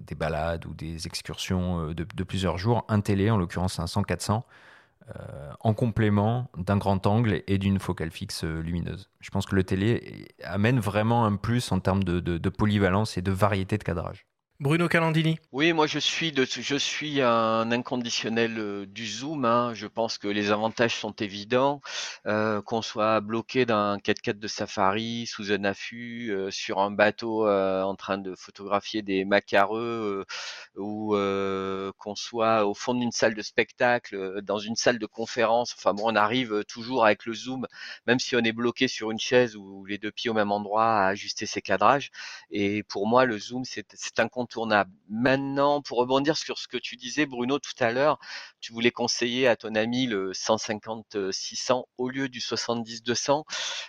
[0.00, 4.42] des balades ou des excursions de, plusieurs jours un télé, en l'occurrence un 100-400,
[5.60, 9.10] en complément d'un grand angle et d'une focale fixe lumineuse.
[9.20, 13.32] Je pense que le télé amène vraiment un plus en termes de polyvalence et de
[13.32, 14.27] variété de cadrage.
[14.60, 15.38] Bruno Calandini.
[15.52, 19.44] Oui, moi je suis de, je suis un inconditionnel euh, du zoom.
[19.44, 19.72] Hein.
[19.74, 21.80] Je pense que les avantages sont évidents.
[22.26, 27.48] Euh, qu'on soit bloqué d'un 4x4 de safari sous un affût, euh, sur un bateau
[27.48, 30.24] en train de photographier des macareux,
[30.76, 31.14] ou
[31.96, 35.72] qu'on soit au fond d'une salle de spectacle, dans une salle de conférence.
[35.78, 37.68] Enfin bon, on arrive toujours avec le zoom,
[38.08, 40.86] même si on est bloqué sur une chaise ou les deux pieds au même endroit
[40.86, 42.10] à ajuster ses cadrages.
[42.50, 44.28] Et pour moi, le zoom, c'est un
[45.10, 48.18] Maintenant, pour rebondir sur ce que tu disais, Bruno, tout à l'heure,
[48.60, 53.44] tu voulais conseiller à ton ami le 150-600 au lieu du 70-200.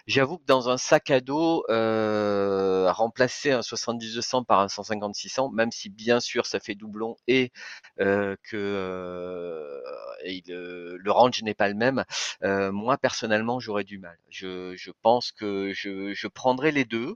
[0.07, 5.71] J'avoue que dans un sac à dos, euh, remplacer un 70-200 par un 150-600, même
[5.71, 7.51] si bien sûr ça fait doublon et
[7.99, 9.81] euh, que euh,
[10.23, 12.03] le, range n'est pas le même,
[12.41, 14.17] moi personnellement j'aurais du mal.
[14.29, 17.15] Je, pense que je, je prendrai les deux.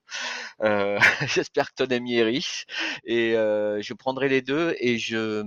[1.27, 2.65] J'espère que ton ami est riche
[3.05, 5.43] et je prendrai les deux et je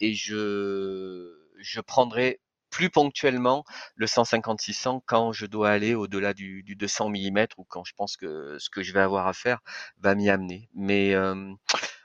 [0.00, 2.40] et je je prendrai
[2.70, 7.94] plus ponctuellement le 150-600 quand je dois aller au-delà du, 200 mm ou quand je
[7.94, 9.60] pense que ce que je vais avoir à faire
[9.98, 10.68] va m'y amener.
[10.74, 11.14] Mais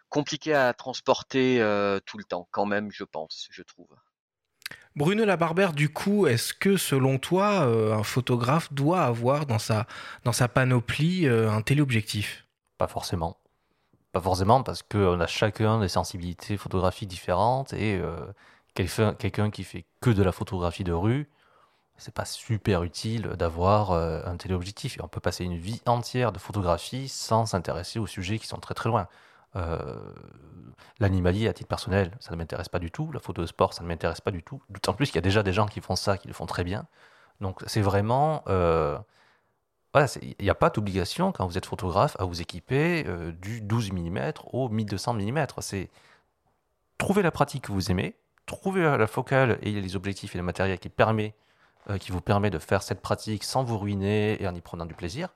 [0.07, 1.57] compliqué à transporter
[2.05, 3.89] tout le temps, quand même, je pense, je trouve.
[4.95, 9.87] Bruno Labarbère, du coup, est-ce que selon toi, un photographe doit avoir dans sa,
[10.23, 12.45] dans sa panoplie un téléobjectif?
[12.77, 13.40] Pas forcément.
[14.11, 18.17] Pas forcément parce qu'on a chacun des sensibilités photographiques différentes et euh,
[18.73, 21.29] quelqu'un qui fait que de la photographie de rue,
[21.97, 24.97] c'est pas super utile d'avoir euh, un téléobjectif.
[24.97, 28.57] Et on peut passer une vie entière de photographie sans s'intéresser aux sujets qui sont
[28.57, 29.07] très très loin.
[29.55, 29.95] Euh,
[30.99, 33.11] l'animalier, à titre personnel, ça ne m'intéresse pas du tout.
[33.13, 34.61] La photo de sport, ça ne m'intéresse pas du tout.
[34.69, 36.63] D'autant plus qu'il y a déjà des gens qui font ça, qui le font très
[36.65, 36.85] bien.
[37.39, 38.43] Donc c'est vraiment
[40.21, 43.91] il n'y a pas d'obligation quand vous êtes photographe à vous équiper euh, du 12
[43.91, 45.45] mm au 1200 mm.
[45.59, 45.89] C'est
[46.97, 48.15] trouver la pratique que vous aimez,
[48.45, 51.33] trouver la focale et les objectifs et le matériel qui, permet,
[51.89, 54.85] euh, qui vous permet de faire cette pratique sans vous ruiner et en y prenant
[54.85, 55.29] du plaisir.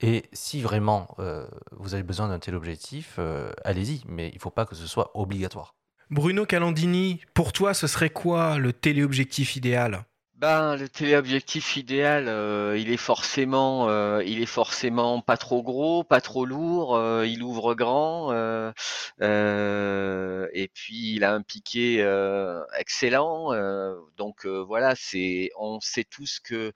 [0.00, 3.18] Et si vraiment euh, vous avez besoin d'un tel objectif,
[3.64, 5.74] allez-y, mais il ne faut pas que ce soit obligatoire.
[6.10, 10.04] Bruno Calandini, pour toi, ce serait quoi le téléobjectif idéal?
[10.38, 16.04] Ben, le téléobjectif idéal, euh, il est forcément, euh, il est forcément pas trop gros,
[16.04, 16.94] pas trop lourd.
[16.94, 18.30] Euh, il ouvre grand,
[19.20, 22.00] et puis il a un piqué
[22.78, 23.52] excellent.
[24.16, 26.72] donc voilà, c'est, on sait tous que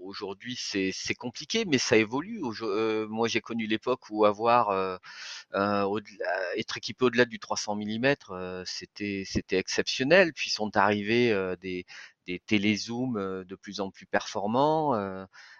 [0.00, 2.40] aujourd'hui c'est compliqué, mais ça évolue.
[3.08, 4.98] moi, j'ai connu l'époque où avoir
[5.54, 8.14] être équipé au-delà du 300 mm,
[8.64, 10.32] c'était c'était exceptionnel.
[10.32, 11.84] Puis sont arrivés des
[12.26, 14.94] des télézooms de plus en plus performants,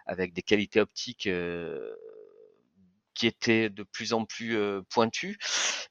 [0.07, 1.29] avec des qualités optiques
[3.17, 4.57] qui étaient de plus en plus
[4.91, 5.39] pointues.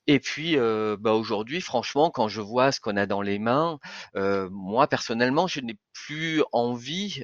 [0.07, 0.55] Et puis,
[0.99, 3.79] bah aujourd'hui, franchement, quand je vois ce qu'on a dans les mains,
[4.13, 7.23] moi personnellement, je n'ai plus envie,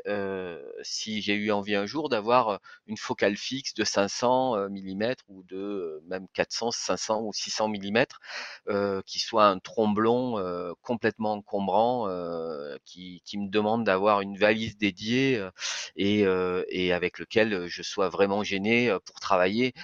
[0.82, 6.02] si j'ai eu envie un jour, d'avoir une focale fixe de 500 mm ou de
[6.08, 8.06] même 400, 500 ou 600 mm,
[9.06, 10.42] qui soit un tromblon
[10.82, 12.08] complètement encombrant,
[12.86, 15.48] qui, qui, me demande d'avoir une valise dédiée
[15.96, 16.26] et,
[16.70, 19.74] et avec lequel je sois vraiment gêné pour travailler.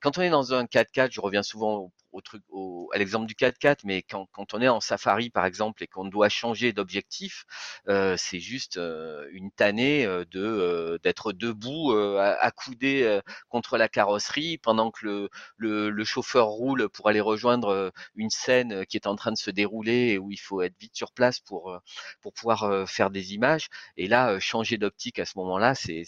[0.00, 3.34] Quand on est dans un 4x4, je reviens souvent au truc, au, à l'exemple du
[3.34, 7.44] 4x4, mais quand, quand, on est en safari par exemple et qu'on doit changer d'objectif,
[7.88, 11.92] euh, c'est juste euh, une tannée euh, de euh, d'être debout,
[12.40, 18.30] accoudé contre la carrosserie pendant que le, le, le, chauffeur roule pour aller rejoindre une
[18.30, 21.12] scène qui est en train de se dérouler et où il faut être vite sur
[21.12, 21.78] place pour
[22.20, 23.68] pour pouvoir faire des images.
[23.96, 26.04] Et là, changer d'optique à ce moment-là, c'est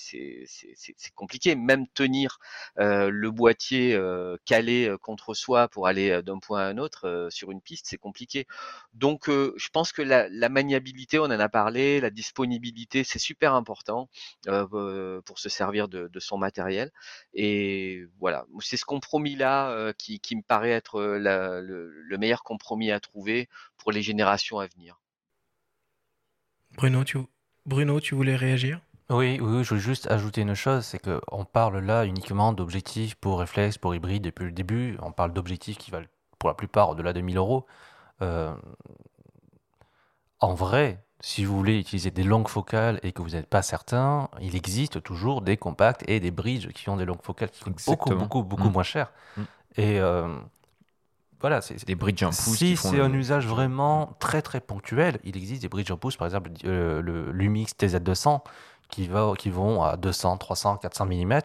[1.14, 1.54] compliqué.
[1.54, 2.38] Même tenir
[2.76, 3.81] le boîtier
[4.44, 8.46] calé contre soi pour aller d'un point à un autre sur une piste, c'est compliqué.
[8.94, 14.08] Donc, je pense que la, maniabilité, on en a parlé, la disponibilité, c'est super important
[14.44, 16.90] pour se servir de, son matériel.
[17.34, 23.92] Et voilà, c'est ce compromis-là qui, me paraît être le, meilleur compromis à trouver pour
[23.92, 25.00] les générations à venir.
[27.66, 28.80] Bruno, tu voulais réagir?
[29.12, 33.40] Oui, oui, je veux juste ajouter une chose, c'est qu'on parle là uniquement d'objectifs pour
[33.40, 34.96] réflexe, pour hybride depuis le début.
[35.02, 36.06] On parle d'objectifs qui valent
[36.38, 37.66] pour la plupart au-delà de 1000 euros.
[38.22, 38.54] Euh,
[40.40, 44.28] en vrai, si vous voulez utiliser des longues focales et que vous n'êtes pas certain,
[44.40, 47.84] il existe toujours des compacts et des bridges qui ont des longues focales qui coûtent
[47.86, 48.72] beaucoup, beaucoup, beaucoup mm.
[48.72, 49.12] moins cher.
[49.36, 49.42] Mm.
[49.76, 50.36] Et euh,
[51.40, 52.56] voilà, c'est des bridges en pouce.
[52.56, 56.26] Si c'est un usage vraiment très très ponctuel, il existe des bridges en pouce, par
[56.26, 58.40] exemple euh, le Lumix TZ200
[58.92, 59.08] qui,
[59.50, 61.40] vont à 200, 300, 400 mm.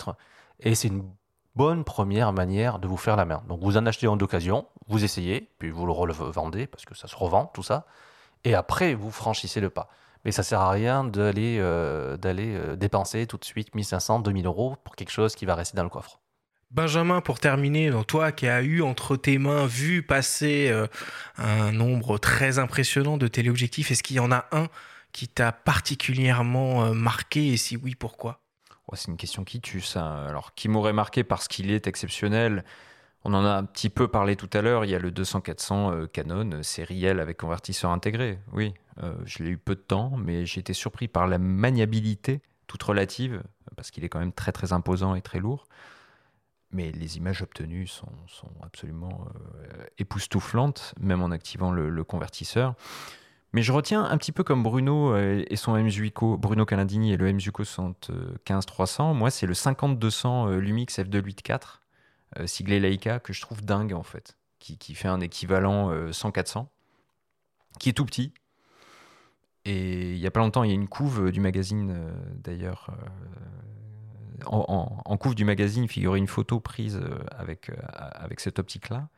[0.59, 1.09] Et c'est une
[1.55, 3.41] bonne première manière de vous faire la main.
[3.47, 7.07] Donc vous en achetez en d'occasion, vous essayez, puis vous le revendez parce que ça
[7.07, 7.85] se revend, tout ça.
[8.43, 9.89] Et après, vous franchissez le pas.
[10.25, 14.75] Mais ça sert à rien d'aller euh, euh, dépenser tout de suite 1500, 2000 euros
[14.83, 16.19] pour quelque chose qui va rester dans le coffre.
[16.69, 20.85] Benjamin, pour terminer, toi qui as eu entre tes mains, vu passer euh,
[21.37, 24.67] un nombre très impressionnant de téléobjectifs, est-ce qu'il y en a un
[25.17, 28.43] qui t'a particulièrement euh, marqué et si oui, pourquoi?
[28.93, 30.27] C'est une question qui tue ça.
[30.27, 32.63] Alors, qui m'aurait marqué parce qu'il est exceptionnel?
[33.23, 35.91] On en a un petit peu parlé tout à l'heure, il y a le 200-400
[35.91, 38.37] euh, Canon euh, sériel avec convertisseur intégré.
[38.53, 38.75] Oui,
[39.25, 43.41] je l'ai eu peu de temps, mais j'ai été surpris par la maniabilité toute relative,
[43.75, 45.65] parce qu'il est quand même très très imposant et très lourd.
[46.71, 48.07] Mais les images obtenues sont,
[48.61, 49.25] absolument
[49.97, 52.75] époustouflantes, même en activant le convertisseur.
[53.53, 57.17] Mais je retiens un petit peu comme Bruno euh, et son Mzuiko, Bruno Calandini et
[57.17, 59.13] le Mzuiko 75-300.
[59.13, 61.79] Moi, c'est le 50-200 euh, Lumix F284,
[62.39, 66.67] euh, siglé Leica, que je trouve dingue en fait, qui, qui fait un équivalent 100-400,
[67.79, 68.33] qui est tout petit.
[69.63, 72.89] Et il y a pas longtemps, il y a une couve du magazine, d'ailleurs,
[74.45, 77.01] en, en, couve du magazine figurait une photo prise
[77.31, 79.09] avec, avec cette optique-là.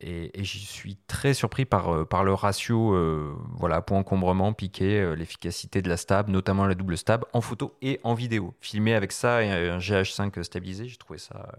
[0.00, 5.00] Et, j'y suis très surpris par, euh, par le ratio euh, voilà, point encombrement, piqué,
[5.00, 8.54] euh, l'efficacité de la stab, notamment la double stab, en photo et en vidéo.
[8.60, 11.52] Filmé avec ça et un GH5 stabilisé, j'ai trouvé ça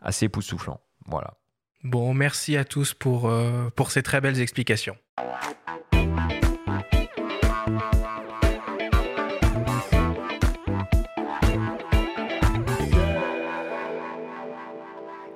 [0.00, 0.80] assez époustouflant.
[1.06, 1.34] Voilà.
[1.82, 3.32] Bon, merci à tous pour,
[3.74, 4.96] pour ces très belles explications.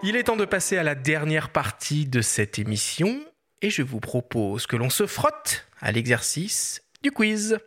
[0.02, 3.20] Il est temps de passer à la dernière partie de cette émission
[3.60, 7.58] et je vous propose que l'on se frotte à l'exercice du quiz.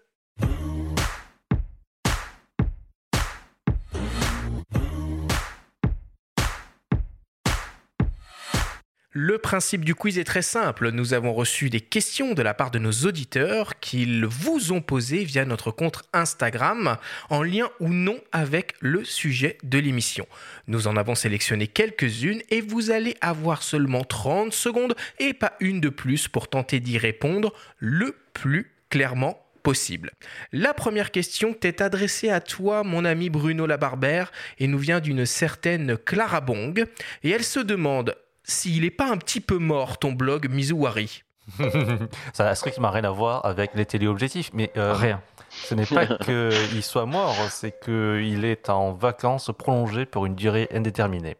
[9.16, 10.90] Le principe du quiz est très simple.
[10.90, 15.24] Nous avons reçu des questions de la part de nos auditeurs qu'ils vous ont posées
[15.24, 16.98] via notre compte Instagram
[17.30, 20.26] en lien ou non avec le sujet de l'émission.
[20.66, 25.80] Nous en avons sélectionné quelques-unes et vous allez avoir seulement 30 secondes et pas une
[25.80, 30.10] de plus pour tenter d'y répondre le plus clairement possible.
[30.52, 35.26] La première question t'est adressée à toi, mon ami Bruno Labarbère, et nous vient d'une
[35.26, 36.86] certaine Clara Bong,
[37.24, 41.24] et elle se demande s'il n'est pas un petit peu mort ton blog Mizuwari.
[42.34, 45.22] Ça n'a strictement rien à voir avec les téléobjectifs, mais euh, rien.
[45.50, 50.68] Ce n'est pas qu'il soit mort, c'est qu'il est en vacances prolongées pour une durée
[50.72, 51.38] indéterminée.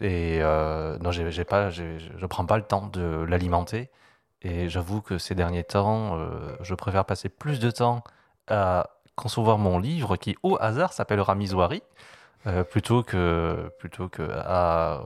[0.00, 3.90] Et euh, non, j'ai pas, je ne prends pas le temps de l'alimenter.
[4.42, 8.04] Et j'avoue que ces derniers temps, euh, je préfère passer plus de temps
[8.48, 11.82] à concevoir mon livre qui, au hasard, s'appellera Misoiri,
[12.46, 15.02] euh, plutôt que, plutôt que à,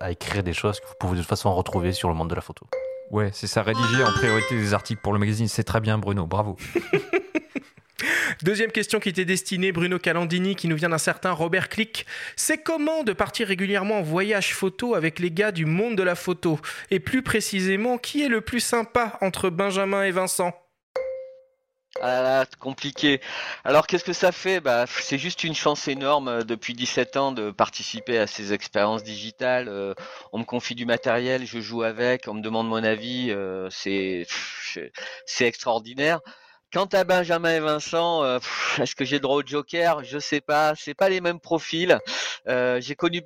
[0.00, 2.34] à, écrire des choses que vous pouvez de toute façon retrouver sur le monde de
[2.34, 2.66] la photo.
[3.10, 6.26] Ouais, c'est ça, rédiger en priorité des articles pour le magazine, c'est très bien Bruno,
[6.26, 6.56] bravo.
[8.42, 12.06] Deuxième question qui était destinée Bruno Calandini qui nous vient d'un certain Robert Click.
[12.36, 16.14] C'est comment de partir régulièrement en voyage photo avec les gars du monde de la
[16.14, 16.60] photo?
[16.90, 20.54] Et plus précisément, qui est le plus sympa entre Benjamin et Vincent?
[22.00, 23.20] Ah là, compliqué.
[23.64, 24.60] Alors qu'est-ce que ça fait?
[24.60, 29.02] Bah, C'est juste une chance énorme euh, depuis 17 ans de participer à ces expériences
[29.02, 29.68] digitales.
[29.68, 29.94] Euh,
[30.32, 34.26] on me confie du matériel, je joue avec, on me demande mon avis, euh, c'est
[35.40, 36.20] extraordinaire.
[36.70, 38.38] Quant à Benjamin et Vincent, euh,
[38.78, 40.04] est-ce que j'ai droit au Joker?
[40.04, 40.74] Je sais pas.
[40.76, 41.98] C'est pas les mêmes profils.
[42.46, 43.22] Euh, j'ai connu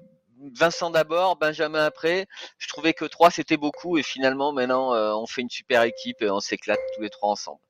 [0.54, 2.26] Vincent d'abord, Benjamin après.
[2.58, 6.20] Je trouvais que trois c'était beaucoup et finalement maintenant euh, on fait une super équipe
[6.22, 7.60] et on s'éclate tous les trois ensemble.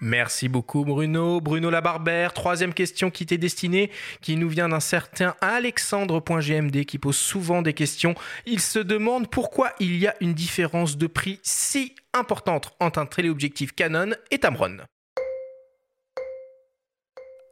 [0.00, 1.40] Merci beaucoup Bruno.
[1.40, 3.90] Bruno Labarbère, troisième question qui t'est destinée,
[4.20, 8.14] qui nous vient d'un certain Alexandre.gmd qui pose souvent des questions.
[8.44, 13.06] Il se demande pourquoi il y a une différence de prix si importante entre un
[13.06, 14.78] téléobjectif Canon et Tamron.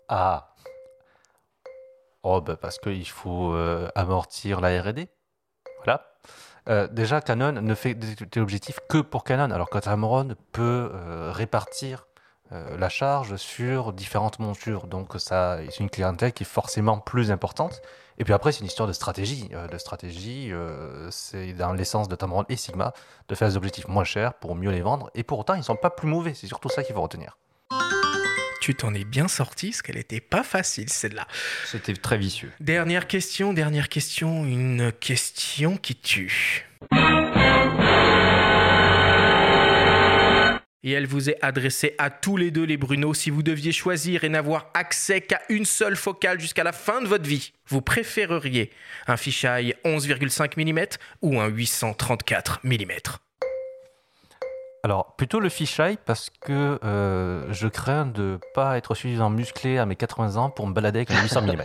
[0.08, 0.54] Ah.
[2.22, 5.06] Oh, bah parce qu'il faut euh, amortir la RD.
[5.78, 6.14] Voilà.
[6.68, 11.30] Euh, déjà, Canon ne fait des téléobjectifs que pour Canon, alors que Tamron peut euh,
[11.32, 12.06] répartir
[12.52, 14.86] euh, la charge sur différentes montures.
[14.86, 17.80] Donc ça, c'est une clientèle qui est forcément plus importante.
[18.18, 19.48] Et puis après, c'est une histoire de stratégie.
[19.52, 22.92] Euh, de stratégie, euh, c'est dans l'essence de Tamron et Sigma
[23.28, 25.10] de faire des objectifs moins chers pour mieux les vendre.
[25.14, 26.34] Et pour autant, ils ne sont pas plus mauvais.
[26.34, 27.38] C'est surtout ça qu'il faut retenir.
[28.60, 31.26] Tu t'en es bien sorti, parce qu'elle n'était pas facile, celle-là.
[31.66, 32.50] C'était très vicieux.
[32.60, 36.66] Dernière question, dernière question, une question qui tue.
[40.84, 44.22] Et elle vous est adressée à tous les deux les Bruno si vous deviez choisir
[44.22, 47.52] et n'avoir accès qu'à une seule focale jusqu'à la fin de votre vie.
[47.66, 48.70] Vous préféreriez
[49.08, 50.86] un fisheye 11,5 mm
[51.22, 52.92] ou un 834 mm
[54.84, 59.78] alors, plutôt le fisheye parce que euh, je crains de ne pas être suffisamment musclé
[59.78, 61.56] à mes 80 ans pour me balader avec un 800 mm.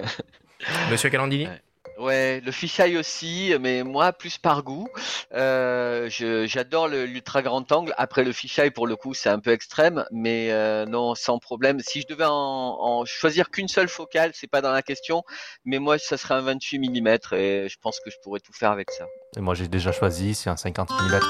[0.90, 1.46] Monsieur Calandini?
[1.46, 1.62] Ouais,
[1.98, 4.88] le fisheye aussi, mais moi plus par goût.
[5.34, 6.08] Euh,
[6.46, 7.94] J'adore l'ultra grand angle.
[7.96, 11.80] Après le fisheye pour le coup c'est un peu extrême, mais euh, non sans problème.
[11.80, 15.22] Si je devais en, en choisir qu'une seule focale, c'est pas dans la question,
[15.64, 18.70] mais moi ça serait un 28 mm et je pense que je pourrais tout faire
[18.70, 19.06] avec ça.
[19.36, 21.20] Et moi j'ai déjà choisi, c'est un 50 mm.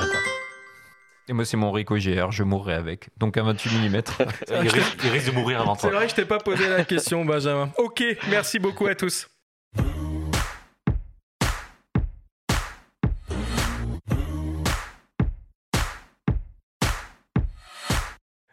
[1.28, 3.08] Et moi, c'est mon Ricoh GR, je mourrai avec.
[3.16, 4.02] Donc un 28 mm.
[4.48, 5.90] il, risque, il risque de mourir avant toi.
[5.90, 7.70] C'est vrai que je t'ai pas posé la question, Benjamin.
[7.78, 9.26] Ok, merci beaucoup à tous.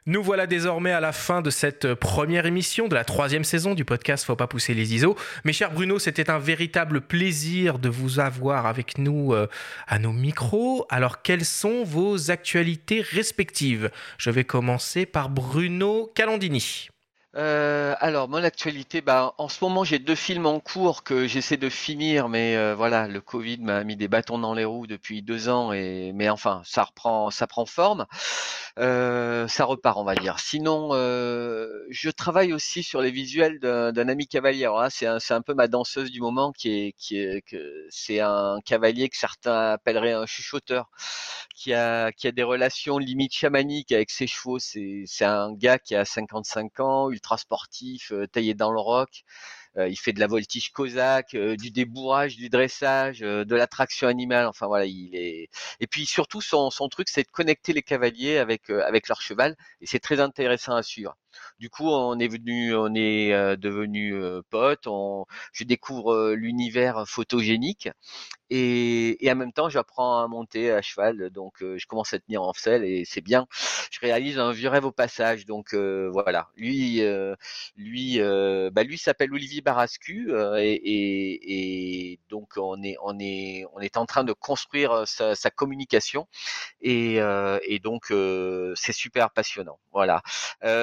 [0.06, 3.86] Nous voilà désormais à la fin de cette première émission de la troisième saison du
[3.86, 5.16] podcast Faut pas pousser les ISO.
[5.46, 9.48] Mes chers Bruno, c'était un véritable plaisir de vous avoir avec nous euh,
[9.88, 10.86] à nos micros.
[10.90, 13.92] Alors, quelles sont vos actualités respectives?
[14.18, 16.90] Je vais commencer par Bruno Calandini.
[17.36, 21.58] Euh, alors, mon actualité, bah, en ce moment, j'ai deux films en cours que j'essaie
[21.58, 25.24] de finir, mais euh, voilà, le Covid m'a mis des bâtons dans les roues depuis
[25.24, 28.06] deux ans, et mais enfin, ça reprend, ça prend forme,
[28.78, 30.38] euh, ça repart, on va dire.
[30.40, 34.70] Sinon, je travaille aussi sur les visuels d'un ami cavalier.
[34.92, 38.58] c'est un, un, peu ma danseuse du moment, qui est, qui est, que c'est un
[38.64, 40.90] cavalier que certains appelleraient un chuchoteur,
[41.56, 44.60] qui a, qui a des relations limite chamaniques avec ses chevaux.
[44.60, 49.24] C'est un gars qui a 55 ans sportif, euh, taillé dans le roc.
[49.78, 54.46] Euh, il fait de la voltige cosaque, euh, du débourrage, du dressage, de l'attraction animale.
[54.48, 55.50] Enfin voilà, il est.
[55.80, 59.56] Et puis surtout son, son truc, c'est de connecter les cavaliers avec avec leur cheval,
[59.82, 61.16] et c'est très intéressant à suivre.
[61.60, 64.16] Du coup, on est venu, on est devenu
[64.50, 64.86] potes.
[64.86, 67.90] On, je découvre l'univers photogénique
[68.52, 71.32] et, et, en même temps, j'apprends à monter à cheval.
[71.32, 73.48] Donc, je commence à tenir en selle et c'est bien.
[73.92, 75.46] je réalise un vieux rêve au passage.
[75.46, 77.02] Donc voilà, lui,
[77.76, 78.20] lui,
[78.72, 84.24] bah, lui s'appelle Olivier Barascu et, donc on est, on est, on est en train
[84.24, 86.28] de construire sa, communication
[86.82, 87.20] et,
[87.84, 88.14] donc
[88.76, 89.80] c'est super passionnant.
[89.92, 90.22] Voilà.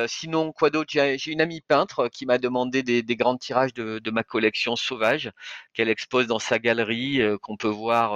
[0.08, 0.90] sinon quoi d'autre?
[0.92, 5.30] J'ai une amie peintre qui m'a demandé des, grands tirages de, ma collection sauvage
[5.74, 8.14] qu'elle expose dans sa galerie qu'on peut voir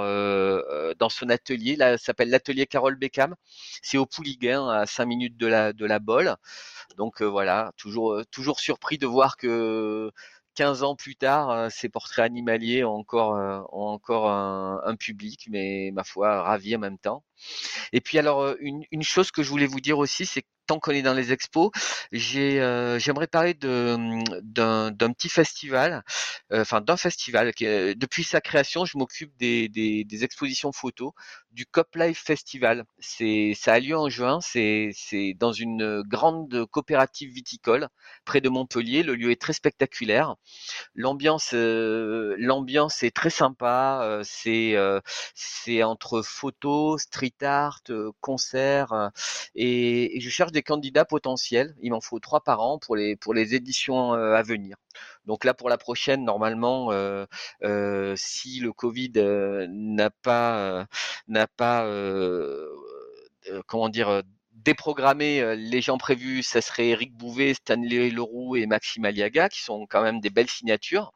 [0.97, 1.75] dans son atelier.
[1.75, 3.35] Là, s'appelle l'atelier Carole Beckham.
[3.81, 6.35] C'est au Pouliguen, à 5 minutes de la, de la Bolle.
[6.97, 10.11] Donc euh, voilà, toujours, euh, toujours surpris de voir que
[10.55, 13.33] 15 ans plus tard, euh, ces portraits animaliers ont encore,
[13.73, 17.23] ont encore un, public, mais ma foi, ravi en même temps.
[17.93, 20.91] Et puis alors, une, une chose que je voulais vous dire aussi, c'est tant qu'on
[20.91, 21.71] est dans les expos,
[22.13, 24.23] euh, j'aimerais parler d'un,
[25.13, 26.03] petit festival,
[26.51, 27.53] euh, enfin d'un festival.
[27.53, 27.65] Qui,
[27.95, 31.11] depuis sa création, je m'occupe des, expositions photos
[31.51, 32.85] du Cop Life Festival.
[32.99, 34.39] Ça a lieu en juin.
[34.41, 34.93] C'est,
[35.37, 37.89] dans une grande coopérative viticole
[38.25, 39.03] près de Montpellier.
[39.03, 40.35] Le lieu est très spectaculaire.
[40.95, 44.21] L'ambiance, euh, l'ambiance est très sympa.
[44.23, 44.75] c'est,
[45.83, 47.81] entre photos, street art,
[48.21, 49.11] concerts,
[49.55, 51.75] et je cherche des candidats potentiels.
[51.81, 54.77] Il m'en faut trois par an pour les pour les éditions euh, à venir.
[55.25, 57.25] Donc là pour la prochaine, normalement, euh,
[57.63, 59.11] euh, si le Covid
[59.69, 60.87] n'a pas
[61.27, 61.85] n'a pas
[63.67, 64.23] comment dire
[64.65, 69.85] déprogrammé les gens prévus, ça serait Eric Bouvet, Stanley Leroux et Maxime Aliaga, qui sont
[69.87, 71.13] quand même des belles signatures.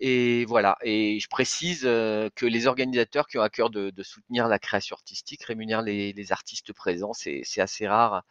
[0.00, 0.76] Et voilà.
[0.82, 5.44] Et je précise que les organisateurs qui ont à cœur de, soutenir la création artistique
[5.44, 7.12] rémunèrent les, artistes présents.
[7.12, 8.22] C'est assez rare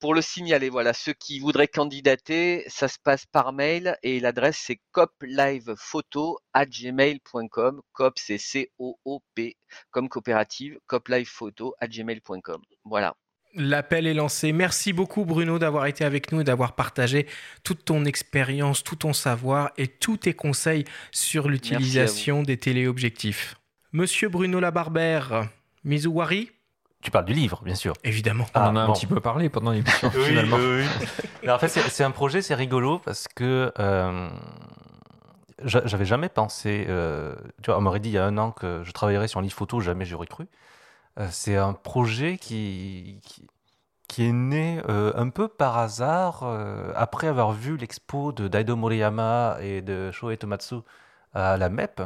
[0.00, 0.70] pour le signaler.
[0.70, 7.82] Voilà, ceux qui voudraient candidater, ça se passe par mail et l'adresse c'est coplivephoto@gmail.com.
[7.92, 9.56] Cop c'est C O O P
[9.90, 12.62] comme coopérative, coplivephoto@gmail.com.
[12.84, 13.16] Voilà.
[13.54, 14.52] L'appel est lancé.
[14.52, 17.26] Merci beaucoup Bruno d'avoir été avec nous et d'avoir partagé
[17.64, 23.56] toute ton expérience, tout ton savoir et tous tes conseils sur l'utilisation des téléobjectifs.
[23.92, 25.48] Monsieur Bruno Labarbère,
[25.84, 26.50] Mizuwari
[27.00, 27.94] tu parles du livre, bien sûr.
[28.02, 28.46] Évidemment.
[28.54, 30.56] On en a un petit peu parlé pendant l'émission, oui, finalement.
[30.56, 34.28] Oui, en fait, c'est un projet, c'est rigolo parce que euh,
[35.64, 36.86] j'avais jamais pensé.
[36.88, 39.38] Euh, tu vois, on m'aurait dit il y a un an que je travaillerais sur
[39.38, 40.46] un livre photo, jamais j'aurais cru.
[41.18, 43.20] Euh, c'est un projet qui,
[44.08, 48.76] qui, est né euh, un peu par hasard euh, après avoir vu l'expo de Daido
[48.76, 50.76] Moriyama et de Shohei Tomatsu
[51.34, 52.02] à la MEP.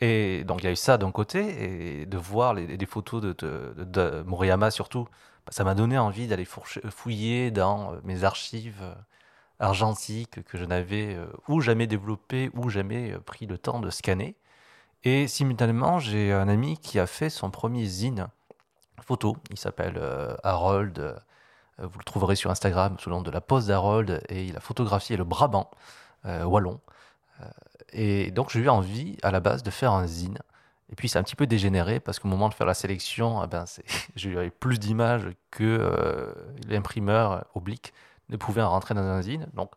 [0.00, 3.34] Et donc il y a eu ça d'un côté, et de voir les, photos de,
[3.34, 5.04] de, Moriyama surtout,
[5.46, 8.82] bah, ça m'a donné envie d'aller fouiller dans mes archives
[9.58, 11.18] argentiques que je n'avais
[11.48, 14.36] ou jamais développées ou jamais pris le temps de scanner.
[15.04, 18.28] Et simultanément, j'ai un ami qui a fait son premier zine
[19.02, 19.36] photo.
[19.50, 20.98] Il s'appelle euh, Harold.
[20.98, 21.16] Euh,
[21.78, 24.22] vous le trouverez sur Instagram sous le nom de la pose d'Harold.
[24.28, 25.70] Et il a photographié le Brabant
[26.24, 26.80] euh, wallon.
[27.92, 30.38] et donc, j'ai eu envie, à la base, de faire un zine.
[30.90, 33.46] Et puis, c'est un petit peu dégénéré parce qu'au moment de faire la sélection, eh
[33.46, 33.64] ben,
[34.16, 36.34] j'ai eu plus d'images que
[36.68, 37.92] l'imprimeur oblique
[38.28, 39.48] ne pouvait en rentrer dans un zine.
[39.54, 39.72] Donc,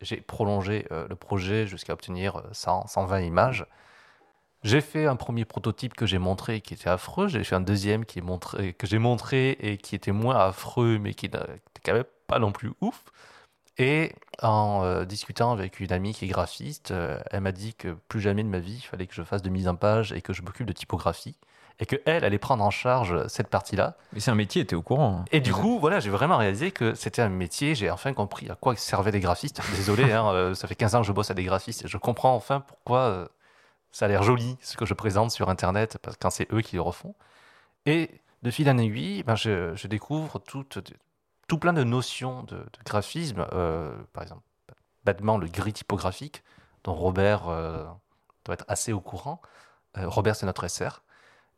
[0.00, 3.66] j'ai prolongé le projet jusqu'à obtenir 100, 120 images.
[4.64, 7.28] J'ai fait un premier prototype que j'ai montré qui était affreux.
[7.28, 10.98] J'ai fait un deuxième qui est montré, que j'ai montré et qui était moins affreux,
[10.98, 11.38] mais qui n'était
[11.84, 13.04] quand même pas non plus ouf.
[13.76, 17.94] Et en euh, discutant avec une amie qui est graphiste, euh, elle m'a dit que
[18.08, 20.22] plus jamais de ma vie, il fallait que je fasse de mise en page et
[20.22, 21.36] que je m'occupe de typographie.
[21.80, 23.96] Et qu'elle allait prendre en charge cette partie-là.
[24.12, 25.18] Mais c'est un métier, tu es au courant.
[25.20, 25.24] Hein.
[25.32, 27.74] Et du coup, voilà, j'ai vraiment réalisé que c'était un métier.
[27.74, 29.60] J'ai enfin compris à quoi servaient les graphistes.
[29.74, 31.98] Désolé, hein, euh, ça fait 15 ans que je bosse à des graphistes et je
[31.98, 33.28] comprends enfin pourquoi
[33.94, 36.74] ça a l'air joli ce que je présente sur Internet parce quand c'est eux qui
[36.74, 37.14] le refont.
[37.86, 38.10] Et
[38.42, 40.64] de fil en aiguille, ben je, découvre tout,
[41.46, 43.46] tout plein de notions de, graphisme.
[43.52, 44.42] Euh, par exemple,
[45.04, 46.42] bêtement le gris typographique,
[46.82, 47.84] dont Robert euh,
[48.44, 49.40] doit être assez au courant.
[49.96, 51.03] Euh, Robert, c'est notre SR.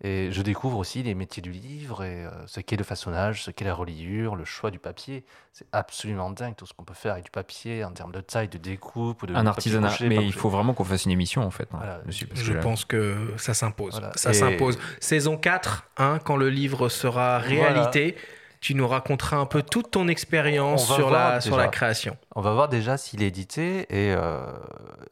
[0.04, 3.50] Et je découvre aussi les métiers du livre et euh, ce qu'est le façonnage, ce
[3.50, 5.24] qu'est la reliure, le choix du papier.
[5.54, 8.48] C'est absolument dingue tout ce qu'on peut faire avec du papier en termes de taille,
[8.48, 9.24] de découpe.
[9.24, 9.96] De un artisanat.
[10.02, 11.68] mais il faut vraiment qu'on fasse une émission en fait.
[11.72, 14.02] Hein, je pense que ça s'impose.
[14.16, 14.78] Ça s'impose.
[15.00, 18.16] Saison 4, hein, quand le livre sera réalité.
[18.58, 22.16] Tu nous raconteras un peu toute ton expérience sur, la, sur la création.
[22.34, 24.40] On va voir déjà s'il est édité et, euh,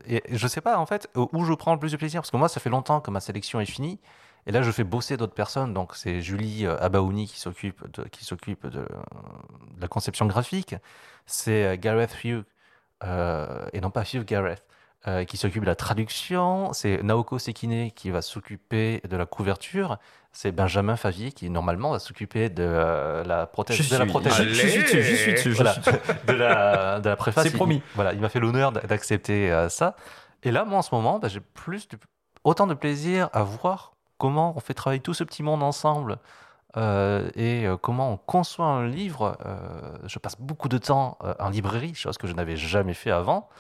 [0.08, 2.36] et je sais pas en fait où je prends le plus de plaisir parce que
[2.38, 4.00] moi ça fait longtemps que ma sélection est finie
[4.46, 5.72] et là, je fais bosser d'autres personnes.
[5.72, 8.86] Donc, c'est Julie euh, Abaouni qui s'occupe de, qui s'occupe de,
[9.80, 10.74] la conception graphique.
[11.26, 12.44] C'est euh, Gareth Hugh,
[13.04, 14.64] euh, et non pas Hugh Gareth,
[15.06, 19.98] euh, qui s'occupe de la traduction, c'est Naoko Sekine qui va s'occuper de la couverture,
[20.32, 23.88] c'est Benjamin Favier qui normalement va s'occuper de la prothèse.
[23.90, 24.34] de la prothèse.
[24.34, 25.50] Je, suis dessus, je suis dessus.
[26.26, 27.44] de, la, de la préface.
[27.44, 27.82] C'est promis.
[27.94, 29.96] voilà, il m'a fait l'honneur d'accepter ça.
[30.42, 31.88] Et là, moi, en ce moment, bah, j'ai plus
[32.42, 33.93] autant de plaisir à voir
[34.24, 36.16] comment on fait travailler tout ce petit monde ensemble
[36.78, 39.36] euh, et euh, comment on conçoit un livre.
[39.44, 43.50] Euh, je passe beaucoup de temps en librairie, chose que je n'avais jamais fait avant.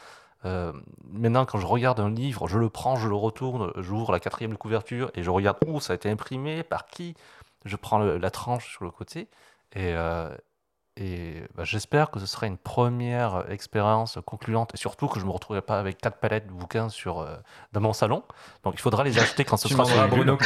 [1.12, 4.56] maintenant, quand je regarde un livre, je le prends, je le retourne, j'ouvre la quatrième
[4.56, 7.14] couverture et je regarde où ça a été imprimé, par qui?
[7.66, 9.28] Je prends la tranche sur le côté
[9.76, 9.92] et,
[10.96, 15.28] et bah, j'espère que ce sera une première expérience concluante et surtout que je ne
[15.28, 17.36] me retrouverai pas avec quatre palettes de bouquins sur, euh,
[17.72, 18.22] dans mon salon.
[18.62, 20.36] Donc il faudra les acheter quand ce sera sur Bruno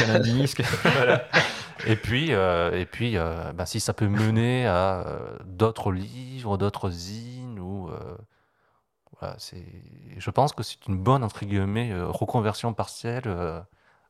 [0.83, 1.23] voilà.
[1.85, 5.05] Et puis, euh, et puis euh, bah, si ça peut mener à
[5.45, 7.91] d'autres livres, d'autres zines, ou,
[9.19, 13.31] voilà, je pense que c'est une bonne entre guillemets, reconversion partielle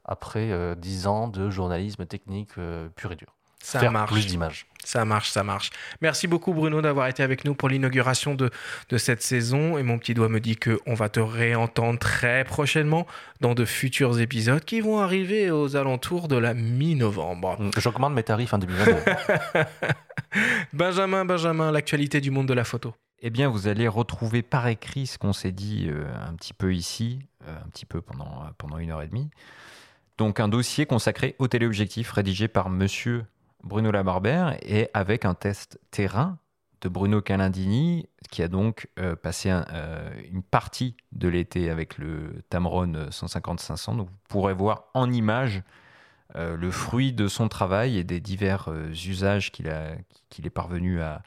[0.06, 2.54] après dix ans de journalisme technique
[2.96, 3.36] pur et dur.
[3.62, 4.12] Ça marche.
[4.12, 4.66] plus d'images.
[4.86, 5.70] Ça marche, ça marche.
[6.02, 8.50] Merci beaucoup Bruno d'avoir été avec nous pour l'inauguration de,
[8.90, 9.78] de cette saison.
[9.78, 13.06] Et mon petit doigt me dit qu'on va te réentendre très prochainement
[13.42, 17.62] dans de futurs épisodes qui vont arriver aux alentours de la mi-novembre.
[17.62, 18.96] Mm, j'augmente mes tarifs en 2022.
[20.74, 22.96] Benjamin, Benjamin, l'actualité du monde de la photo.
[23.22, 26.74] Eh bien, vous allez retrouver par écrit ce qu'on s'est dit euh, un petit peu
[26.74, 29.30] ici, euh, un petit peu pendant, pendant une heure et demie.
[30.18, 33.26] Donc un dossier consacré au téléobjectif rédigé par monsieur
[33.64, 36.38] Bruno Labarbère et avec un test terrain
[36.82, 42.44] de Bruno Calindini, qui a donc euh, passé euh, une partie de l'été avec le
[42.50, 43.98] Tamron 150-500.
[43.98, 45.64] Donc vous pourrez voir en image
[46.36, 51.22] euh, le fruit de son travail et des divers usages qu'il est parvenu à,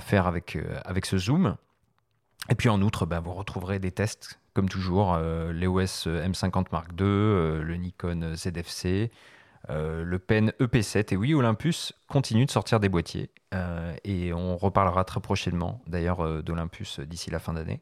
[0.00, 1.56] faire avec, avec ce zoom.
[2.48, 7.06] Et puis en outre, ben, vous retrouverez des tests, comme toujours, l'EOS M50 Mark II,
[7.06, 9.10] le Nikon ZFC,
[9.68, 11.12] euh, le Pen EP7.
[11.12, 13.30] Et oui, Olympus continue de sortir des boîtiers.
[13.52, 17.80] Euh, et on reparlera très prochainement, d'ailleurs, euh, d'Olympus d'ici la fin d'année.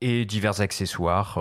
[0.00, 1.38] Et divers accessoires,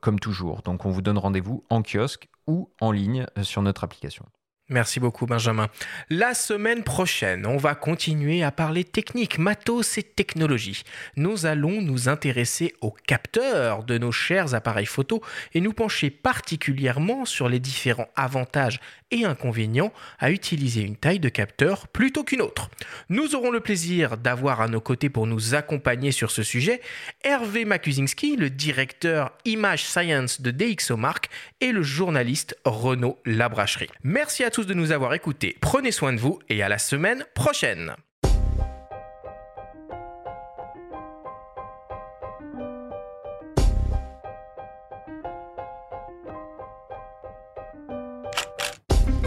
[0.00, 0.62] comme toujours.
[0.62, 4.24] Donc on vous donne rendez-vous en kiosque ou en ligne sur notre application.
[4.70, 5.68] Merci beaucoup Benjamin.
[6.08, 10.84] La semaine prochaine, on va continuer à parler technique, matos et technologie.
[11.16, 15.22] Nous allons nous intéresser aux capteurs de nos chers appareils photo
[15.52, 18.80] et nous pencher particulièrement sur les différents avantages
[19.10, 22.70] et inconvénients à utiliser une taille de capteur plutôt qu'une autre.
[23.10, 26.80] Nous aurons le plaisir d'avoir à nos côtés pour nous accompagner sur ce sujet
[27.22, 31.28] Hervé Makuzinski, le directeur Image Science de DxOMark
[31.60, 33.90] et le journaliste Renaud Labracherie.
[34.02, 35.56] Merci à de nous avoir écoutés.
[35.60, 37.94] Prenez soin de vous et à la semaine prochaine.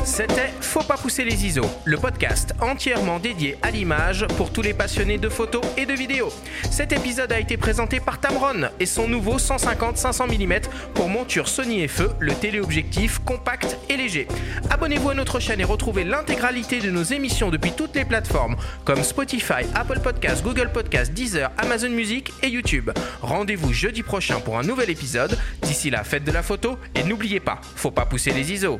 [0.07, 4.73] C'était Faut pas pousser les ISO, le podcast entièrement dédié à l'image pour tous les
[4.73, 6.31] passionnés de photos et de vidéos.
[6.71, 10.61] Cet épisode a été présenté par Tamron et son nouveau 150-500 mm
[10.93, 14.29] pour monture Sony FE, le téléobjectif compact et léger.
[14.69, 18.55] Abonnez-vous à notre chaîne et retrouvez l'intégralité de nos émissions depuis toutes les plateformes
[18.85, 22.91] comme Spotify, Apple Podcasts, Google Podcasts, Deezer, Amazon Music et YouTube.
[23.21, 25.37] Rendez-vous jeudi prochain pour un nouvel épisode.
[25.63, 28.79] D'ici là, faites de la photo et n'oubliez pas, faut pas pousser les ISO.